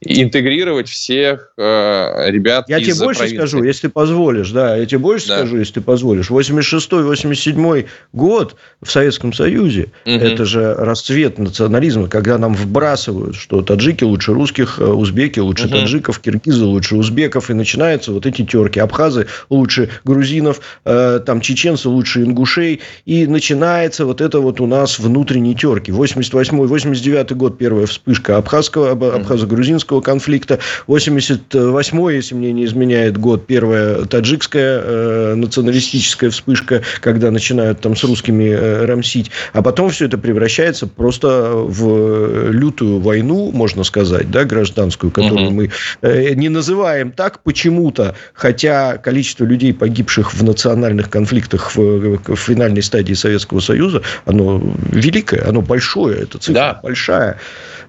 интегрировать 0.00 0.88
всех 0.88 1.52
э, 1.56 2.30
ребят 2.30 2.68
Я 2.68 2.80
тебе 2.80 2.94
больше 2.94 3.20
провинции. 3.20 3.36
скажу, 3.36 3.64
если 3.64 3.88
позволишь, 3.88 4.50
да, 4.50 4.76
я 4.76 4.86
тебе 4.86 4.98
больше 4.98 5.28
да. 5.28 5.38
скажу, 5.38 5.58
если 5.58 5.74
ты 5.74 5.80
позволишь. 5.80 6.30
86-87 6.30 7.88
год 8.12 8.56
в 8.80 8.90
Советском 8.90 9.32
Союзе, 9.32 9.90
угу. 10.04 10.14
это 10.14 10.44
же 10.44 10.74
расцвет 10.74 11.38
национализма, 11.38 12.08
когда 12.08 12.38
нам 12.38 12.54
вбрасывают, 12.54 13.34
что 13.34 13.60
таджики 13.62 14.04
лучше 14.04 14.32
русских, 14.32 14.78
э, 14.78 14.84
узбеки 14.84 15.40
лучше 15.40 15.66
угу. 15.66 15.74
таджиков, 15.74 16.20
киргизы 16.20 16.64
лучше 16.64 16.94
узбеков, 16.94 17.50
и 17.50 17.54
начинаются 17.54 18.12
вот 18.12 18.24
эти 18.24 18.44
терки. 18.44 18.78
Абхазы 18.78 19.26
лучше 19.48 19.90
грузинов, 20.04 20.60
э, 20.84 21.20
там 21.26 21.40
чеченцы 21.40 21.88
лучше 21.88 22.22
ингушей, 22.22 22.80
и 23.04 23.26
начинается 23.26 23.79
вот 24.04 24.20
это 24.20 24.40
вот 24.40 24.60
у 24.60 24.66
нас 24.66 24.98
внутренние 24.98 25.54
терки. 25.54 25.92
88-89 25.92 27.34
год 27.34 27.58
первая 27.58 27.86
вспышка 27.86 28.36
абхазского, 28.36 28.92
абхазо-грузинского 28.92 30.00
конфликта, 30.00 30.58
88 30.86 32.10
если 32.10 32.34
мне 32.34 32.52
не 32.52 32.64
изменяет 32.64 33.16
год, 33.18 33.46
первая 33.46 34.04
таджикская 34.04 34.80
э, 34.82 35.34
националистическая 35.34 36.30
вспышка, 36.30 36.82
когда 37.00 37.30
начинают 37.30 37.80
там 37.80 37.96
с 37.96 38.04
русскими 38.04 38.44
э, 38.44 38.84
рамсить, 38.84 39.30
а 39.52 39.62
потом 39.62 39.90
все 39.90 40.06
это 40.06 40.18
превращается 40.18 40.86
просто 40.86 41.52
в 41.54 42.50
лютую 42.50 43.00
войну, 43.00 43.50
можно 43.52 43.84
сказать, 43.84 44.30
да, 44.30 44.44
гражданскую, 44.44 45.10
которую 45.10 45.48
угу. 45.48 45.54
мы 45.54 45.70
э, 46.02 46.34
не 46.34 46.48
называем 46.48 47.12
так 47.12 47.42
почему-то, 47.42 48.14
хотя 48.34 48.98
количество 48.98 49.44
людей, 49.44 49.72
погибших 49.72 50.34
в 50.34 50.42
национальных 50.44 51.10
конфликтах 51.10 51.74
в, 51.74 52.18
в 52.18 52.36
финальной 52.36 52.82
стадии 52.82 53.14
Советского 53.14 53.60
Союза, 53.70 54.02
оно 54.24 54.60
великое, 54.90 55.48
оно 55.48 55.62
большое, 55.62 56.22
эта 56.22 56.38
цифра 56.38 56.54
да. 56.54 56.80
большая. 56.82 57.38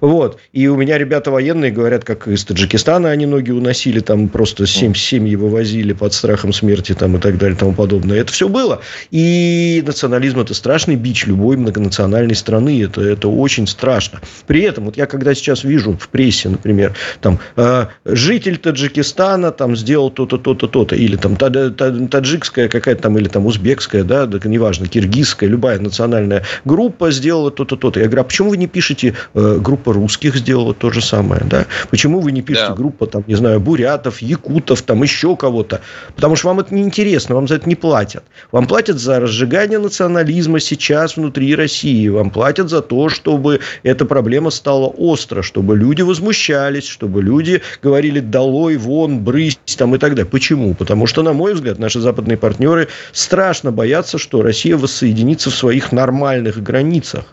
Вот. 0.00 0.38
И 0.52 0.66
у 0.66 0.76
меня 0.76 0.98
ребята 0.98 1.30
военные 1.30 1.70
говорят, 1.70 2.04
как 2.04 2.26
из 2.26 2.44
Таджикистана 2.44 3.10
они 3.10 3.24
ноги 3.26 3.52
уносили, 3.52 4.00
там 4.00 4.28
просто 4.28 4.66
семь 4.66 4.94
семьи 4.94 5.36
вывозили 5.36 5.92
под 5.92 6.12
страхом 6.12 6.52
смерти 6.52 6.92
там, 6.92 7.16
и 7.16 7.20
так 7.20 7.38
далее 7.38 7.54
и 7.54 7.58
тому 7.58 7.72
подобное. 7.72 8.18
Это 8.18 8.32
все 8.32 8.48
было. 8.48 8.80
И 9.12 9.82
национализм– 9.86 10.40
это 10.40 10.54
страшный 10.54 10.96
бич 10.96 11.26
любой 11.26 11.56
многонациональной 11.56 12.34
страны. 12.34 12.82
Это, 12.82 13.00
это 13.00 13.28
очень 13.28 13.68
страшно. 13.68 14.20
При 14.48 14.62
этом, 14.62 14.86
вот 14.86 14.96
я 14.96 15.06
когда 15.06 15.34
сейчас 15.34 15.62
вижу 15.62 15.96
в 15.96 16.08
прессе, 16.08 16.48
например, 16.48 16.94
там, 17.20 17.38
э, 17.56 17.86
житель 18.04 18.56
Таджикистана 18.56 19.52
там 19.52 19.76
сделал 19.76 20.10
то-то, 20.10 20.36
то-то, 20.38 20.66
то-то, 20.66 20.96
или 20.96 21.16
там 21.16 21.36
таджикская 21.36 22.68
какая-то 22.68 23.02
там, 23.02 23.18
или 23.18 23.28
там 23.28 23.46
узбекская, 23.46 24.02
да, 24.02 24.26
да, 24.26 24.40
неважно, 24.48 24.88
киргизская, 24.88 25.48
любая 25.48 25.71
национальная 25.80 26.44
группа 26.64 27.10
сделала 27.10 27.50
то-то, 27.50 27.76
то-то. 27.76 28.00
Я 28.00 28.06
говорю, 28.06 28.22
а 28.22 28.24
почему 28.24 28.50
вы 28.50 28.56
не 28.56 28.66
пишете 28.66 29.14
э, 29.34 29.58
группа 29.60 29.92
русских 29.92 30.36
сделала 30.36 30.74
то 30.74 30.90
же 30.90 31.00
самое, 31.00 31.42
да? 31.44 31.66
Почему 31.90 32.20
вы 32.20 32.32
не 32.32 32.42
пишете 32.42 32.68
да. 32.68 32.74
группа, 32.74 33.06
там, 33.06 33.24
не 33.26 33.34
знаю, 33.34 33.60
бурятов, 33.60 34.20
якутов, 34.22 34.82
там, 34.82 35.02
еще 35.02 35.36
кого-то? 35.36 35.80
Потому 36.14 36.36
что 36.36 36.48
вам 36.48 36.60
это 36.60 36.74
неинтересно, 36.74 37.34
вам 37.34 37.48
за 37.48 37.56
это 37.56 37.68
не 37.68 37.74
платят. 37.74 38.24
Вам 38.50 38.66
платят 38.66 38.98
за 38.98 39.20
разжигание 39.20 39.78
национализма 39.78 40.60
сейчас 40.60 41.16
внутри 41.16 41.54
России. 41.54 42.08
Вам 42.08 42.30
платят 42.30 42.68
за 42.68 42.82
то, 42.82 43.08
чтобы 43.08 43.60
эта 43.82 44.04
проблема 44.04 44.50
стала 44.50 44.86
остро, 44.86 45.42
чтобы 45.42 45.76
люди 45.76 46.02
возмущались, 46.02 46.86
чтобы 46.86 47.22
люди 47.22 47.62
говорили 47.82 48.20
«долой, 48.20 48.76
вон, 48.76 49.20
брысь» 49.20 49.58
там 49.76 49.94
и 49.94 49.98
так 49.98 50.14
далее. 50.14 50.30
Почему? 50.30 50.74
Потому 50.74 51.06
что, 51.06 51.22
на 51.22 51.32
мой 51.32 51.54
взгляд, 51.54 51.78
наши 51.78 52.00
западные 52.00 52.36
партнеры 52.36 52.88
страшно 53.12 53.72
боятся, 53.72 54.18
что 54.18 54.42
Россия 54.42 54.76
воссоединится 54.76 55.50
в 55.50 55.54
своих 55.62 55.92
нормальных 55.92 56.60
границах 56.60 57.24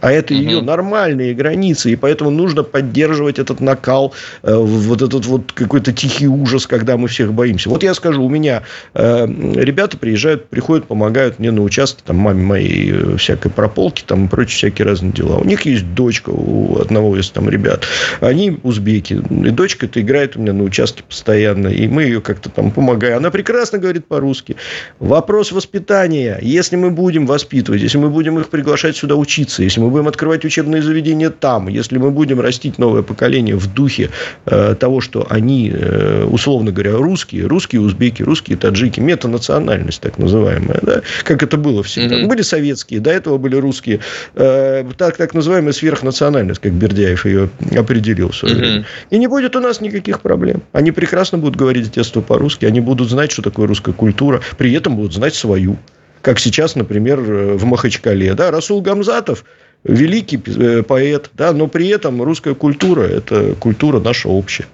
а 0.00 0.12
это 0.12 0.34
угу. 0.34 0.42
ее 0.42 0.60
нормальные 0.60 1.34
границы, 1.34 1.92
и 1.92 1.96
поэтому 1.96 2.30
нужно 2.30 2.62
поддерживать 2.62 3.38
этот 3.38 3.60
накал, 3.60 4.14
э, 4.42 4.54
вот 4.54 5.02
этот 5.02 5.26
вот 5.26 5.52
какой-то 5.52 5.92
тихий 5.92 6.28
ужас, 6.28 6.66
когда 6.66 6.96
мы 6.96 7.08
всех 7.08 7.32
боимся. 7.32 7.70
Вот 7.70 7.82
я 7.82 7.94
скажу, 7.94 8.24
у 8.24 8.28
меня 8.28 8.62
э, 8.94 9.26
ребята 9.26 9.96
приезжают, 9.96 10.48
приходят, 10.48 10.86
помогают 10.86 11.38
мне 11.38 11.50
на 11.50 11.62
участке, 11.62 12.02
там, 12.04 12.16
маме 12.16 12.42
моей 12.42 12.92
э, 12.92 13.16
всякой 13.16 13.50
прополки, 13.50 14.02
там, 14.06 14.26
и 14.26 14.28
прочие 14.28 14.56
всякие 14.56 14.86
разные 14.86 15.12
дела. 15.12 15.38
У 15.38 15.44
них 15.44 15.62
есть 15.62 15.94
дочка 15.94 16.30
у 16.30 16.78
одного 16.80 17.16
из 17.16 17.30
там 17.30 17.48
ребят, 17.48 17.84
они 18.20 18.58
узбеки, 18.62 19.14
и 19.14 19.50
дочка 19.50 19.86
это 19.86 20.00
играет 20.00 20.36
у 20.36 20.40
меня 20.40 20.52
на 20.52 20.64
участке 20.64 21.02
постоянно, 21.02 21.68
и 21.68 21.86
мы 21.88 22.04
ее 22.04 22.20
как-то 22.20 22.50
там 22.50 22.70
помогаем. 22.70 23.18
Она 23.18 23.30
прекрасно 23.30 23.78
говорит 23.78 24.06
по-русски. 24.06 24.56
Вопрос 24.98 25.52
воспитания. 25.52 26.38
Если 26.42 26.76
мы 26.76 26.90
будем 26.90 27.26
воспитывать, 27.26 27.82
если 27.82 27.98
мы 27.98 28.08
будем 28.08 28.38
их 28.38 28.48
приглашать 28.48 28.96
сюда 28.96 29.16
учиться, 29.16 29.62
если 29.62 29.80
мы 29.80 29.87
мы 29.88 29.92
будем 29.92 30.08
открывать 30.08 30.44
учебные 30.44 30.82
заведения 30.82 31.30
там, 31.30 31.68
если 31.68 31.98
мы 31.98 32.10
будем 32.10 32.40
растить 32.40 32.78
новое 32.78 33.02
поколение 33.02 33.56
в 33.56 33.72
духе 33.72 34.10
э, 34.44 34.74
того, 34.78 35.00
что 35.00 35.26
они, 35.30 35.72
э, 35.74 36.24
условно 36.24 36.72
говоря, 36.72 36.96
русские, 36.96 37.46
русские 37.46 37.80
узбеки, 37.80 38.22
русские 38.22 38.58
таджики, 38.58 39.00
метанациональность 39.00 40.02
так 40.02 40.18
называемая, 40.18 40.80
да, 40.82 41.02
как 41.24 41.42
это 41.42 41.56
было 41.56 41.82
всегда. 41.82 42.16
Mm-hmm. 42.16 42.26
Были 42.26 42.42
советские, 42.42 43.00
до 43.00 43.10
этого 43.10 43.38
были 43.38 43.56
русские, 43.56 44.00
э, 44.34 44.84
так, 44.98 45.16
так 45.16 45.32
называемая 45.32 45.72
сверхнациональность, 45.72 46.60
как 46.60 46.72
Бердяев 46.72 47.24
ее 47.24 47.48
определил 47.76 48.30
в 48.30 48.36
свое 48.36 48.54
mm-hmm. 48.54 48.58
время. 48.58 48.86
И 49.10 49.18
не 49.18 49.26
будет 49.26 49.56
у 49.56 49.60
нас 49.60 49.80
никаких 49.80 50.20
проблем. 50.20 50.62
Они 50.72 50.92
прекрасно 50.92 51.38
будут 51.38 51.56
говорить 51.56 51.86
с 51.86 51.90
детства 51.90 52.20
по-русски, 52.20 52.66
они 52.66 52.80
будут 52.80 53.08
знать, 53.08 53.32
что 53.32 53.40
такое 53.40 53.66
русская 53.66 53.92
культура, 53.92 54.42
при 54.58 54.72
этом 54.74 54.96
будут 54.96 55.14
знать 55.14 55.34
свою 55.34 55.78
как 56.22 56.38
сейчас, 56.40 56.74
например, 56.74 57.20
в 57.20 57.64
Махачкале. 57.64 58.34
Да, 58.34 58.50
Расул 58.50 58.82
Гамзатов 58.82 59.44
великий 59.84 60.40
э, 60.46 60.82
поэт, 60.82 61.30
да, 61.34 61.52
но 61.52 61.66
при 61.66 61.88
этом 61.88 62.22
русская 62.22 62.54
культура– 62.54 63.02
это 63.02 63.54
культура 63.54 64.00
наша 64.00 64.28
общая. 64.28 64.66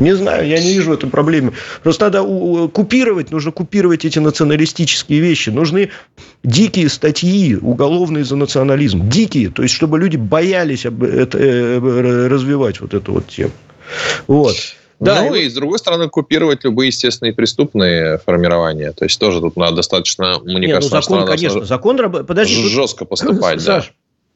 Не 0.00 0.16
знаю, 0.16 0.48
я 0.48 0.58
не 0.58 0.72
вижу 0.72 0.94
этой 0.94 1.10
проблемы. 1.10 1.52
Просто 1.82 2.06
надо 2.06 2.68
купировать, 2.68 3.30
нужно 3.30 3.52
купировать 3.52 4.06
эти 4.06 4.18
националистические 4.18 5.20
вещи. 5.20 5.50
Нужны 5.50 5.90
дикие 6.42 6.88
статьи 6.88 7.56
уголовные 7.56 8.24
за 8.24 8.36
национализм. 8.36 9.10
Дикие, 9.10 9.50
то 9.50 9.62
есть, 9.62 9.74
чтобы 9.74 9.98
люди 9.98 10.16
боялись 10.16 10.86
это, 10.86 11.38
э, 11.38 12.28
развивать 12.28 12.80
вот 12.80 12.94
эту 12.94 13.12
вот 13.12 13.26
тему. 13.26 13.52
Вот. 14.26 14.56
Да, 15.00 15.22
ну 15.22 15.34
и, 15.34 15.48
с 15.48 15.54
другой 15.54 15.78
стороны, 15.78 16.08
купировать 16.08 16.64
любые 16.64 16.88
естественные 16.88 17.34
преступные 17.34 18.18
формирования. 18.18 18.92
То 18.92 19.04
есть 19.04 19.18
тоже 19.18 19.40
тут 19.40 19.56
надо 19.56 19.76
достаточно, 19.76 20.38
мне 20.44 20.66
Нет, 20.66 20.76
кажется, 20.76 20.94
ну, 20.94 21.02
закон, 21.02 21.26
конечно, 21.26 21.64
закон, 21.64 22.24
подожди, 22.26 22.68
жестко 22.68 23.04
поступать. 23.04 23.60
Саш, 23.60 23.88
да 23.88 23.92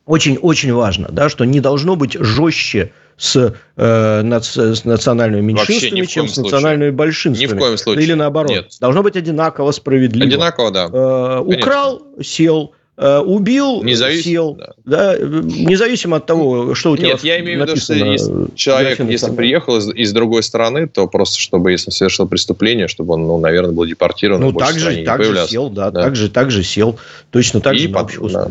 очень-очень 0.07 0.73
важно, 0.73 1.09
да, 1.11 1.29
что 1.29 1.45
не 1.45 1.61
должно 1.61 1.97
быть 1.97 2.15
жестче 2.19 2.93
с, 3.17 3.55
э, 3.77 4.23
над, 4.23 4.45
с 4.45 4.85
национальными 4.85 5.41
меньшинствами, 5.41 6.05
чем 6.05 6.29
с 6.29 6.37
национальными 6.37 6.91
большинствами. 6.91 7.53
Ни 7.53 7.55
в 7.55 7.59
коем 7.59 7.79
случае. 7.79 8.05
Или 8.05 8.15
наоборот. 8.15 8.51
Нет. 8.51 8.73
Должно 8.81 9.03
быть 9.03 9.17
одинаково 9.17 9.71
справедливо. 9.73 10.27
Одинаково, 10.27 10.71
да. 10.71 10.89
Э, 10.93 11.41
украл, 11.41 12.03
сел. 12.23 12.73
Э, 12.97 13.19
убил, 13.19 13.83
Независ... 13.83 14.25
сел. 14.25 14.55
Да. 14.55 14.75
Да, 14.85 15.17
независимо 15.19 16.19
от 16.19 16.27
того, 16.27 16.75
что 16.75 16.93
у 16.93 16.97
тебя 16.97 17.09
Нет, 17.09 17.25
я 17.25 17.41
имею 17.41 17.65
в 17.65 17.69
виду, 17.69 17.77
что 17.77 17.95
если 17.95 18.55
человек, 18.55 19.01
если 19.01 19.35
приехал 19.35 19.79
из, 19.79 19.89
из 19.91 20.13
другой 20.13 20.45
страны, 20.45 20.87
то 20.89 21.09
просто, 21.09 21.41
чтобы, 21.41 21.73
если 21.73 21.89
он 21.89 21.93
совершил 21.93 22.29
преступление, 22.29 22.87
чтобы 22.87 23.15
он, 23.15 23.27
ну, 23.27 23.39
наверное, 23.39 23.73
был 23.73 23.85
депортирован. 23.85 24.41
Ну, 24.41 24.53
так 24.53 24.79
же, 24.79 25.03
так 25.05 25.25
же 25.25 25.47
сел, 25.49 25.71
да, 25.71 25.91
да. 25.91 26.03
Так, 26.03 26.15
же, 26.15 26.31
так 26.31 26.51
же 26.51 26.63
сел. 26.63 26.99
Точно 27.31 27.61
так 27.61 27.75
И 27.75 27.79
же 27.79 27.89
под, 27.89 28.13
да. 28.33 28.49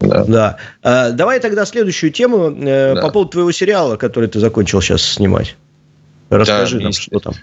Да. 0.00 0.24
да. 0.24 0.56
А, 0.82 1.10
давай 1.10 1.40
тогда 1.40 1.66
следующую 1.66 2.10
тему 2.10 2.50
э, 2.50 2.94
да. 2.94 3.02
по 3.02 3.10
поводу 3.10 3.32
твоего 3.32 3.52
сериала, 3.52 3.96
который 3.96 4.28
ты 4.28 4.40
закончил 4.40 4.80
сейчас 4.80 5.02
снимать. 5.02 5.56
Расскажи 6.30 6.78
да, 6.78 6.84
нам, 6.84 6.92
что 6.92 7.18
там. 7.20 7.34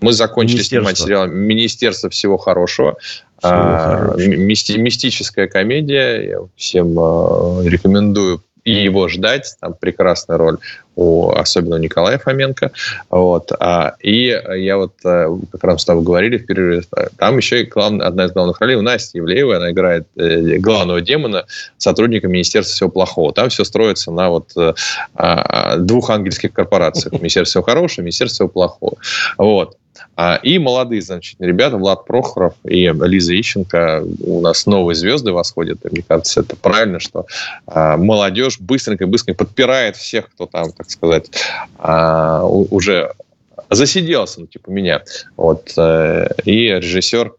Мы 0.00 0.12
закончили 0.12 0.62
снимать 0.62 0.98
сериал 0.98 1.28
«Министерство 1.28 2.10
всего 2.10 2.36
хорошего». 2.36 2.96
Всего 3.38 3.52
а, 3.52 4.14
Мисти, 4.16 4.72
мистическая 4.72 5.46
комедия. 5.46 6.28
Я 6.28 6.38
всем 6.56 6.98
а, 6.98 7.62
рекомендую 7.62 8.42
и 8.64 8.72
его 8.72 9.08
ждать. 9.08 9.56
Там 9.60 9.74
прекрасная 9.74 10.38
роль 10.38 10.58
у, 10.96 11.30
особенно 11.30 11.76
у 11.76 11.78
Николая 11.78 12.18
Фоменко. 12.18 12.72
Вот. 13.10 13.52
А, 13.58 13.94
и 14.00 14.26
я 14.26 14.76
вот, 14.76 14.94
э, 15.04 15.28
как 15.52 15.64
раз 15.64 15.82
с 15.82 15.84
тобой 15.84 16.04
говорили 16.04 16.38
в 16.38 16.46
перерыве, 16.46 16.82
там 17.18 17.36
еще 17.36 17.62
и 17.62 17.66
главная, 17.66 18.06
одна 18.06 18.24
из 18.24 18.32
главных 18.32 18.60
ролей 18.60 18.76
у 18.76 18.82
Насти 18.82 19.18
Евлеевой, 19.18 19.56
она 19.56 19.70
играет 19.70 20.06
э, 20.16 20.58
главного 20.58 21.00
демона, 21.00 21.44
сотрудника 21.78 22.28
Министерства 22.28 22.74
всего 22.74 22.90
плохого. 22.90 23.32
Там 23.32 23.48
все 23.48 23.64
строится 23.64 24.10
на 24.10 24.30
вот 24.30 24.50
э, 24.56 24.74
а, 25.14 25.76
двух 25.76 26.10
ангельских 26.10 26.52
корпорациях. 26.52 27.12
Министерство 27.20 27.60
всего 27.60 27.62
хорошего, 27.64 28.04
Министерство 28.04 28.34
всего 28.34 28.48
плохого. 28.48 28.96
Вот. 29.36 29.76
А, 30.16 30.36
и 30.42 30.58
молодые, 30.58 31.02
значит, 31.02 31.36
ребята, 31.40 31.76
Влад 31.76 32.04
Прохоров 32.04 32.54
и 32.64 32.86
Лиза 32.86 33.38
Ищенко, 33.38 34.04
у 34.20 34.40
нас 34.40 34.66
новые 34.66 34.94
звезды 34.94 35.32
восходят. 35.32 35.84
И 35.84 35.88
мне 35.90 36.04
кажется, 36.06 36.40
это 36.40 36.56
правильно, 36.56 37.00
что 37.00 37.26
а, 37.66 37.96
молодежь 37.96 38.60
быстренько-быстренько 38.60 39.44
подпирает 39.44 39.96
всех, 39.96 40.30
кто 40.30 40.46
там, 40.46 40.72
так 40.72 40.90
сказать, 40.90 41.30
а, 41.78 42.44
уже 42.44 43.12
засиделся, 43.70 44.40
ну, 44.40 44.46
типа 44.46 44.70
меня. 44.70 45.02
Вот. 45.36 45.72
Э, 45.76 46.28
и 46.44 46.68
режиссер 46.68 47.32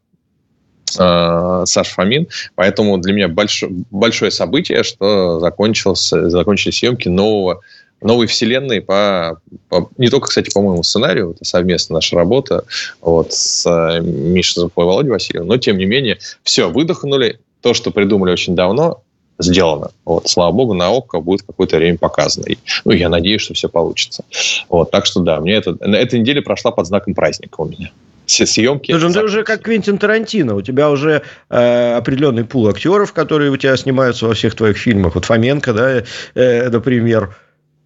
э, 0.99 1.63
Саша 1.65 1.93
Фомин. 1.93 2.27
Поэтому 2.55 2.97
для 2.97 3.13
меня 3.13 3.27
большое, 3.27 3.71
большое 3.91 4.31
событие, 4.31 4.83
что 4.83 5.39
закончилось, 5.39 6.09
закончились 6.09 6.79
съемки 6.79 7.07
нового 7.07 7.61
новой 8.01 8.27
вселенной 8.27 8.81
по, 8.81 9.39
по 9.69 9.89
не 9.97 10.09
только, 10.09 10.27
кстати, 10.27 10.51
по 10.53 10.61
моему 10.61 10.83
сценарию, 10.83 11.31
это 11.31 11.45
совместная 11.45 11.95
наша 11.95 12.15
работа 12.15 12.63
вот, 13.01 13.33
с 13.33 13.65
э, 13.65 14.01
Мишей 14.01 14.61
Зубковой 14.61 14.85
и 14.85 14.89
Володей 14.89 15.11
Васильевым, 15.11 15.47
но, 15.47 15.57
тем 15.57 15.77
не 15.77 15.85
менее, 15.85 16.19
все, 16.43 16.69
выдохнули, 16.69 17.39
то, 17.61 17.73
что 17.73 17.91
придумали 17.91 18.31
очень 18.31 18.55
давно, 18.55 19.01
сделано. 19.39 19.91
Вот, 20.05 20.29
слава 20.29 20.51
богу, 20.51 20.73
на 20.73 20.89
ОККО 20.89 21.19
будет 21.19 21.43
какое-то 21.43 21.77
время 21.77 21.97
показано. 21.97 22.45
И, 22.45 22.57
ну, 22.85 22.91
я 22.91 23.09
надеюсь, 23.09 23.41
что 23.41 23.53
все 23.53 23.69
получится. 23.69 24.23
Вот, 24.69 24.91
так 24.91 25.05
что, 25.05 25.21
да, 25.21 25.39
мне 25.39 25.53
это, 25.53 25.77
эта 25.81 26.17
неделя 26.17 26.41
прошла 26.41 26.71
под 26.71 26.87
знаком 26.87 27.13
праздника 27.13 27.61
у 27.61 27.65
меня 27.65 27.91
все 28.25 28.45
съемки. 28.45 28.91
Слушай, 28.91 29.07
ну 29.07 29.13
ты 29.13 29.23
уже 29.23 29.43
как 29.43 29.61
Квентин 29.61 29.97
Тарантино. 29.97 30.55
У 30.55 30.61
тебя 30.61 30.89
уже 30.89 31.21
э, 31.49 31.95
определенный 31.95 32.43
пул 32.43 32.67
актеров, 32.67 33.13
которые 33.13 33.51
у 33.51 33.57
тебя 33.57 33.77
снимаются 33.77 34.25
во 34.25 34.33
всех 34.33 34.55
твоих 34.55 34.77
фильмах. 34.77 35.15
Вот 35.15 35.25
Фоменко, 35.25 35.73
да, 35.73 36.03
э, 36.33 36.69
например. 36.69 37.35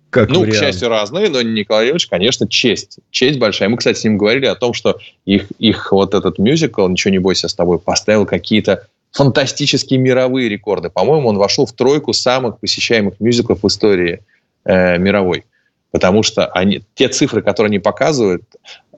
Как 0.09 0.29
ну, 0.29 0.41
вариант. 0.41 0.57
к 0.57 0.59
счастью, 0.59 0.89
разные, 0.89 1.29
но 1.29 1.41
Николай 1.41 1.89
Ильич, 1.89 2.07
конечно, 2.07 2.47
честь. 2.47 2.97
Честь 3.11 3.37
большая. 3.37 3.69
Мы, 3.69 3.77
кстати, 3.77 3.99
с 3.99 4.03
ним 4.03 4.17
говорили 4.17 4.47
о 4.47 4.55
том, 4.55 4.73
что 4.73 4.97
их, 5.25 5.47
их 5.59 5.91
вот 5.91 6.13
этот 6.13 6.39
мюзикл 6.39 6.87
«Ничего 6.87 7.11
не 7.11 7.19
бойся 7.19 7.47
с 7.47 7.53
тобой» 7.53 7.77
поставил 7.77 8.25
какие-то 8.25 8.87
фантастические 9.11 9.99
мировые 9.99 10.49
рекорды. 10.49 10.89
По-моему, 10.89 11.29
он 11.29 11.37
вошел 11.37 11.65
в 11.65 11.73
тройку 11.73 12.13
самых 12.13 12.59
посещаемых 12.59 13.19
мюзиклов 13.19 13.63
в 13.63 13.67
истории 13.67 14.21
э, 14.65 14.97
мировой. 14.97 15.45
Потому 15.91 16.23
что 16.23 16.47
они, 16.47 16.81
те 16.95 17.09
цифры, 17.09 17.41
которые 17.41 17.69
они 17.69 17.79
показывают, 17.79 18.43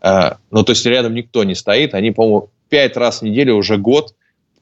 э, 0.02 0.32
ну, 0.50 0.64
то 0.64 0.72
есть 0.72 0.86
рядом 0.86 1.14
никто 1.14 1.44
не 1.44 1.56
стоит, 1.56 1.94
они, 1.94 2.12
по-моему, 2.12 2.50
пять 2.70 2.96
раз 2.96 3.20
в 3.20 3.24
неделю 3.24 3.56
уже 3.56 3.78
год 3.78 4.14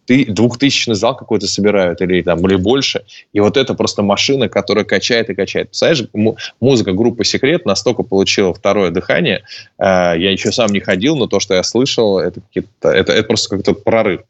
двухтысячный 0.10 0.95
зал 0.95 1.16
какой-то 1.16 1.47
собирают 1.47 2.01
или 2.01 2.22
там 2.22 2.45
или 2.47 2.55
больше. 2.55 3.03
И 3.34 3.39
вот 3.39 3.57
это 3.57 3.74
просто 3.74 4.01
машина, 4.01 4.49
которая 4.49 4.86
качает 4.86 5.30
и 5.30 5.36
качает. 5.36 5.70
Представляешь, 5.70 6.36
музыка 6.60 6.93
группы 6.93 7.24
«Секрет» 7.24 7.66
настолько 7.66 8.03
получила 8.03 8.53
второе 8.53 8.91
дыхание. 8.91 9.43
Э, 9.78 10.14
я 10.18 10.32
еще 10.32 10.51
сам 10.51 10.72
не 10.72 10.80
ходил, 10.80 11.16
но 11.16 11.28
то, 11.28 11.39
что 11.39 11.53
я 11.53 11.64
слышал, 11.64 12.20
это, 12.20 12.41
это, 12.53 13.12
это 13.12 13.24
просто 13.24 13.55
как-то 13.55 13.74
прорыв. 13.74 14.22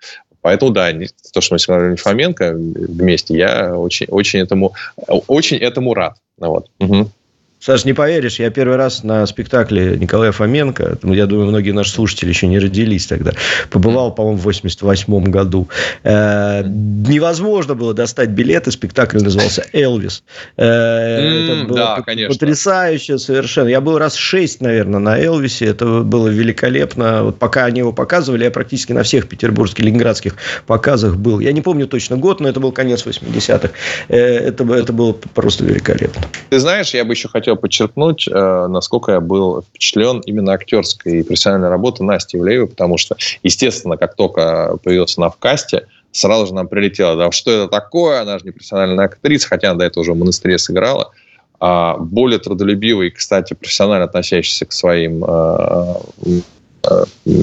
Поэтому, 0.41 0.71
да, 0.71 0.91
то, 1.33 1.41
что 1.41 1.55
мы 1.55 1.59
смотрели 1.59 1.95
Фоменко 1.95 2.53
вместе, 2.53 3.37
я 3.37 3.75
очень, 3.75 4.07
очень, 4.07 4.39
этому, 4.39 4.73
очень 5.07 5.57
этому 5.57 5.93
рад. 5.93 6.15
Вот. 6.37 6.67
Угу. 6.79 7.09
Саш, 7.59 7.83
не 7.83 7.91
поверишь, 7.91 8.39
я 8.39 8.49
первый 8.51 8.77
раз 8.77 9.03
на 9.03 9.25
спектакле 9.25 9.97
Николая 9.97 10.31
Фоменко, 10.31 10.97
я 11.03 11.25
думаю, 11.25 11.47
многие 11.47 11.71
наши 11.71 11.91
слушатели 11.91 12.29
еще 12.29 12.47
не 12.47 12.57
родились 12.57 13.05
тогда, 13.05 13.33
побывал, 13.69 14.13
по-моему, 14.15 14.37
в 14.37 14.43
88 14.43 15.25
году. 15.25 15.67
Э, 16.03 16.63
невозможно 16.63 17.75
было 17.75 17.93
достать 17.93 18.29
билеты, 18.29 18.71
спектакль 18.71 19.19
назывался 19.19 19.65
«Элвис». 19.73 20.23
Э, 20.55 20.63
это 20.63 21.67
было 21.67 21.77
да, 21.77 22.01
конечно. 22.01 22.33
потрясающе 22.33 23.19
совершенно. 23.19 23.67
Я 23.67 23.81
был 23.81 23.97
раз 23.97 24.15
шесть, 24.15 24.61
наверное, 24.61 25.01
на 25.01 25.19
«Элвисе», 25.19 25.65
это 25.65 25.99
было 26.03 26.29
великолепно. 26.29 27.23
Вот 27.23 27.39
пока 27.39 27.65
они 27.65 27.79
его 27.79 27.91
показывали, 27.91 28.45
я 28.45 28.51
практически 28.51 28.93
на 28.93 29.03
всех 29.03 29.27
петербургских, 29.27 29.83
ленинградских 29.83 30.35
показах 30.65 31.17
был. 31.17 31.41
Я 31.41 31.51
не 31.51 31.61
помню 31.61 31.87
точно 31.87 32.15
год, 32.15 32.39
но 32.39 32.47
это 32.47 32.61
был 32.61 32.71
конец 32.71 33.05
80-х. 33.05 33.71
Э, 34.07 34.17
это, 34.17 34.63
это 34.73 34.93
было 34.93 35.11
просто 35.11 35.65
великолепно. 35.65 36.21
Ты 36.49 36.59
знаешь, 36.59 36.93
я 36.93 37.03
бы 37.03 37.11
еще 37.11 37.27
хотел 37.27 37.48
хотел 37.49 37.57
подчеркнуть, 37.57 38.27
э, 38.27 38.67
насколько 38.67 39.13
я 39.13 39.19
был 39.19 39.61
впечатлен 39.61 40.19
именно 40.21 40.53
актерской 40.53 41.19
и 41.19 41.23
профессиональной 41.23 41.69
работы 41.69 42.03
Насти 42.03 42.37
Ивлеевой, 42.37 42.67
потому 42.67 42.97
что, 42.97 43.15
естественно, 43.43 43.97
как 43.97 44.15
только 44.15 44.77
появился 44.83 45.19
на 45.19 45.29
вкасте, 45.29 45.87
сразу 46.11 46.47
же 46.47 46.53
нам 46.53 46.67
прилетело, 46.67 47.15
да, 47.15 47.31
что 47.31 47.51
это 47.51 47.67
такое, 47.67 48.21
она 48.21 48.37
же 48.37 48.45
не 48.45 48.51
профессиональная 48.51 49.05
актриса, 49.05 49.47
хотя 49.47 49.71
она 49.71 49.79
до 49.79 49.85
этого 49.85 50.01
уже 50.01 50.13
в 50.13 50.17
монастыре 50.17 50.57
сыграла, 50.59 51.11
а 51.59 51.97
более 51.97 52.39
трудолюбивый, 52.39 53.09
кстати, 53.09 53.53
профессионально 53.53 54.05
относящийся 54.05 54.65
к 54.65 54.71
своим 54.71 55.25
Э, 55.25 55.95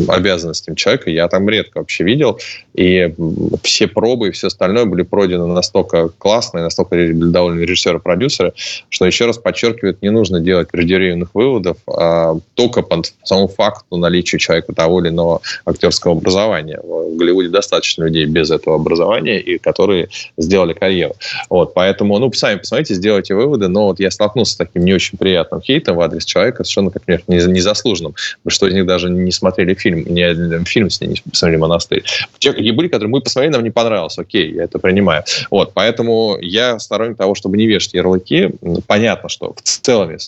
обязанностям 0.09 0.74
человека 0.74 1.11
я 1.11 1.28
там 1.28 1.49
редко 1.49 1.78
вообще 1.78 2.05
видел. 2.05 2.39
И 2.74 3.14
все 3.62 3.87
пробы 3.87 4.28
и 4.28 4.30
все 4.30 4.49
остальное 4.49 4.84
были 4.84 5.03
пройдены 5.03 5.47
настолько 5.47 6.09
классно 6.09 6.59
и 6.59 6.62
настолько 6.62 6.97
довольны 7.12 7.62
режиссеры 7.62 7.99
продюсеры, 8.01 8.53
что 8.89 9.07
еще 9.07 9.26
раз 9.26 9.39
подчеркивает, 9.39 10.03
не 10.03 10.11
нужно 10.11 10.41
делать 10.41 10.68
преждевременных 10.70 11.34
выводов, 11.34 11.78
а 11.87 12.34
только 12.55 12.82
по 12.82 13.03
самому 13.24 13.49
факту 13.49 13.97
наличия 13.97 14.39
человека 14.39 14.74
того 14.74 15.01
или 15.01 15.09
иного 15.09 15.41
актерского 15.64 16.12
образования. 16.12 16.80
В 16.82 17.16
Голливуде 17.16 17.49
достаточно 17.49 18.05
людей 18.05 18.26
без 18.26 18.51
этого 18.51 18.76
образования, 18.76 19.41
и 19.41 19.59
которые 19.59 20.09
сделали 20.37 20.72
карьеру. 20.72 21.14
Вот, 21.49 21.72
поэтому, 21.74 22.18
ну, 22.18 22.32
сами 22.32 22.59
посмотрите, 22.59 22.95
сделайте 22.95 23.34
выводы, 23.34 23.68
но 23.68 23.87
вот 23.87 24.01
я 24.01 24.11
столкнулся 24.11 24.53
с 24.53 24.57
таким 24.57 24.84
не 24.84 24.93
очень 24.93 25.16
приятным 25.18 25.62
хейтом 25.62 25.97
в 25.97 26.01
адрес 26.01 26.24
человека, 26.24 26.64
совершенно, 26.64 26.91
как 26.91 27.03
мне, 27.07 27.20
незаслуженным, 27.28 28.14
что 28.49 28.68
из 28.68 28.74
них 28.74 28.87
даже 28.87 29.09
не 29.09 29.26
смотрели 29.33 29.74
фильм, 29.74 30.05
один 30.07 30.64
фильм 30.64 30.91
с 30.91 31.01
ней 31.01 31.09
не 31.09 31.31
посмотрели 31.31 31.59
«Монастырь». 31.59 32.05
Те 32.39 32.53
были, 32.53 32.89
которые 32.89 33.11
мы 33.11 33.20
посмотрели, 33.20 33.53
нам 33.53 33.62
не 33.64 33.70
понравилось. 33.70 34.18
Окей, 34.18 34.53
я 34.53 34.64
это 34.64 34.79
принимаю. 34.79 35.24
Вот, 35.51 35.72
поэтому 35.74 36.39
я 36.41 36.79
сторонник 36.79 37.16
того, 37.16 37.35
чтобы 37.35 37.57
не 37.57 37.66
вешать 37.66 37.95
ярлыки. 37.95 38.51
Понятно, 38.87 39.29
что 39.29 39.55
в 39.55 39.62
целом 39.62 40.11
я 40.11 40.18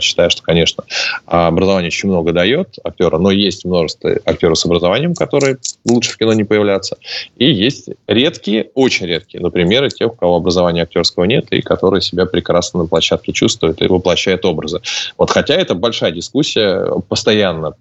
считаю, 0.00 0.30
что, 0.30 0.42
конечно, 0.42 0.84
образование 1.26 1.88
очень 1.88 2.08
много 2.08 2.32
дает 2.32 2.76
актера, 2.84 3.18
но 3.18 3.30
есть 3.30 3.64
множество 3.64 4.10
актеров 4.24 4.58
с 4.58 4.64
образованием, 4.64 5.14
которые 5.14 5.58
лучше 5.88 6.12
в 6.12 6.16
кино 6.16 6.32
не 6.32 6.44
появляться. 6.44 6.96
И 7.36 7.50
есть 7.50 7.88
редкие, 8.06 8.70
очень 8.74 9.06
редкие, 9.06 9.42
например, 9.42 9.90
тех, 9.92 10.12
у 10.12 10.16
кого 10.16 10.36
образования 10.36 10.82
актерского 10.82 11.24
нет, 11.24 11.46
и 11.50 11.62
которые 11.62 12.02
себя 12.02 12.26
прекрасно 12.26 12.80
на 12.82 12.86
площадке 12.86 13.32
чувствуют 13.32 13.82
и 13.82 13.86
воплощают 13.86 14.44
образы. 14.44 14.80
Вот 15.18 15.30
хотя 15.30 15.54
это 15.54 15.74
большая 15.74 16.10
дискуссия 16.10 16.90
постоянно 17.08 17.74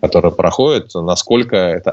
которая 0.00 0.32
проходит, 0.32 0.90
насколько 0.94 1.56
это 1.56 1.90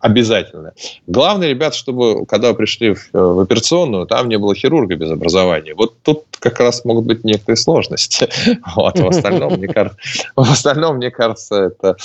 обязательно. 0.00 0.72
Главное, 1.06 1.48
ребят, 1.48 1.74
чтобы 1.74 2.26
когда 2.26 2.50
вы 2.50 2.54
пришли 2.54 2.94
в, 2.94 3.08
в 3.12 3.40
операционную, 3.40 4.06
там 4.06 4.28
не 4.28 4.38
было 4.38 4.54
хирурга 4.54 4.96
без 4.96 5.10
образования. 5.10 5.74
Вот 5.74 6.00
тут 6.02 6.24
как 6.38 6.60
раз 6.60 6.84
могут 6.84 7.06
быть 7.06 7.24
некоторые 7.24 7.56
сложности. 7.56 8.28
Вот, 8.76 8.98
в 8.98 9.06
остальном, 9.06 9.54
мне 9.54 9.68
кажется, 9.68 9.98
в 10.36 10.50
остальном, 10.50 10.96
мне 10.96 11.10
кажется, 11.10 11.54
это, 11.56 11.96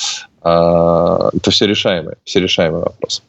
а, 0.41 1.30
это 1.34 1.51
все 1.51 1.68
решаемый, 1.68 2.16
все 2.24 2.39
решаемый 2.39 2.82
вопрос. 2.82 3.22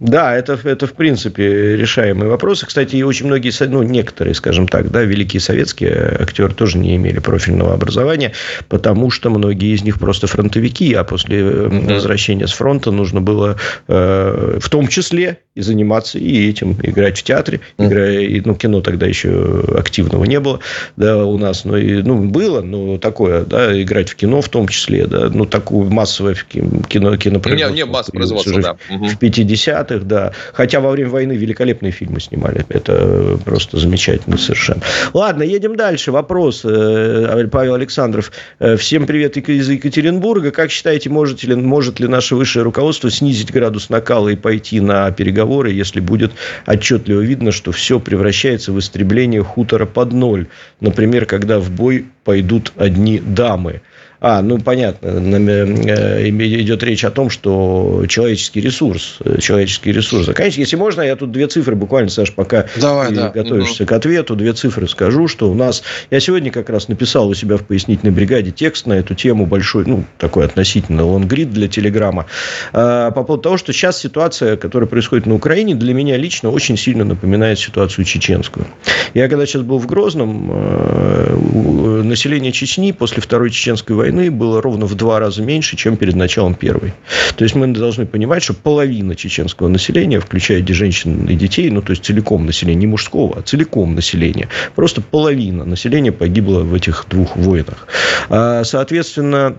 Да, 0.00 0.36
это, 0.36 0.58
это 0.62 0.86
в 0.86 0.92
принципе 0.92 1.76
решаемые 1.76 2.30
вопросы. 2.30 2.66
Кстати, 2.66 2.96
и 2.96 3.02
очень 3.02 3.26
многие, 3.26 3.52
ну, 3.66 3.82
некоторые, 3.82 4.34
скажем 4.34 4.68
так, 4.68 4.90
да, 4.90 5.02
великие 5.02 5.40
советские 5.40 6.16
актеры 6.20 6.54
тоже 6.54 6.78
не 6.78 6.94
имели 6.96 7.18
профильного 7.18 7.74
образования, 7.74 8.32
потому 8.68 9.10
что 9.10 9.30
многие 9.30 9.74
из 9.74 9.82
них 9.82 9.98
просто 9.98 10.26
фронтовики, 10.28 10.92
а 10.94 11.02
после 11.02 11.40
mm-hmm. 11.40 11.94
возвращения 11.94 12.46
с 12.46 12.52
фронта 12.52 12.92
нужно 12.92 13.20
было 13.20 13.56
э, 13.88 14.58
в 14.60 14.68
том 14.68 14.86
числе 14.86 15.38
и 15.56 15.62
заниматься 15.62 16.18
и 16.18 16.48
этим, 16.48 16.76
играть 16.82 17.18
в 17.18 17.24
театре, 17.24 17.58
mm-hmm. 17.58 17.86
играя, 17.86 18.20
и, 18.20 18.40
ну, 18.40 18.54
кино 18.54 18.80
тогда 18.80 19.06
еще 19.06 19.64
активного 19.76 20.24
не 20.24 20.38
было, 20.38 20.60
да, 20.96 21.24
у 21.24 21.38
нас, 21.38 21.64
ну, 21.64 21.76
и, 21.76 22.02
ну, 22.02 22.22
было, 22.28 22.60
ну, 22.60 22.98
такое, 22.98 23.44
да, 23.44 23.80
играть 23.80 24.10
в 24.10 24.14
кино 24.14 24.42
в 24.42 24.48
том 24.48 24.68
числе, 24.68 25.06
да, 25.06 25.28
ну, 25.28 25.44
такое 25.44 25.90
массовое 25.90 26.36
кино, 26.48 27.16
кинопроизводство. 27.16 27.74
Не, 27.74 27.82
не 27.82 27.84
массовое 27.84 28.18
производство, 28.18 28.62
да. 28.62 28.76
В 28.88 29.16
50 29.16 29.87
70-х, 29.88 30.04
да. 30.04 30.32
Хотя 30.52 30.80
во 30.80 30.90
время 30.90 31.10
войны 31.10 31.32
великолепные 31.32 31.92
фильмы 31.92 32.20
снимали. 32.20 32.64
Это 32.68 33.38
просто 33.44 33.78
замечательно 33.78 34.36
совершенно. 34.38 34.82
Ладно, 35.14 35.42
едем 35.42 35.76
дальше. 35.76 36.12
Вопрос. 36.12 36.62
Э, 36.64 37.46
Павел 37.50 37.74
Александров. 37.74 38.32
Э, 38.58 38.76
всем 38.76 39.06
привет 39.06 39.36
из 39.36 39.68
Екатеринбурга. 39.68 40.50
Как 40.50 40.70
считаете, 40.70 41.10
может 41.10 41.42
ли, 41.42 41.54
может 41.54 42.00
ли 42.00 42.08
наше 42.08 42.36
высшее 42.36 42.64
руководство 42.64 43.10
снизить 43.10 43.52
градус 43.52 43.90
накала 43.90 44.28
и 44.28 44.36
пойти 44.36 44.80
на 44.80 45.10
переговоры, 45.10 45.70
если 45.70 46.00
будет 46.00 46.32
отчетливо 46.66 47.20
видно, 47.20 47.52
что 47.52 47.72
все 47.72 47.98
превращается 48.00 48.72
в 48.72 48.78
истребление 48.78 49.42
хутора 49.42 49.86
под 49.86 50.12
ноль? 50.12 50.46
Например, 50.80 51.26
когда 51.26 51.58
в 51.58 51.70
бой 51.70 52.06
пойдут 52.24 52.72
одни 52.76 53.18
дамы. 53.18 53.80
А, 54.20 54.42
ну, 54.42 54.58
понятно. 54.58 55.06
Э, 55.08 56.28
идет 56.28 56.82
речь 56.82 57.04
о 57.04 57.10
том, 57.10 57.30
что 57.30 58.04
человеческий 58.08 58.60
ресурс. 58.60 59.18
Э, 59.24 59.38
человеческий 59.40 59.92
ресурс. 59.92 60.28
Конечно, 60.34 60.60
если 60.60 60.76
можно, 60.76 61.02
я 61.02 61.14
тут 61.14 61.30
две 61.30 61.46
цифры 61.46 61.76
буквально, 61.76 62.10
Саш, 62.10 62.32
пока 62.32 62.66
Давай, 62.76 63.10
ты 63.10 63.14
да. 63.14 63.30
готовишься 63.30 63.84
угу. 63.84 63.90
к 63.90 63.92
ответу, 63.92 64.34
две 64.34 64.52
цифры 64.54 64.88
скажу, 64.88 65.28
что 65.28 65.50
у 65.50 65.54
нас... 65.54 65.84
Я 66.10 66.18
сегодня 66.18 66.50
как 66.50 66.68
раз 66.68 66.88
написал 66.88 67.28
у 67.28 67.34
себя 67.34 67.56
в 67.56 67.64
пояснительной 67.64 68.12
бригаде 68.12 68.50
текст 68.50 68.86
на 68.86 68.94
эту 68.94 69.14
тему 69.14 69.46
большой, 69.46 69.84
ну, 69.86 70.04
такой 70.18 70.44
относительно 70.44 71.04
лонгрид 71.04 71.50
для 71.50 71.68
Телеграма. 71.68 72.26
А, 72.72 73.12
по 73.12 73.22
поводу 73.22 73.42
того, 73.42 73.56
что 73.56 73.72
сейчас 73.72 73.98
ситуация, 73.98 74.56
которая 74.56 74.88
происходит 74.88 75.26
на 75.26 75.34
Украине, 75.34 75.76
для 75.76 75.94
меня 75.94 76.16
лично 76.16 76.50
очень 76.50 76.76
сильно 76.76 77.04
напоминает 77.04 77.60
ситуацию 77.60 78.04
чеченскую. 78.04 78.66
Я 79.14 79.28
когда 79.28 79.46
сейчас 79.46 79.62
был 79.62 79.78
в 79.78 79.86
Грозном, 79.86 80.50
э, 80.52 82.02
население 82.02 82.50
Чечни 82.50 82.92
после 82.92 83.22
Второй 83.22 83.50
Чеченской 83.50 83.94
войны 83.94 84.07
войны 84.08 84.30
было 84.30 84.62
ровно 84.62 84.86
в 84.86 84.94
два 84.94 85.20
раза 85.20 85.42
меньше, 85.42 85.76
чем 85.76 85.96
перед 85.96 86.14
началом 86.14 86.54
Первой. 86.54 86.94
То 87.36 87.44
есть 87.44 87.54
мы 87.54 87.66
должны 87.68 88.06
понимать, 88.06 88.42
что 88.42 88.54
половина 88.54 89.14
чеченского 89.14 89.68
населения, 89.68 90.20
включая 90.20 90.64
женщин 90.66 91.26
и 91.26 91.34
детей, 91.34 91.70
ну 91.70 91.82
то 91.82 91.90
есть 91.90 92.04
целиком 92.04 92.46
населения, 92.46 92.80
не 92.80 92.86
мужского, 92.86 93.38
а 93.38 93.42
целиком 93.42 93.94
населения, 93.94 94.48
просто 94.74 95.00
половина 95.00 95.64
населения 95.64 96.12
погибла 96.12 96.60
в 96.60 96.74
этих 96.74 97.06
двух 97.08 97.36
войнах. 97.36 97.86
А, 98.28 98.64
соответственно, 98.64 99.58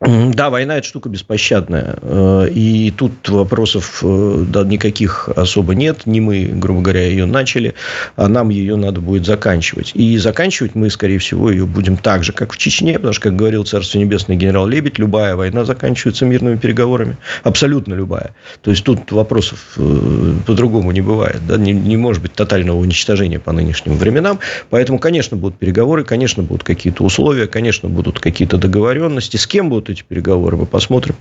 да, 0.00 0.48
война– 0.50 0.76
это 0.78 0.86
штука 0.86 1.08
беспощадная. 1.08 1.96
Э, 2.02 2.48
и 2.48 2.92
тут 2.92 3.28
вопросов 3.28 4.00
э, 4.04 4.44
да, 4.46 4.62
никаких 4.62 5.28
особо 5.34 5.74
нет. 5.74 6.06
Не 6.06 6.20
мы, 6.20 6.44
грубо 6.44 6.82
говоря, 6.82 7.04
ее 7.04 7.26
начали, 7.26 7.74
а 8.14 8.28
нам 8.28 8.50
ее 8.50 8.76
надо 8.76 9.00
будет 9.00 9.26
заканчивать. 9.26 9.90
И 9.94 10.16
заканчивать 10.18 10.76
мы, 10.76 10.90
скорее 10.90 11.18
всего, 11.18 11.50
ее 11.50 11.66
будем 11.66 11.96
так 11.96 12.22
же, 12.22 12.32
как 12.32 12.52
в 12.52 12.58
Чечне. 12.58 12.94
Потому 12.94 13.12
что, 13.12 13.22
как 13.24 13.36
говорил 13.36 13.64
Царство 13.64 13.98
Небесное 13.98 14.36
генерал 14.36 14.68
Лебедь, 14.68 14.98
любая 15.00 15.34
война 15.34 15.64
заканчивается 15.64 16.24
мирными 16.26 16.56
переговорами. 16.56 17.16
Абсолютно 17.42 17.94
любая. 17.94 18.34
То 18.62 18.70
есть, 18.70 18.84
тут 18.84 19.10
вопросов 19.10 19.58
э, 19.78 20.34
по-другому 20.46 20.92
не 20.92 21.00
бывает. 21.00 21.40
Да? 21.48 21.56
Не, 21.56 21.72
не 21.72 21.96
может 21.96 22.22
быть 22.22 22.34
тотального 22.34 22.78
уничтожения 22.78 23.40
по 23.40 23.50
нынешним 23.50 23.96
временам. 23.96 24.38
Поэтому, 24.70 25.00
конечно, 25.00 25.36
будут 25.36 25.58
переговоры, 25.58 26.04
конечно, 26.04 26.44
будут 26.44 26.62
какие-то 26.62 27.02
условия, 27.02 27.48
конечно, 27.48 27.88
будут 27.88 28.20
какие-то 28.20 28.58
договоренности. 28.58 29.36
С 29.36 29.48
кем 29.48 29.68
будут 29.68 29.87
эти 29.88 30.02
переговоры, 30.02 30.56
мы 30.56 30.66
посмотрим. 30.66 31.16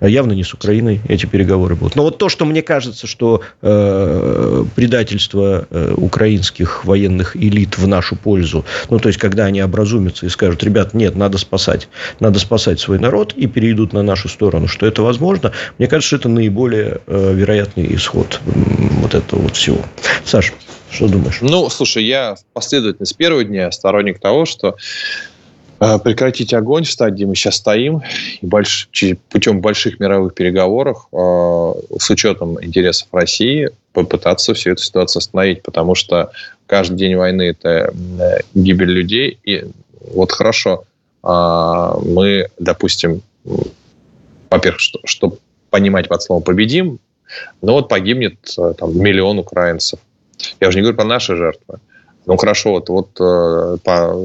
Явно 0.00 0.32
не 0.32 0.44
с 0.44 0.52
Украиной 0.52 1.00
эти 1.08 1.26
переговоры 1.26 1.76
будут. 1.76 1.96
Но 1.96 2.02
вот 2.02 2.18
то, 2.18 2.28
что 2.28 2.44
мне 2.44 2.62
кажется, 2.62 3.06
что 3.06 3.42
э, 3.62 4.64
предательство 4.74 5.66
э, 5.70 5.94
украинских 5.96 6.84
военных 6.84 7.36
элит 7.36 7.78
в 7.78 7.86
нашу 7.86 8.16
пользу, 8.16 8.64
ну, 8.90 8.98
то 8.98 9.08
есть, 9.08 9.18
когда 9.18 9.46
они 9.46 9.60
образумятся 9.60 10.26
и 10.26 10.28
скажут, 10.28 10.62
ребят, 10.64 10.94
нет, 10.94 11.16
надо 11.16 11.38
спасать, 11.38 11.88
надо 12.20 12.38
спасать 12.38 12.80
свой 12.80 12.98
народ 12.98 13.32
и 13.34 13.46
перейдут 13.46 13.92
на 13.92 14.02
нашу 14.02 14.28
сторону, 14.28 14.68
что 14.68 14.86
это 14.86 15.02
возможно, 15.02 15.52
мне 15.78 15.88
кажется, 15.88 16.08
что 16.08 16.16
это 16.16 16.28
наиболее 16.28 17.00
э, 17.06 17.32
вероятный 17.34 17.94
исход 17.94 18.40
вот 18.44 19.14
этого 19.14 19.42
вот 19.42 19.56
всего. 19.56 19.82
Саша, 20.24 20.52
что 20.92 21.08
думаешь? 21.08 21.38
Ну, 21.40 21.70
слушай, 21.70 22.04
я 22.04 22.36
последовательно 22.52 23.06
с 23.06 23.12
первого 23.14 23.44
дня 23.44 23.70
сторонник 23.72 24.18
того, 24.20 24.44
что 24.44 24.76
прекратить 26.04 26.54
огонь 26.54 26.84
в 26.84 26.90
стадии 26.90 27.24
мы 27.24 27.34
сейчас 27.34 27.56
стоим 27.56 28.02
и 28.40 28.46
больш, 28.46 28.88
путем 29.30 29.60
больших 29.60 29.98
мировых 29.98 30.34
переговоров 30.34 31.08
э, 31.12 31.72
с 31.98 32.10
учетом 32.10 32.62
интересов 32.62 33.08
России 33.12 33.70
попытаться 33.92 34.54
всю 34.54 34.70
эту 34.72 34.82
ситуацию 34.82 35.18
остановить, 35.18 35.62
потому 35.62 35.94
что 35.94 36.30
каждый 36.66 36.96
день 36.96 37.16
войны 37.16 37.42
это 37.42 37.92
э, 37.92 38.40
гибель 38.54 38.90
людей. 38.90 39.38
И 39.44 39.64
вот 40.14 40.32
хорошо, 40.32 40.84
мы, 41.22 42.48
допустим, 42.58 43.22
во-первых, 44.50 44.80
что, 44.80 44.98
что 45.04 45.38
понимать 45.70 46.08
под 46.08 46.20
словом 46.20 46.42
победим, 46.42 46.98
но 47.60 47.74
вот 47.74 47.88
погибнет 47.88 48.34
там, 48.56 48.98
миллион 48.98 49.38
украинцев. 49.38 50.00
Я 50.60 50.68
уже 50.68 50.78
не 50.78 50.82
говорю 50.82 50.96
про 50.96 51.04
наши 51.04 51.36
жертвы. 51.36 51.78
Ну 52.26 52.36
хорошо, 52.36 52.72
вот, 52.72 52.88
вот 52.88 53.12
по 53.84 54.16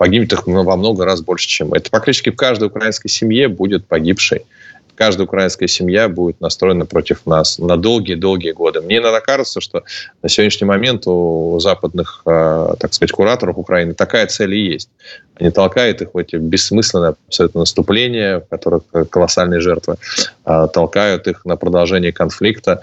погибнет 0.00 0.32
их 0.32 0.46
во 0.46 0.76
много 0.76 1.04
раз 1.04 1.20
больше, 1.20 1.46
чем 1.46 1.68
мы. 1.68 1.76
Это 1.76 1.90
практически 1.90 2.30
в 2.30 2.34
каждой 2.34 2.68
украинской 2.68 3.08
семье 3.08 3.48
будет 3.48 3.86
погибший. 3.86 4.46
Каждая 4.94 5.26
украинская 5.26 5.68
семья 5.68 6.08
будет 6.08 6.40
настроена 6.40 6.86
против 6.86 7.26
нас 7.26 7.58
на 7.58 7.76
долгие-долгие 7.76 8.52
годы. 8.52 8.80
Мне 8.80 8.96
иногда 8.96 9.20
кажется, 9.20 9.60
что 9.60 9.82
на 10.22 10.30
сегодняшний 10.30 10.66
момент 10.66 11.02
у 11.06 11.58
западных, 11.60 12.22
э, 12.24 12.74
так 12.80 12.94
сказать, 12.94 13.12
кураторов 13.12 13.58
Украины 13.58 13.92
такая 13.92 14.26
цель 14.26 14.54
и 14.54 14.72
есть. 14.72 14.88
Они 15.34 15.50
толкают 15.50 16.00
их 16.00 16.14
в 16.14 16.16
эти 16.16 16.36
бессмысленные 16.36 17.16
абсолютно 17.26 17.60
наступления, 17.60 18.40
в 18.40 18.48
которых 18.48 18.84
колоссальные 19.10 19.60
жертвы, 19.60 19.96
э, 20.46 20.68
толкают 20.72 21.26
их 21.26 21.44
на 21.44 21.56
продолжение 21.56 22.12
конфликта. 22.12 22.80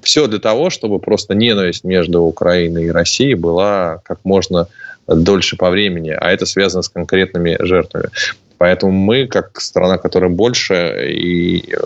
Все 0.00 0.28
для 0.28 0.38
того, 0.38 0.70
чтобы 0.70 1.00
просто 1.00 1.34
ненависть 1.34 1.82
между 1.82 2.22
Украиной 2.22 2.84
и 2.84 2.90
Россией 2.90 3.34
была 3.34 3.98
как 4.04 4.20
можно 4.22 4.68
дольше 5.06 5.56
по 5.56 5.70
времени, 5.70 6.10
а 6.10 6.30
это 6.30 6.46
связано 6.46 6.82
с 6.82 6.88
конкретными 6.88 7.56
жертвами. 7.60 8.08
Поэтому 8.58 8.92
мы, 8.92 9.26
как 9.26 9.60
страна, 9.60 9.98
которая 9.98 10.30
больше 10.30 11.10
и 11.10 11.72
э, 11.72 11.76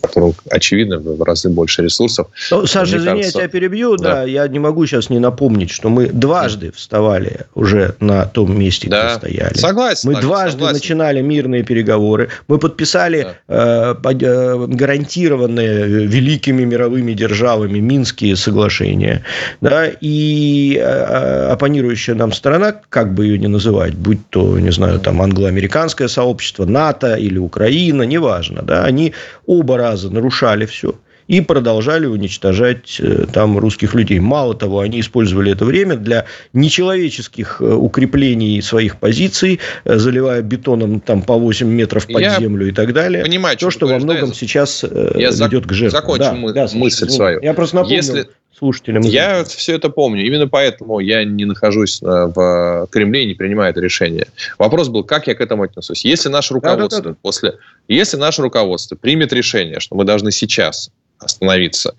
которым, 0.00 0.34
очевидно, 0.50 0.98
в 0.98 1.22
разы 1.22 1.48
больше 1.48 1.82
ресурсов. 1.82 2.28
Ну, 2.50 2.66
Саша, 2.66 2.96
извини, 2.96 3.22
кажется... 3.22 3.38
я 3.38 3.44
тебя 3.44 3.48
перебью. 3.48 3.96
Да. 3.96 4.14
да, 4.14 4.22
я 4.24 4.48
не 4.48 4.58
могу 4.58 4.86
сейчас 4.86 5.10
не 5.10 5.18
напомнить, 5.18 5.70
что 5.70 5.88
мы 5.88 6.06
дважды 6.06 6.72
вставали 6.72 7.46
уже 7.54 7.94
на 8.00 8.24
том 8.24 8.58
месте, 8.58 8.88
да. 8.88 9.06
где 9.06 9.14
стояли. 9.16 9.54
Согласен. 9.54 10.08
Мы 10.08 10.14
так, 10.14 10.22
дважды 10.22 10.52
согласен. 10.52 10.74
начинали 10.74 11.20
мирные 11.20 11.62
переговоры. 11.62 12.28
Мы 12.48 12.58
подписали 12.58 13.34
да. 13.48 13.96
э, 14.02 14.14
э 14.22 14.66
гарантированные 14.66 16.06
великими 16.06 16.64
мировыми 16.64 17.12
державами 17.12 17.78
Минские 17.78 18.36
соглашения. 18.36 19.22
Да, 19.60 19.86
и 20.00 20.76
э, 20.80 21.52
оппонирующая 21.52 22.14
нам 22.14 22.32
страна, 22.32 22.74
как 22.88 23.14
бы 23.14 23.26
ее 23.26 23.38
ни 23.38 23.46
называть, 23.46 23.94
будь 23.94 24.28
то, 24.30 24.58
не 24.58 24.72
знаю, 24.72 25.00
там 25.00 25.20
англо-американская 25.22 26.05
сообщество, 26.08 26.64
НАТО 26.64 27.14
или 27.14 27.38
Украина, 27.38 28.02
неважно, 28.02 28.62
да, 28.62 28.84
они 28.84 29.14
оба 29.46 29.76
раза 29.76 30.10
нарушали 30.10 30.66
все 30.66 30.94
и 31.28 31.40
продолжали 31.40 32.06
уничтожать 32.06 32.98
э, 33.00 33.26
там 33.32 33.58
русских 33.58 33.94
людей. 33.94 34.18
Мало 34.18 34.54
того, 34.54 34.80
они 34.80 35.00
использовали 35.00 35.52
это 35.52 35.64
время 35.64 35.96
для 35.96 36.26
нечеловеческих 36.52 37.60
э, 37.60 37.64
укреплений 37.64 38.60
своих 38.62 38.98
позиций, 38.98 39.60
э, 39.84 39.96
заливая 39.98 40.42
бетоном 40.42 41.00
там 41.00 41.22
по 41.22 41.34
8 41.34 41.66
метров 41.66 42.06
под 42.06 42.20
Я 42.20 42.38
землю 42.38 42.68
и 42.68 42.72
так 42.72 42.92
далее. 42.92 43.24
Понимаю, 43.24 43.56
То, 43.56 43.70
что 43.70 43.86
во 43.86 43.98
многом 43.98 44.34
сейчас 44.34 44.84
Я 44.84 45.30
ведет 45.30 45.66
к 45.66 45.72
жертвам. 45.72 46.00
Закончу 46.00 46.24
да, 46.24 46.32
мы, 46.34 46.52
да, 46.52 46.68
мысль 46.74 47.08
свою. 47.08 47.40
Я 47.40 47.54
просто 47.54 47.76
напомню, 47.76 47.96
Если 47.96 48.26
слушателям. 48.56 49.02
Я 49.02 49.44
все 49.44 49.74
это 49.74 49.90
помню. 49.90 50.24
Именно 50.24 50.48
поэтому 50.48 50.98
я 51.00 51.24
не 51.24 51.44
нахожусь 51.44 52.00
в 52.00 52.88
Кремле 52.90 53.24
и 53.24 53.26
не 53.26 53.34
принимаю 53.34 53.70
это 53.70 53.80
решение. 53.80 54.28
Вопрос 54.58 54.88
был, 54.88 55.04
как 55.04 55.26
я 55.26 55.34
к 55.34 55.42
этому 55.42 55.64
отнесусь. 55.64 56.06
Если 56.06 56.30
наше 56.30 56.54
руководство 56.54 57.02
да, 57.02 57.08
да, 57.10 57.14
да. 57.14 57.18
после, 57.20 57.58
если 57.86 58.16
наше 58.16 58.40
руководство 58.40 58.96
примет 58.96 59.34
решение, 59.34 59.78
что 59.80 59.94
мы 59.94 60.04
должны 60.04 60.30
сейчас 60.30 60.90
остановиться 61.18 61.94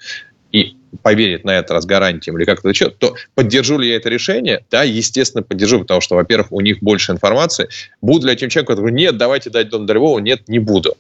и 0.51 0.75
поверить 1.03 1.43
на 1.43 1.51
это 1.51 1.73
раз 1.73 1.85
гарантиям 1.85 2.37
или 2.37 2.45
как-то 2.45 2.69
еще, 2.69 2.89
то 2.89 3.15
поддержу 3.35 3.77
ли 3.77 3.89
я 3.89 3.97
это 3.97 4.09
решение? 4.09 4.63
Да, 4.71 4.83
естественно, 4.83 5.43
поддержу, 5.43 5.79
потому 5.79 6.01
что, 6.01 6.15
во-первых, 6.15 6.51
у 6.51 6.61
них 6.61 6.79
больше 6.81 7.11
информации. 7.11 7.69
Буду 8.01 8.27
ли 8.27 8.31
я 8.31 8.37
тем 8.37 8.49
человеком, 8.49 8.75
который 8.75 8.93
нет, 8.93 9.17
давайте 9.17 9.49
дать 9.49 9.69
дом 9.69 9.85
до 9.85 9.93
Львова? 9.93 10.19
Нет, 10.19 10.47
не 10.47 10.59
буду. 10.59 10.95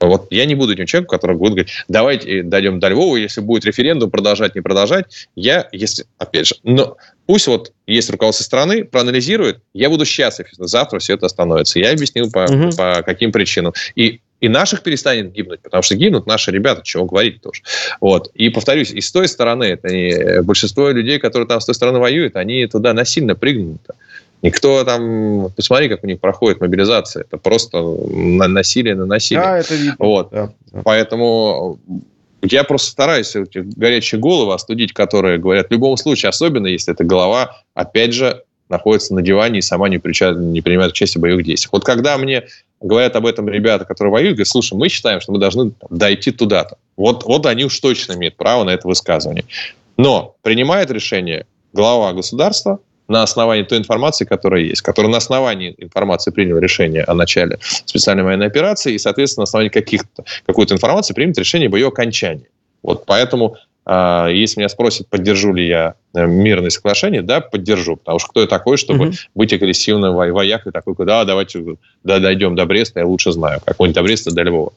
Вот 0.00 0.28
я 0.30 0.46
не 0.46 0.54
буду 0.54 0.74
тем 0.74 0.86
человеком, 0.86 1.10
который 1.10 1.36
будет 1.36 1.52
говорить, 1.52 1.72
давайте 1.88 2.42
дойдем 2.42 2.80
до 2.80 2.88
Львова, 2.88 3.16
если 3.16 3.42
будет 3.42 3.66
референдум, 3.66 4.10
продолжать, 4.10 4.54
не 4.54 4.62
продолжать. 4.62 5.28
Я, 5.36 5.68
если, 5.72 6.06
опять 6.16 6.46
же, 6.46 6.54
но 6.62 6.96
пусть 7.26 7.46
вот 7.46 7.72
есть 7.86 8.08
руководство 8.08 8.42
страны, 8.44 8.84
проанализирует, 8.84 9.58
я 9.74 9.90
буду 9.90 10.06
счастлив, 10.06 10.46
если 10.48 10.64
завтра 10.64 11.00
все 11.00 11.14
это 11.14 11.26
остановится. 11.26 11.78
Я 11.78 11.92
объяснил, 11.92 12.30
по, 12.30 12.44
угу. 12.44 12.74
по 12.76 13.02
каким 13.04 13.30
причинам. 13.30 13.74
И 13.94 14.20
и 14.40 14.48
наших 14.48 14.82
перестанет 14.82 15.32
гибнуть, 15.32 15.60
потому 15.60 15.82
что 15.82 15.94
гибнут 15.94 16.26
наши 16.26 16.50
ребята, 16.50 16.82
чего 16.82 17.04
говорить 17.04 17.42
тоже. 17.42 17.62
Вот. 18.00 18.30
И 18.34 18.48
повторюсь, 18.48 18.90
и 18.90 19.00
с 19.00 19.12
той 19.12 19.28
стороны, 19.28 19.64
это 19.64 19.88
не, 19.88 20.42
большинство 20.42 20.88
людей, 20.90 21.18
которые 21.18 21.46
там 21.46 21.60
с 21.60 21.66
той 21.66 21.74
стороны 21.74 21.98
воюют, 21.98 22.36
они 22.36 22.66
туда 22.66 22.92
насильно 22.92 23.34
пригнуты. 23.34 23.94
Никто 24.42 24.82
там... 24.84 25.50
Посмотри, 25.54 25.90
как 25.90 26.02
у 26.02 26.06
них 26.06 26.18
проходит 26.18 26.60
мобилизация. 26.60 27.24
Это 27.24 27.36
просто 27.36 27.82
насилие 27.82 28.94
на 28.94 29.04
насилие. 29.04 29.44
Да, 29.44 29.58
это 29.58 29.74
видно. 29.74 29.96
Вот. 29.98 30.30
Да, 30.30 30.52
да. 30.72 30.80
Поэтому 30.82 31.78
я 32.40 32.64
просто 32.64 32.90
стараюсь 32.90 33.36
эти 33.36 33.58
горячие 33.58 34.18
головы 34.18 34.54
остудить, 34.54 34.94
которые 34.94 35.38
говорят, 35.38 35.68
в 35.68 35.72
любом 35.72 35.98
случае, 35.98 36.30
особенно 36.30 36.68
если 36.68 36.94
эта 36.94 37.04
голова, 37.04 37.60
опять 37.74 38.14
же, 38.14 38.42
находится 38.70 39.14
на 39.14 39.20
диване 39.20 39.58
и 39.58 39.62
сама 39.62 39.90
не, 39.90 39.98
принимает, 39.98 40.38
не 40.38 40.62
принимает 40.62 40.92
участие 40.92 41.18
в 41.18 41.22
боевых 41.22 41.44
действиях. 41.44 41.72
Вот 41.72 41.84
когда 41.84 42.16
мне 42.16 42.44
говорят 42.80 43.16
об 43.16 43.26
этом 43.26 43.48
ребята, 43.48 43.84
которые 43.84 44.12
воюют, 44.12 44.36
говорят, 44.36 44.48
слушай, 44.48 44.74
мы 44.74 44.88
считаем, 44.88 45.20
что 45.20 45.32
мы 45.32 45.38
должны 45.38 45.72
дойти 45.90 46.30
туда-то. 46.30 46.76
Вот, 46.96 47.24
вот 47.24 47.46
они 47.46 47.64
уж 47.64 47.78
точно 47.78 48.14
имеют 48.14 48.36
право 48.36 48.64
на 48.64 48.70
это 48.70 48.88
высказывание. 48.88 49.44
Но 49.96 50.34
принимает 50.42 50.90
решение 50.90 51.46
глава 51.72 52.12
государства, 52.12 52.78
на 53.10 53.24
основании 53.24 53.64
той 53.64 53.78
информации, 53.78 54.24
которая 54.24 54.62
есть, 54.62 54.82
который 54.82 55.10
на 55.10 55.16
основании 55.16 55.74
информации 55.78 56.30
принял 56.30 56.58
решение 56.58 57.02
о 57.02 57.12
начале 57.12 57.58
специальной 57.84 58.22
военной 58.22 58.46
операции 58.46 58.94
и, 58.94 58.98
соответственно, 58.98 59.42
на 59.42 59.44
основании 59.44 59.68
каких-то, 59.68 60.24
какой-то 60.46 60.74
информации 60.74 61.12
примет 61.12 61.36
решение 61.36 61.66
об 61.66 61.74
ее 61.74 61.88
окончании. 61.88 62.46
Вот 62.84 63.06
поэтому 63.06 63.56
если 64.30 64.60
меня 64.60 64.68
спросят, 64.68 65.08
поддержу 65.08 65.52
ли 65.52 65.66
я 65.66 65.94
э, 66.14 66.24
мирное 66.24 66.70
соглашение, 66.70 67.22
да, 67.22 67.40
поддержу. 67.40 67.96
Потому 67.96 68.20
что 68.20 68.28
кто 68.28 68.40
я 68.42 68.46
такой, 68.46 68.76
чтобы 68.76 69.08
угу. 69.08 69.14
быть 69.34 69.52
агрессивным 69.52 70.14
воякой, 70.14 70.70
такой, 70.70 70.94
да, 71.04 71.24
давайте 71.24 71.76
да, 72.04 72.20
дойдем 72.20 72.54
до 72.54 72.66
Бреста, 72.66 73.00
я 73.00 73.06
лучше 73.06 73.32
знаю. 73.32 73.60
Какой-нибудь 73.64 73.96
до 73.96 74.02
Бреста, 74.02 74.30
до 74.32 74.42
Львова. 74.42 74.72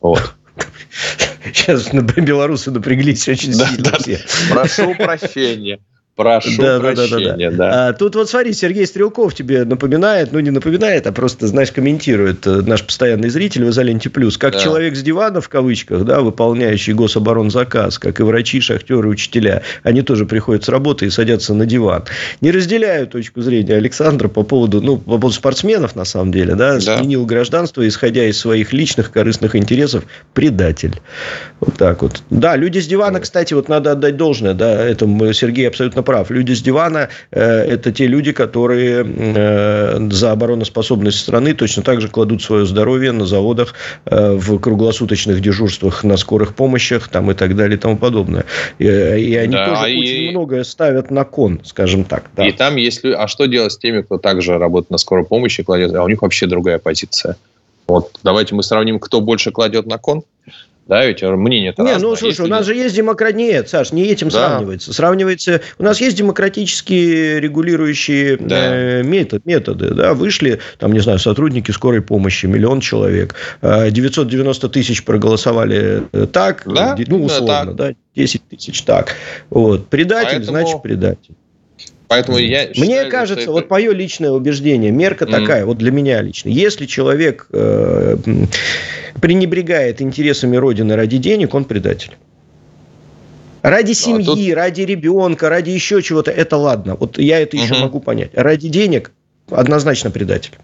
Вот. 0.00 0.34
Сейчас 1.44 1.92
белорусы 1.92 2.72
напряглись 2.72 3.28
очень 3.28 3.54
сильно. 3.54 3.92
Прошу 4.50 4.94
прощения. 4.96 5.78
Прошу 6.16 6.50
да, 6.60 6.78
прощения, 6.80 7.50
да. 7.50 7.50
да, 7.50 7.50
да, 7.50 7.56
да. 7.56 7.88
А, 7.88 7.92
тут 7.94 8.14
вот 8.14 8.28
смотри, 8.28 8.52
Сергей 8.52 8.86
Стрелков 8.86 9.32
тебе 9.32 9.64
напоминает, 9.64 10.32
ну 10.32 10.40
не 10.40 10.50
напоминает, 10.50 11.06
а 11.06 11.12
просто, 11.12 11.46
знаешь, 11.46 11.72
комментирует 11.72 12.46
э, 12.46 12.60
наш 12.60 12.84
постоянный 12.84 13.30
зритель 13.30 13.64
в 13.64 13.70
«Изоленте 13.70 14.10
плюс», 14.10 14.36
как 14.36 14.52
да. 14.52 14.58
человек 14.58 14.96
с 14.96 15.02
дивана, 15.02 15.40
в 15.40 15.48
кавычках, 15.48 16.04
да, 16.04 16.20
выполняющий 16.20 16.92
гособоронзаказ, 16.92 17.98
как 17.98 18.20
и 18.20 18.22
врачи, 18.22 18.60
шахтеры, 18.60 19.08
учителя, 19.08 19.62
они 19.82 20.02
тоже 20.02 20.26
приходят 20.26 20.62
с 20.64 20.68
работы 20.68 21.06
и 21.06 21.10
садятся 21.10 21.54
на 21.54 21.64
диван. 21.64 22.04
Не 22.42 22.50
разделяю 22.50 23.06
точку 23.06 23.40
зрения 23.40 23.76
Александра 23.76 24.28
по 24.28 24.42
поводу, 24.42 24.82
ну, 24.82 24.98
по 24.98 25.12
поводу 25.12 25.32
спортсменов, 25.32 25.96
на 25.96 26.04
самом 26.04 26.32
деле, 26.32 26.54
да, 26.54 26.78
да. 26.78 26.98
сменил 26.98 27.24
гражданство, 27.24 27.86
исходя 27.88 28.26
из 28.26 28.38
своих 28.38 28.74
личных 28.74 29.10
корыстных 29.10 29.56
интересов, 29.56 30.04
предатель. 30.34 31.00
Вот 31.60 31.76
так 31.78 32.02
вот. 32.02 32.22
Да, 32.28 32.56
люди 32.56 32.78
с 32.78 32.86
дивана, 32.86 33.20
кстати, 33.20 33.54
вот 33.54 33.70
надо 33.70 33.92
отдать 33.92 34.18
должное, 34.18 34.52
да, 34.52 34.70
этому 34.84 35.32
Сергей 35.32 35.66
абсолютно 35.66 36.02
прав. 36.10 36.30
Люди 36.30 36.54
с 36.54 36.62
дивана 36.62 37.08
э,– 37.30 37.40
это 37.74 37.92
те 37.92 38.08
люди, 38.08 38.32
которые 38.32 39.06
э, 39.06 40.08
за 40.10 40.32
обороноспособность 40.32 41.20
страны 41.20 41.54
точно 41.54 41.84
так 41.84 42.00
же 42.00 42.08
кладут 42.08 42.42
свое 42.42 42.66
здоровье 42.66 43.12
на 43.12 43.26
заводах, 43.26 43.74
э, 44.06 44.32
в 44.32 44.58
круглосуточных 44.58 45.40
дежурствах, 45.40 46.02
на 46.02 46.16
скорых 46.16 46.54
помощях 46.54 47.08
там, 47.08 47.30
и 47.30 47.34
так 47.34 47.54
далее 47.54 47.76
и 47.76 47.80
тому 47.80 47.96
подобное. 47.96 48.44
И, 48.80 48.86
и 48.86 49.36
они 49.36 49.54
да, 49.54 49.66
тоже 49.66 49.92
и... 49.92 50.00
очень 50.00 50.30
многое 50.30 50.64
ставят 50.64 51.12
на 51.12 51.24
кон, 51.24 51.60
скажем 51.64 52.02
так. 52.02 52.24
Да. 52.36 52.44
И 52.44 52.50
там 52.50 52.74
если 52.74 53.12
А 53.12 53.28
что 53.28 53.46
делать 53.46 53.72
с 53.72 53.78
теми, 53.78 54.02
кто 54.02 54.18
также 54.18 54.58
работает 54.58 54.90
на 54.90 54.98
скорой 54.98 55.24
помощи, 55.24 55.62
кладет, 55.62 55.94
а 55.94 56.02
у 56.02 56.08
них 56.08 56.22
вообще 56.22 56.46
другая 56.48 56.78
позиция? 56.78 57.36
Вот 57.86 58.18
давайте 58.24 58.56
мы 58.56 58.64
сравним, 58.64 58.98
кто 58.98 59.20
больше 59.20 59.52
кладет 59.52 59.86
на 59.86 59.98
кон. 59.98 60.22
Да, 60.90 61.06
ведь 61.06 61.22
мнение-то 61.22 61.84
Не, 61.84 61.98
ну, 61.98 62.16
слушай, 62.16 62.44
у 62.44 62.48
нас 62.48 62.66
же 62.66 62.74
есть 62.74 62.96
демократ... 62.96 63.36
Нет, 63.36 63.68
Саш, 63.68 63.92
не 63.92 64.08
этим 64.08 64.28
да. 64.28 64.48
сравнивается. 64.48 64.92
Сравнивается... 64.92 65.60
У 65.78 65.84
нас 65.84 66.00
есть 66.00 66.16
демократические 66.16 67.38
регулирующие 67.38 68.36
да. 68.36 68.74
э, 68.74 69.02
метод, 69.04 69.46
методы. 69.46 69.94
Да, 69.94 70.14
вышли, 70.14 70.58
там, 70.78 70.92
не 70.92 70.98
знаю, 70.98 71.20
сотрудники 71.20 71.70
скорой 71.70 72.02
помощи, 72.02 72.46
миллион 72.46 72.80
человек. 72.80 73.36
990 73.62 74.66
э, 74.66 74.70
тысяч 74.70 75.04
проголосовали 75.04 76.02
э, 76.10 76.26
так, 76.26 76.64
да? 76.66 76.96
ну, 77.06 77.22
условно, 77.22 77.72
да, 77.72 77.94
10 78.16 78.48
тысяч 78.48 78.82
так. 78.82 79.14
Вот. 79.48 79.86
Предатель, 79.86 80.38
Поэтому... 80.38 80.58
значит, 80.58 80.82
предатель. 80.82 81.34
Поэтому 82.10 82.38
я 82.38 82.66
считаю, 82.66 82.86
Мне 82.86 83.04
кажется, 83.04 83.44
это... 83.44 83.52
вот 83.52 83.70
мое 83.70 83.92
личное 83.92 84.32
убеждение, 84.32 84.90
мерка 84.90 85.26
mm. 85.26 85.30
такая, 85.30 85.64
вот 85.64 85.78
для 85.78 85.92
меня 85.92 86.20
лично. 86.22 86.48
Если 86.48 86.86
человек 86.86 87.46
э, 87.52 88.16
пренебрегает 89.20 90.02
интересами 90.02 90.56
Родины 90.56 90.96
ради 90.96 91.18
денег, 91.18 91.54
он 91.54 91.64
предатель. 91.64 92.16
Ради 93.62 93.92
семьи, 93.92 94.24
а 94.24 94.26
тут... 94.26 94.56
ради 94.56 94.80
ребенка, 94.80 95.48
ради 95.48 95.70
еще 95.70 96.02
чего-то, 96.02 96.32
это 96.32 96.56
ладно. 96.56 96.96
Вот 96.96 97.16
я 97.16 97.38
это 97.38 97.56
еще 97.56 97.74
угу. 97.74 97.82
могу 97.82 98.00
понять. 98.00 98.32
Ради 98.34 98.68
денег 98.68 99.12
однозначно 99.48 100.10
предатель. 100.10 100.54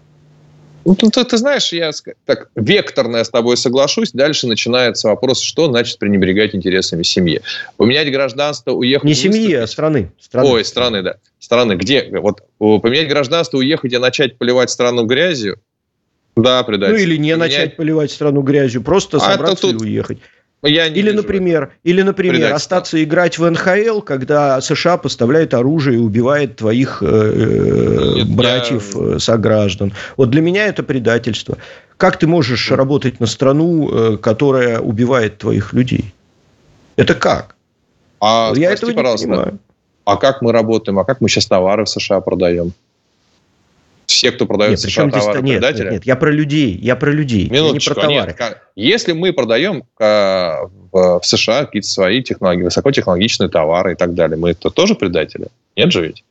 Ну, 0.87 0.95
ты, 0.95 1.09
ты, 1.09 1.25
ты 1.25 1.35
знаешь, 1.35 1.73
я 1.73 1.91
так 2.23 2.49
векторно 2.55 3.17
я 3.17 3.25
с 3.25 3.29
тобой 3.29 3.57
соглашусь. 3.57 4.13
Дальше 4.13 4.47
начинается 4.47 5.09
вопрос, 5.09 5.41
что 5.41 5.65
значит 5.65 5.99
пренебрегать 5.99 6.55
интересами 6.55 7.03
семьи. 7.03 7.41
Поменять 7.75 8.09
гражданство, 8.09 8.71
уехать... 8.71 9.03
Не 9.03 9.13
семьи, 9.13 9.53
а 9.53 9.67
страны. 9.67 10.13
страны. 10.17 10.47
Ой, 10.47 10.63
страны, 10.63 11.01
да. 11.01 11.17
Страны. 11.39 11.73
Где? 11.73 12.07
Вот 12.09 12.41
поменять 12.57 13.09
гражданство, 13.09 13.57
уехать 13.57 13.91
и 13.91 13.97
начать 13.97 14.37
поливать 14.37 14.69
страну 14.69 15.03
грязью, 15.03 15.59
да, 16.37 16.63
предатель. 16.63 16.93
Ну, 16.93 16.99
или 16.99 17.17
не 17.17 17.33
Поменять... 17.33 17.51
начать 17.51 17.75
поливать 17.75 18.11
страну 18.11 18.41
грязью, 18.41 18.81
просто 18.81 19.17
а 19.17 19.19
собраться 19.19 19.63
тут... 19.63 19.81
и 19.81 19.85
уехать. 19.85 20.19
Я 20.63 20.87
или, 20.87 21.11
например, 21.11 21.73
или, 21.83 22.01
например, 22.01 22.53
остаться 22.53 23.01
играть 23.03 23.37
в 23.37 23.47
НХЛ, 23.49 24.01
когда 24.01 24.59
США 24.59 24.97
поставляет 24.97 25.53
оружие 25.53 25.97
и 25.97 25.99
убивает 25.99 26.55
твоих 26.55 27.03
э, 27.05 28.13
Нет, 28.15 28.35
братьев, 28.35 28.95
я... 28.95 29.15
Э, 29.15 29.19
сограждан. 29.19 29.93
Вот 30.17 30.31
для 30.31 30.41
меня 30.41 30.65
это 30.65 30.81
предательство. 30.81 31.57
Как 31.97 32.17
ты 32.17 32.25
можешь 32.25 32.71
работать 32.71 33.19
на 33.19 33.27
страну, 33.27 33.89
э, 33.91 34.17
которая 34.17 34.79
убивает 34.79 35.37
твоих 35.37 35.73
людей? 35.73 36.13
Это 36.95 37.13
как? 37.13 37.55
А, 38.19 38.51
я 38.55 38.71
этого 38.71 38.89
не 38.89 38.95
понимаю. 38.95 39.59
А 40.05 40.17
как 40.17 40.41
мы 40.41 40.51
работаем? 40.51 40.97
А 40.97 41.05
как 41.05 41.21
мы 41.21 41.29
сейчас 41.29 41.45
товары 41.45 41.85
в 41.85 41.89
США 41.89 42.19
продаем? 42.21 42.73
Все, 44.17 44.31
кто 44.31 44.45
продает 44.45 44.71
нет, 44.71 44.79
США 44.79 45.09
товары 45.09 45.41
нет, 45.41 45.59
предателя? 45.59 45.83
Нет, 45.85 45.93
нет, 45.93 46.05
я 46.05 46.15
про 46.15 46.31
людей, 46.31 46.77
я 46.81 46.95
про 46.95 47.11
людей, 47.11 47.49
Минуточку, 47.49 47.93
я 47.99 48.07
не 48.07 48.15
про 48.15 48.25
товары. 48.25 48.35
Нет, 48.39 48.57
если 48.75 49.13
мы 49.13 49.31
продаем 49.31 49.83
э, 49.99 50.53
в 50.91 51.21
США 51.23 51.65
какие-то 51.65 51.87
свои 51.87 52.23
технологии, 52.23 52.63
высокотехнологичные 52.63 53.49
товары 53.49 53.93
и 53.93 53.95
так 53.95 54.13
далее, 54.15 54.37
мы 54.37 54.51
это 54.51 54.69
тоже 54.69 54.95
предатели? 54.95 55.47
Нет 55.75 55.91
же 55.91 56.07
ведь? 56.07 56.23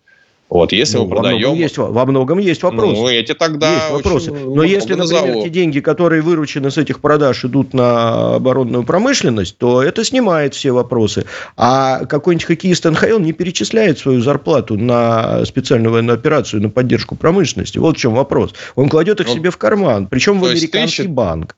Вот, 0.48 0.72
если 0.72 0.96
ну, 0.96 1.04
мы 1.04 1.10
продаем... 1.10 1.34
Во 1.34 1.40
многом, 1.40 1.58
есть, 1.58 1.78
во 1.78 2.06
многом 2.06 2.38
есть 2.38 2.62
вопросы. 2.62 3.00
Ну, 3.00 3.08
эти 3.08 3.34
тогда 3.34 3.74
есть 3.74 3.90
вопросы. 3.90 4.30
Но 4.30 4.62
если, 4.62 4.94
например, 4.94 5.24
назову. 5.26 5.42
те 5.42 5.50
деньги, 5.50 5.80
которые 5.80 6.22
выручены 6.22 6.70
с 6.70 6.78
этих 6.78 7.00
продаж, 7.00 7.44
идут 7.44 7.74
на 7.74 8.36
оборонную 8.36 8.84
промышленность, 8.84 9.58
то 9.58 9.82
это 9.82 10.04
снимает 10.04 10.54
все 10.54 10.70
вопросы. 10.70 11.24
А 11.56 12.04
какой-нибудь 12.04 12.46
хоккеист 12.46 12.84
НХЛ 12.84 13.18
не 13.18 13.32
перечисляет 13.32 13.98
свою 13.98 14.20
зарплату 14.20 14.78
на 14.78 15.44
специальную 15.44 15.92
военную 15.92 16.14
операцию, 16.14 16.62
на 16.62 16.70
поддержку 16.70 17.16
промышленности. 17.16 17.78
Вот 17.78 17.96
в 17.96 18.00
чем 18.00 18.14
вопрос. 18.14 18.54
Он 18.76 18.88
кладет 18.88 19.20
их 19.20 19.26
ну, 19.26 19.34
себе 19.34 19.50
в 19.50 19.56
карман, 19.56 20.06
причем 20.06 20.40
в 20.40 20.44
американский 20.44 21.04
ты... 21.04 21.08
банк. 21.08 21.56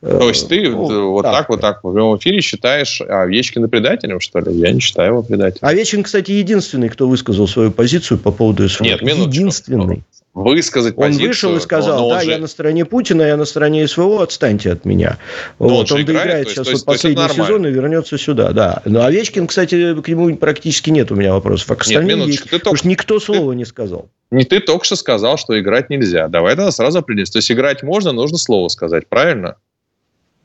То 0.00 0.28
есть 0.28 0.48
ты 0.48 0.70
ну, 0.70 1.10
вот 1.10 1.22
так, 1.22 1.32
так 1.32 1.48
вот 1.48 1.60
так 1.60 1.82
в 1.82 1.92
прямом 1.92 2.18
эфире 2.18 2.40
считаешь 2.40 3.00
Овечкина 3.00 3.68
предателем, 3.68 4.20
что 4.20 4.38
ли? 4.38 4.52
Я 4.52 4.70
не 4.70 4.78
считаю 4.78 5.08
его 5.10 5.22
предателем. 5.22 5.66
Овечкин, 5.66 6.04
кстати, 6.04 6.30
единственный, 6.30 6.88
кто 6.88 7.08
высказал 7.08 7.48
свою 7.48 7.72
позицию 7.72 8.18
по 8.18 8.30
поводу 8.30 8.68
СВО. 8.68 8.84
Нет, 8.84 9.02
минуточку. 9.02 9.28
Единственный. 9.28 10.04
Высказать 10.34 10.94
он 10.96 11.02
позицию. 11.02 11.24
Он 11.24 11.28
вышел 11.28 11.56
и 11.56 11.60
сказал, 11.60 11.98
но 11.98 12.10
да, 12.10 12.20
же... 12.22 12.30
я 12.30 12.38
на 12.38 12.46
стороне 12.46 12.84
Путина, 12.84 13.22
я 13.22 13.36
на 13.36 13.44
стороне 13.44 13.88
СВО, 13.88 14.22
отстаньте 14.22 14.70
от 14.70 14.84
меня. 14.84 15.18
Но 15.58 15.68
вот, 15.68 15.90
он, 15.90 15.98
он 15.98 16.04
доиграет 16.04 16.46
есть, 16.46 16.50
сейчас 16.50 16.66
то 16.66 16.72
есть, 16.72 16.86
вот 16.86 16.94
последний 16.94 17.28
сезон 17.30 17.66
и 17.66 17.70
вернется 17.70 18.16
сюда, 18.18 18.52
да. 18.52 18.82
Но 18.84 19.04
Овечкин, 19.04 19.48
кстати, 19.48 20.00
к 20.00 20.06
нему 20.06 20.36
практически 20.36 20.90
нет 20.90 21.10
у 21.10 21.16
меня 21.16 21.32
вопросов. 21.32 21.68
А 21.72 21.74
к 21.74 21.80
остальным 21.80 22.20
Нет, 22.20 22.28
есть, 22.28 22.44
ты 22.44 22.58
потому 22.58 22.76
что 22.76 22.86
никто 22.86 23.18
слова 23.18 23.50
ты... 23.50 23.56
не 23.56 23.64
сказал. 23.64 24.10
Не 24.30 24.44
ты 24.44 24.60
только 24.60 24.84
что 24.84 24.94
сказал, 24.94 25.38
что 25.38 25.58
играть 25.58 25.90
нельзя. 25.90 26.28
Давай 26.28 26.54
тогда 26.54 26.70
сразу 26.70 26.98
определимся. 26.98 27.32
То 27.32 27.38
есть 27.38 27.50
играть 27.50 27.82
можно, 27.82 28.12
нужно 28.12 28.38
слово 28.38 28.68
сказать, 28.68 29.08
правильно? 29.08 29.56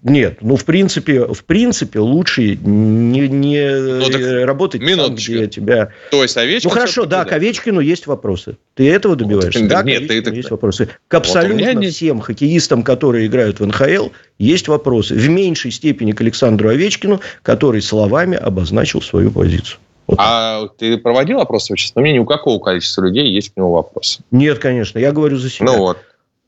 Нет, 0.04 0.40
ну 0.42 0.58
в 0.58 0.66
принципе, 0.66 1.26
в 1.26 1.46
принципе 1.46 2.00
лучше 2.00 2.58
не, 2.58 3.30
не 3.30 3.70
ну, 3.72 4.46
работать 4.46 4.82
минуточку. 4.82 5.32
там, 5.32 5.42
где 5.42 5.48
тебя. 5.48 5.90
То 6.12 6.22
есть 6.22 6.36
Овечкин. 6.36 6.70
Ну 6.70 6.74
хорошо, 6.74 7.06
да, 7.06 7.24
к 7.24 7.32
Овечкину 7.32 7.80
есть 7.80 8.06
вопросы. 8.06 8.58
Ты 8.76 8.92
этого 8.92 9.16
добиваешься? 9.16 9.62
Вот, 9.62 9.70
да, 9.70 9.82
нет, 9.82 10.08
к 10.08 10.12
Овечкину 10.12 10.36
есть 10.36 10.52
вопросы. 10.52 10.90
К 11.08 11.14
абсолютно 11.14 11.74
вот 11.74 11.86
всем 11.86 12.18
нет. 12.18 12.26
хоккеистам, 12.26 12.84
которые 12.84 13.28
играют 13.28 13.62
в 13.62 13.66
НХЛ, 13.66 14.10
есть 14.40 14.68
вопросы. 14.68 15.16
В 15.16 15.30
меньшей 15.30 15.72
степени 15.72 16.12
к 16.12 16.20
Александру 16.20 16.68
Овечкину, 16.68 17.22
который 17.42 17.82
словами 17.82 18.36
обозначил 18.36 19.02
свою 19.02 19.32
позицию. 19.32 19.80
Вот. 20.08 20.18
А 20.20 20.68
ты 20.78 20.98
проводил 20.98 21.40
опрос 21.40 21.72
общественного 21.72 22.04
мнения? 22.04 22.20
У 22.20 22.26
какого 22.26 22.60
количества 22.60 23.06
людей 23.06 23.30
есть 23.30 23.54
к 23.54 23.58
нему 23.58 23.72
вопросы? 23.72 24.22
Нет, 24.32 24.60
конечно. 24.60 25.00
Я 25.00 25.14
говорю 25.14 25.38
за 25.38 25.50
себя. 25.50 25.66
Ну 25.68 25.78
вот. 25.78 25.98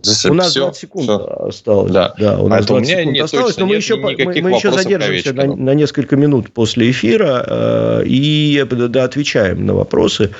За, 0.05 0.31
у 0.31 0.33
нас 0.33 0.51
все, 0.51 0.61
20 0.61 0.79
секунд 0.79 1.03
все. 1.05 1.47
осталось. 1.47 1.91
Да. 1.91 2.13
да, 2.17 2.39
у 2.39 2.47
нас 2.47 2.63
а 2.65 2.67
20 2.67 2.87
секунд 2.87 3.19
осталось, 3.19 3.57
но 3.57 3.65
мы 3.65 3.75
еще, 3.75 3.95
мы, 3.95 4.15
мы 4.15 4.51
еще 4.51 4.71
задержимся 4.71 5.33
на, 5.33 5.55
на 5.55 5.73
несколько 5.73 6.15
минут 6.15 6.51
после 6.51 6.91
эфира 6.91 7.45
э, 7.47 8.03
и 8.05 8.63
да, 8.69 9.03
отвечаем 9.03 9.65
на 9.65 9.73
вопросы 9.73 10.31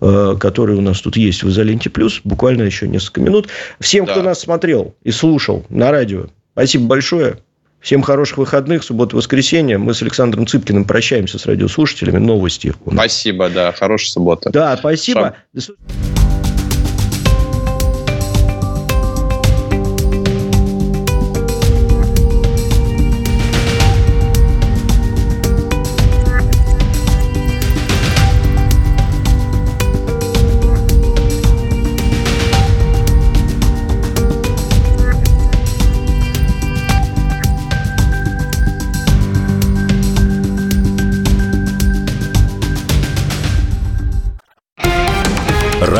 э, 0.00 0.36
которые 0.38 0.78
у 0.78 0.80
нас 0.80 1.00
тут 1.00 1.16
есть 1.16 1.42
в 1.42 1.48
«Изоленте 1.48 1.88
плюс». 1.88 2.20
Буквально 2.24 2.62
еще 2.62 2.88
несколько 2.88 3.20
минут. 3.20 3.48
Всем, 3.78 4.04
да. 4.04 4.12
кто 4.12 4.22
нас 4.22 4.40
смотрел 4.40 4.94
и 5.04 5.12
слушал 5.12 5.64
на 5.68 5.92
радио, 5.92 6.26
спасибо 6.52 6.86
большое. 6.86 7.38
Всем 7.82 8.02
хороших 8.02 8.38
выходных, 8.38 8.84
суббота, 8.84 9.16
воскресенье. 9.16 9.76
Мы 9.76 9.92
с 9.92 10.02
Александром 10.02 10.46
Цыпкиным 10.46 10.84
прощаемся 10.84 11.38
с 11.38 11.46
радиослушателями. 11.46 12.18
Новости. 12.18 12.72
Спасибо, 12.86 13.50
да. 13.50 13.72
Хорошей 13.72 14.10
субботы. 14.10 14.50
Да, 14.50 14.76
спасибо. 14.76 15.34
Шам. 15.58 16.11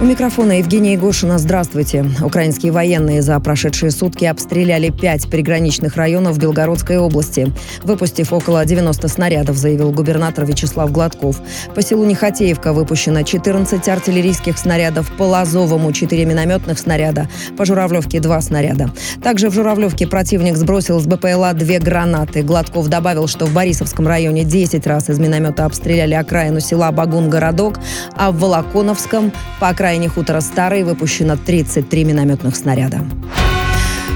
У 0.00 0.04
микрофона 0.04 0.52
Евгения 0.52 0.94
Егошина. 0.94 1.36
Здравствуйте. 1.36 2.06
Украинские 2.22 2.72
военные 2.72 3.20
за 3.20 3.38
прошедшие 3.38 3.90
сутки 3.90 4.24
обстреляли 4.24 4.88
пять 4.88 5.28
приграничных 5.28 5.96
районов 5.96 6.38
Белгородской 6.38 6.96
области, 6.96 7.52
выпустив 7.82 8.32
около 8.32 8.64
90 8.64 9.08
снарядов, 9.08 9.58
заявил 9.58 9.92
губернатор 9.92 10.46
Вячеслав 10.46 10.90
Гладков. 10.90 11.42
По 11.74 11.82
селу 11.82 12.06
Нехотеевка 12.06 12.72
выпущено 12.72 13.24
14 13.24 13.86
артиллерийских 13.86 14.56
снарядов, 14.56 15.12
по 15.18 15.24
Лазовому 15.24 15.92
4 15.92 16.24
минометных 16.24 16.78
снаряда, 16.78 17.28
по 17.58 17.66
Журавлевке 17.66 18.20
2 18.20 18.40
снаряда. 18.40 18.90
Также 19.22 19.50
в 19.50 19.54
Журавлевке 19.54 20.06
противник 20.06 20.56
сбросил 20.56 20.98
с 20.98 21.06
БПЛА 21.06 21.52
две 21.52 21.78
гранаты. 21.78 22.42
Гладков 22.42 22.88
добавил, 22.88 23.26
что 23.26 23.44
в 23.44 23.52
Борисовском 23.52 24.08
районе 24.08 24.44
10 24.44 24.86
раз 24.86 25.10
из 25.10 25.18
миномета 25.18 25.66
обстреляли 25.66 26.14
окраину 26.14 26.60
села 26.60 26.90
Багун-городок, 26.90 27.78
а 28.16 28.30
в 28.30 28.38
Волоконовском 28.38 29.30
по 29.60 29.68
окраине 29.68 29.89
окраине 29.90 30.08
хутора 30.08 30.40
Старый 30.40 30.84
выпущено 30.84 31.36
33 31.36 32.04
минометных 32.04 32.54
снаряда. 32.54 33.00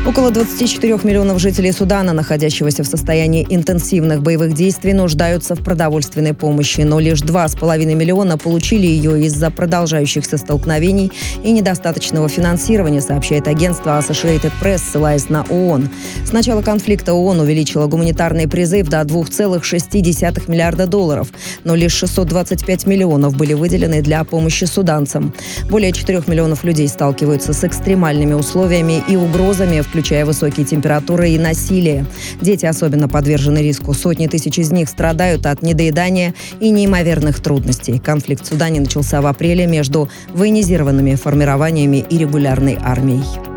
Около 0.06 0.30
24 0.30 0.98
миллионов 1.02 1.40
жителей 1.40 1.72
Судана, 1.72 2.12
находящегося 2.12 2.84
в 2.84 2.86
состоянии 2.86 3.46
интенсивных 3.48 4.20
боевых 4.20 4.52
действий, 4.52 4.92
нуждаются 4.92 5.54
в 5.54 5.64
продовольственной 5.64 6.34
помощи, 6.34 6.82
но 6.82 7.00
лишь 7.00 7.22
2,5 7.22 7.94
миллиона 7.94 8.36
получили 8.36 8.86
ее 8.86 9.24
из-за 9.24 9.50
продолжающихся 9.50 10.36
столкновений 10.36 11.10
и 11.42 11.50
недостаточного 11.52 12.28
финансирования, 12.28 13.00
сообщает 13.00 13.48
агентство 13.48 13.98
Associated 13.98 14.52
Press, 14.62 14.82
ссылаясь 14.90 15.30
на 15.30 15.44
ООН. 15.44 15.88
С 16.26 16.32
начала 16.32 16.60
конфликта 16.60 17.14
ООН 17.14 17.40
увеличила 17.40 17.86
гуманитарный 17.86 18.46
призыв 18.46 18.88
до 18.88 19.00
2,6 19.00 20.50
миллиарда 20.50 20.86
долларов, 20.86 21.28
но 21.64 21.74
лишь 21.74 21.94
625 21.94 22.86
миллионов 22.86 23.38
были 23.38 23.54
выделены 23.54 24.02
для 24.02 24.22
помощи 24.24 24.64
суданцам. 24.64 25.32
Более 25.70 25.92
4 25.92 26.24
миллионов 26.26 26.62
людей 26.62 26.88
сталкиваются 26.88 27.54
с 27.54 27.64
экстремальными 27.64 28.34
условиями 28.34 29.02
и 29.08 29.16
угрозами, 29.16 29.80
в 29.80 29.93
включая 29.94 30.26
высокие 30.26 30.66
температуры 30.66 31.30
и 31.30 31.38
насилие. 31.38 32.04
Дети 32.40 32.66
особенно 32.66 33.08
подвержены 33.08 33.58
риску. 33.58 33.94
Сотни 33.94 34.26
тысяч 34.26 34.58
из 34.58 34.72
них 34.72 34.88
страдают 34.88 35.46
от 35.46 35.62
недоедания 35.62 36.34
и 36.58 36.70
неимоверных 36.70 37.38
трудностей. 37.38 38.00
Конфликт 38.00 38.44
в 38.44 38.48
Судане 38.48 38.80
начался 38.80 39.22
в 39.22 39.26
апреле 39.26 39.68
между 39.68 40.08
военизированными 40.30 41.14
формированиями 41.14 42.04
и 42.10 42.18
регулярной 42.18 42.76
армией. 42.82 43.53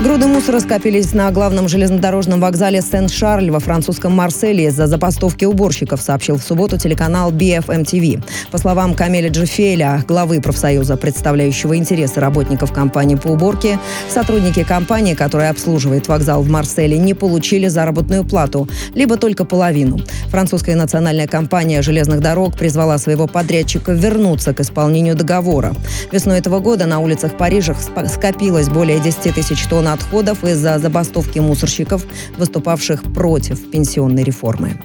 Груды 0.00 0.28
мусора 0.28 0.60
скопились 0.60 1.12
на 1.12 1.28
главном 1.32 1.68
железнодорожном 1.68 2.40
вокзале 2.40 2.82
Сен-Шарль 2.82 3.50
во 3.50 3.58
французском 3.58 4.12
Марселе 4.12 4.66
из-за 4.66 4.86
забастовки 4.86 5.44
уборщиков, 5.44 6.00
сообщил 6.00 6.36
в 6.36 6.42
субботу 6.44 6.78
телеканал 6.78 7.32
BFM 7.32 7.82
TV. 7.82 8.22
По 8.52 8.58
словам 8.58 8.94
Камеля 8.94 9.28
Джифеля, 9.28 10.04
главы 10.06 10.40
профсоюза, 10.40 10.96
представляющего 10.96 11.76
интересы 11.76 12.20
работников 12.20 12.72
компании 12.72 13.16
по 13.16 13.26
уборке, 13.26 13.80
сотрудники 14.08 14.62
компании, 14.62 15.14
которая 15.14 15.50
обслуживает 15.50 16.06
вокзал 16.06 16.42
в 16.42 16.48
Марселе, 16.48 16.96
не 16.96 17.14
получили 17.14 17.66
заработную 17.66 18.24
плату, 18.24 18.68
либо 18.94 19.16
только 19.16 19.44
половину. 19.44 19.98
Французская 20.28 20.76
национальная 20.76 21.26
компания 21.26 21.82
железных 21.82 22.20
дорог 22.20 22.56
призвала 22.56 22.98
своего 22.98 23.26
подрядчика 23.26 23.90
вернуться 23.90 24.54
к 24.54 24.60
исполнению 24.60 25.16
договора. 25.16 25.74
Весной 26.12 26.38
этого 26.38 26.60
года 26.60 26.86
на 26.86 27.00
улицах 27.00 27.36
Парижа 27.36 27.74
скопилось 27.74 28.68
более 28.68 29.00
10 29.00 29.34
тысяч 29.34 29.66
тонн 29.66 29.87
отходов 29.92 30.44
из-за 30.44 30.78
забастовки 30.78 31.38
мусорщиков, 31.38 32.04
выступавших 32.36 33.02
против 33.12 33.70
пенсионной 33.70 34.24
реформы. 34.24 34.80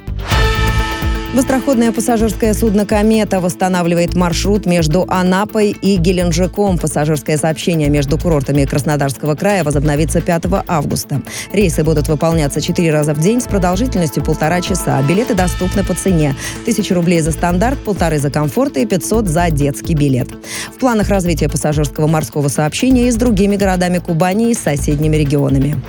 Быстроходное 1.34 1.92
пассажирское 1.92 2.54
судно 2.54 2.86
«Комета» 2.86 3.40
восстанавливает 3.40 4.14
маршрут 4.14 4.68
между 4.68 5.04
Анапой 5.10 5.72
и 5.72 5.96
Геленджиком. 5.96 6.78
Пассажирское 6.78 7.38
сообщение 7.38 7.90
между 7.90 8.20
курортами 8.20 8.66
Краснодарского 8.66 9.34
края 9.34 9.64
возобновится 9.64 10.22
5 10.22 10.44
августа. 10.68 11.24
Рейсы 11.52 11.84
будут 11.84 12.08
выполняться 12.08 12.62
4 12.62 12.92
раза 12.92 13.16
в 13.16 13.20
день 13.20 13.42
с 13.42 13.46
продолжительностью 13.46 14.24
полтора 14.24 14.62
часа. 14.62 15.02
Билеты 15.02 15.34
доступны 15.34 15.84
по 15.84 15.96
цене. 15.96 16.36
1000 16.62 16.94
рублей 16.94 17.22
за 17.22 17.32
стандарт, 17.32 17.80
полторы 17.80 18.20
за 18.20 18.30
комфорт 18.30 18.78
и 18.78 18.86
500 18.86 19.28
за 19.28 19.50
детский 19.50 19.96
билет. 19.96 20.30
В 20.76 20.78
планах 20.80 21.10
развития 21.10 21.50
пассажирского 21.50 22.06
морского 22.06 22.48
сообщения 22.48 23.08
и 23.08 23.12
с 23.12 23.16
другими 23.16 23.56
городами 23.56 23.98
Кубани 23.98 24.52
и 24.52 24.54
соседними 24.54 25.16
регионами. 25.16 25.82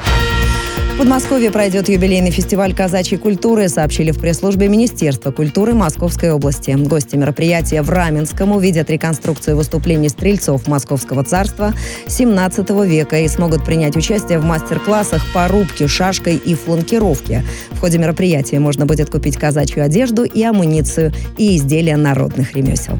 В 0.95 0.97
Подмосковье 0.97 1.51
пройдет 1.51 1.89
юбилейный 1.89 2.31
фестиваль 2.31 2.73
казачьей 2.73 3.19
культуры, 3.19 3.69
сообщили 3.69 4.13
в 4.13 4.21
пресс-службе 4.21 4.69
Министерства 4.69 5.33
культуры 5.33 5.75
Московской 5.75 6.31
области. 6.31 6.71
Гости 6.71 7.17
мероприятия 7.17 7.83
в 7.83 7.91
Раменском 7.91 8.53
увидят 8.53 8.91
реконструкцию 8.91 9.57
выступлений 9.57 10.09
стрельцов 10.09 10.69
Московского 10.69 11.25
царства 11.25 11.75
17 12.07 12.71
века 12.87 13.19
и 13.19 13.27
смогут 13.27 13.65
принять 13.65 13.97
участие 13.97 14.39
в 14.39 14.45
мастер-классах 14.45 15.25
по 15.35 15.49
рубке, 15.49 15.89
шашкой 15.89 16.37
и 16.37 16.55
фланкировке. 16.55 17.45
В 17.73 17.81
ходе 17.81 17.99
мероприятия 17.99 18.61
можно 18.61 18.87
будет 18.87 19.11
купить 19.11 19.37
казачью 19.37 19.85
одежду 19.85 20.23
и 20.23 20.45
амуницию 20.45 21.13
и 21.37 21.57
изделия 21.57 21.97
народных 21.97 22.55
ремесел. 22.55 22.97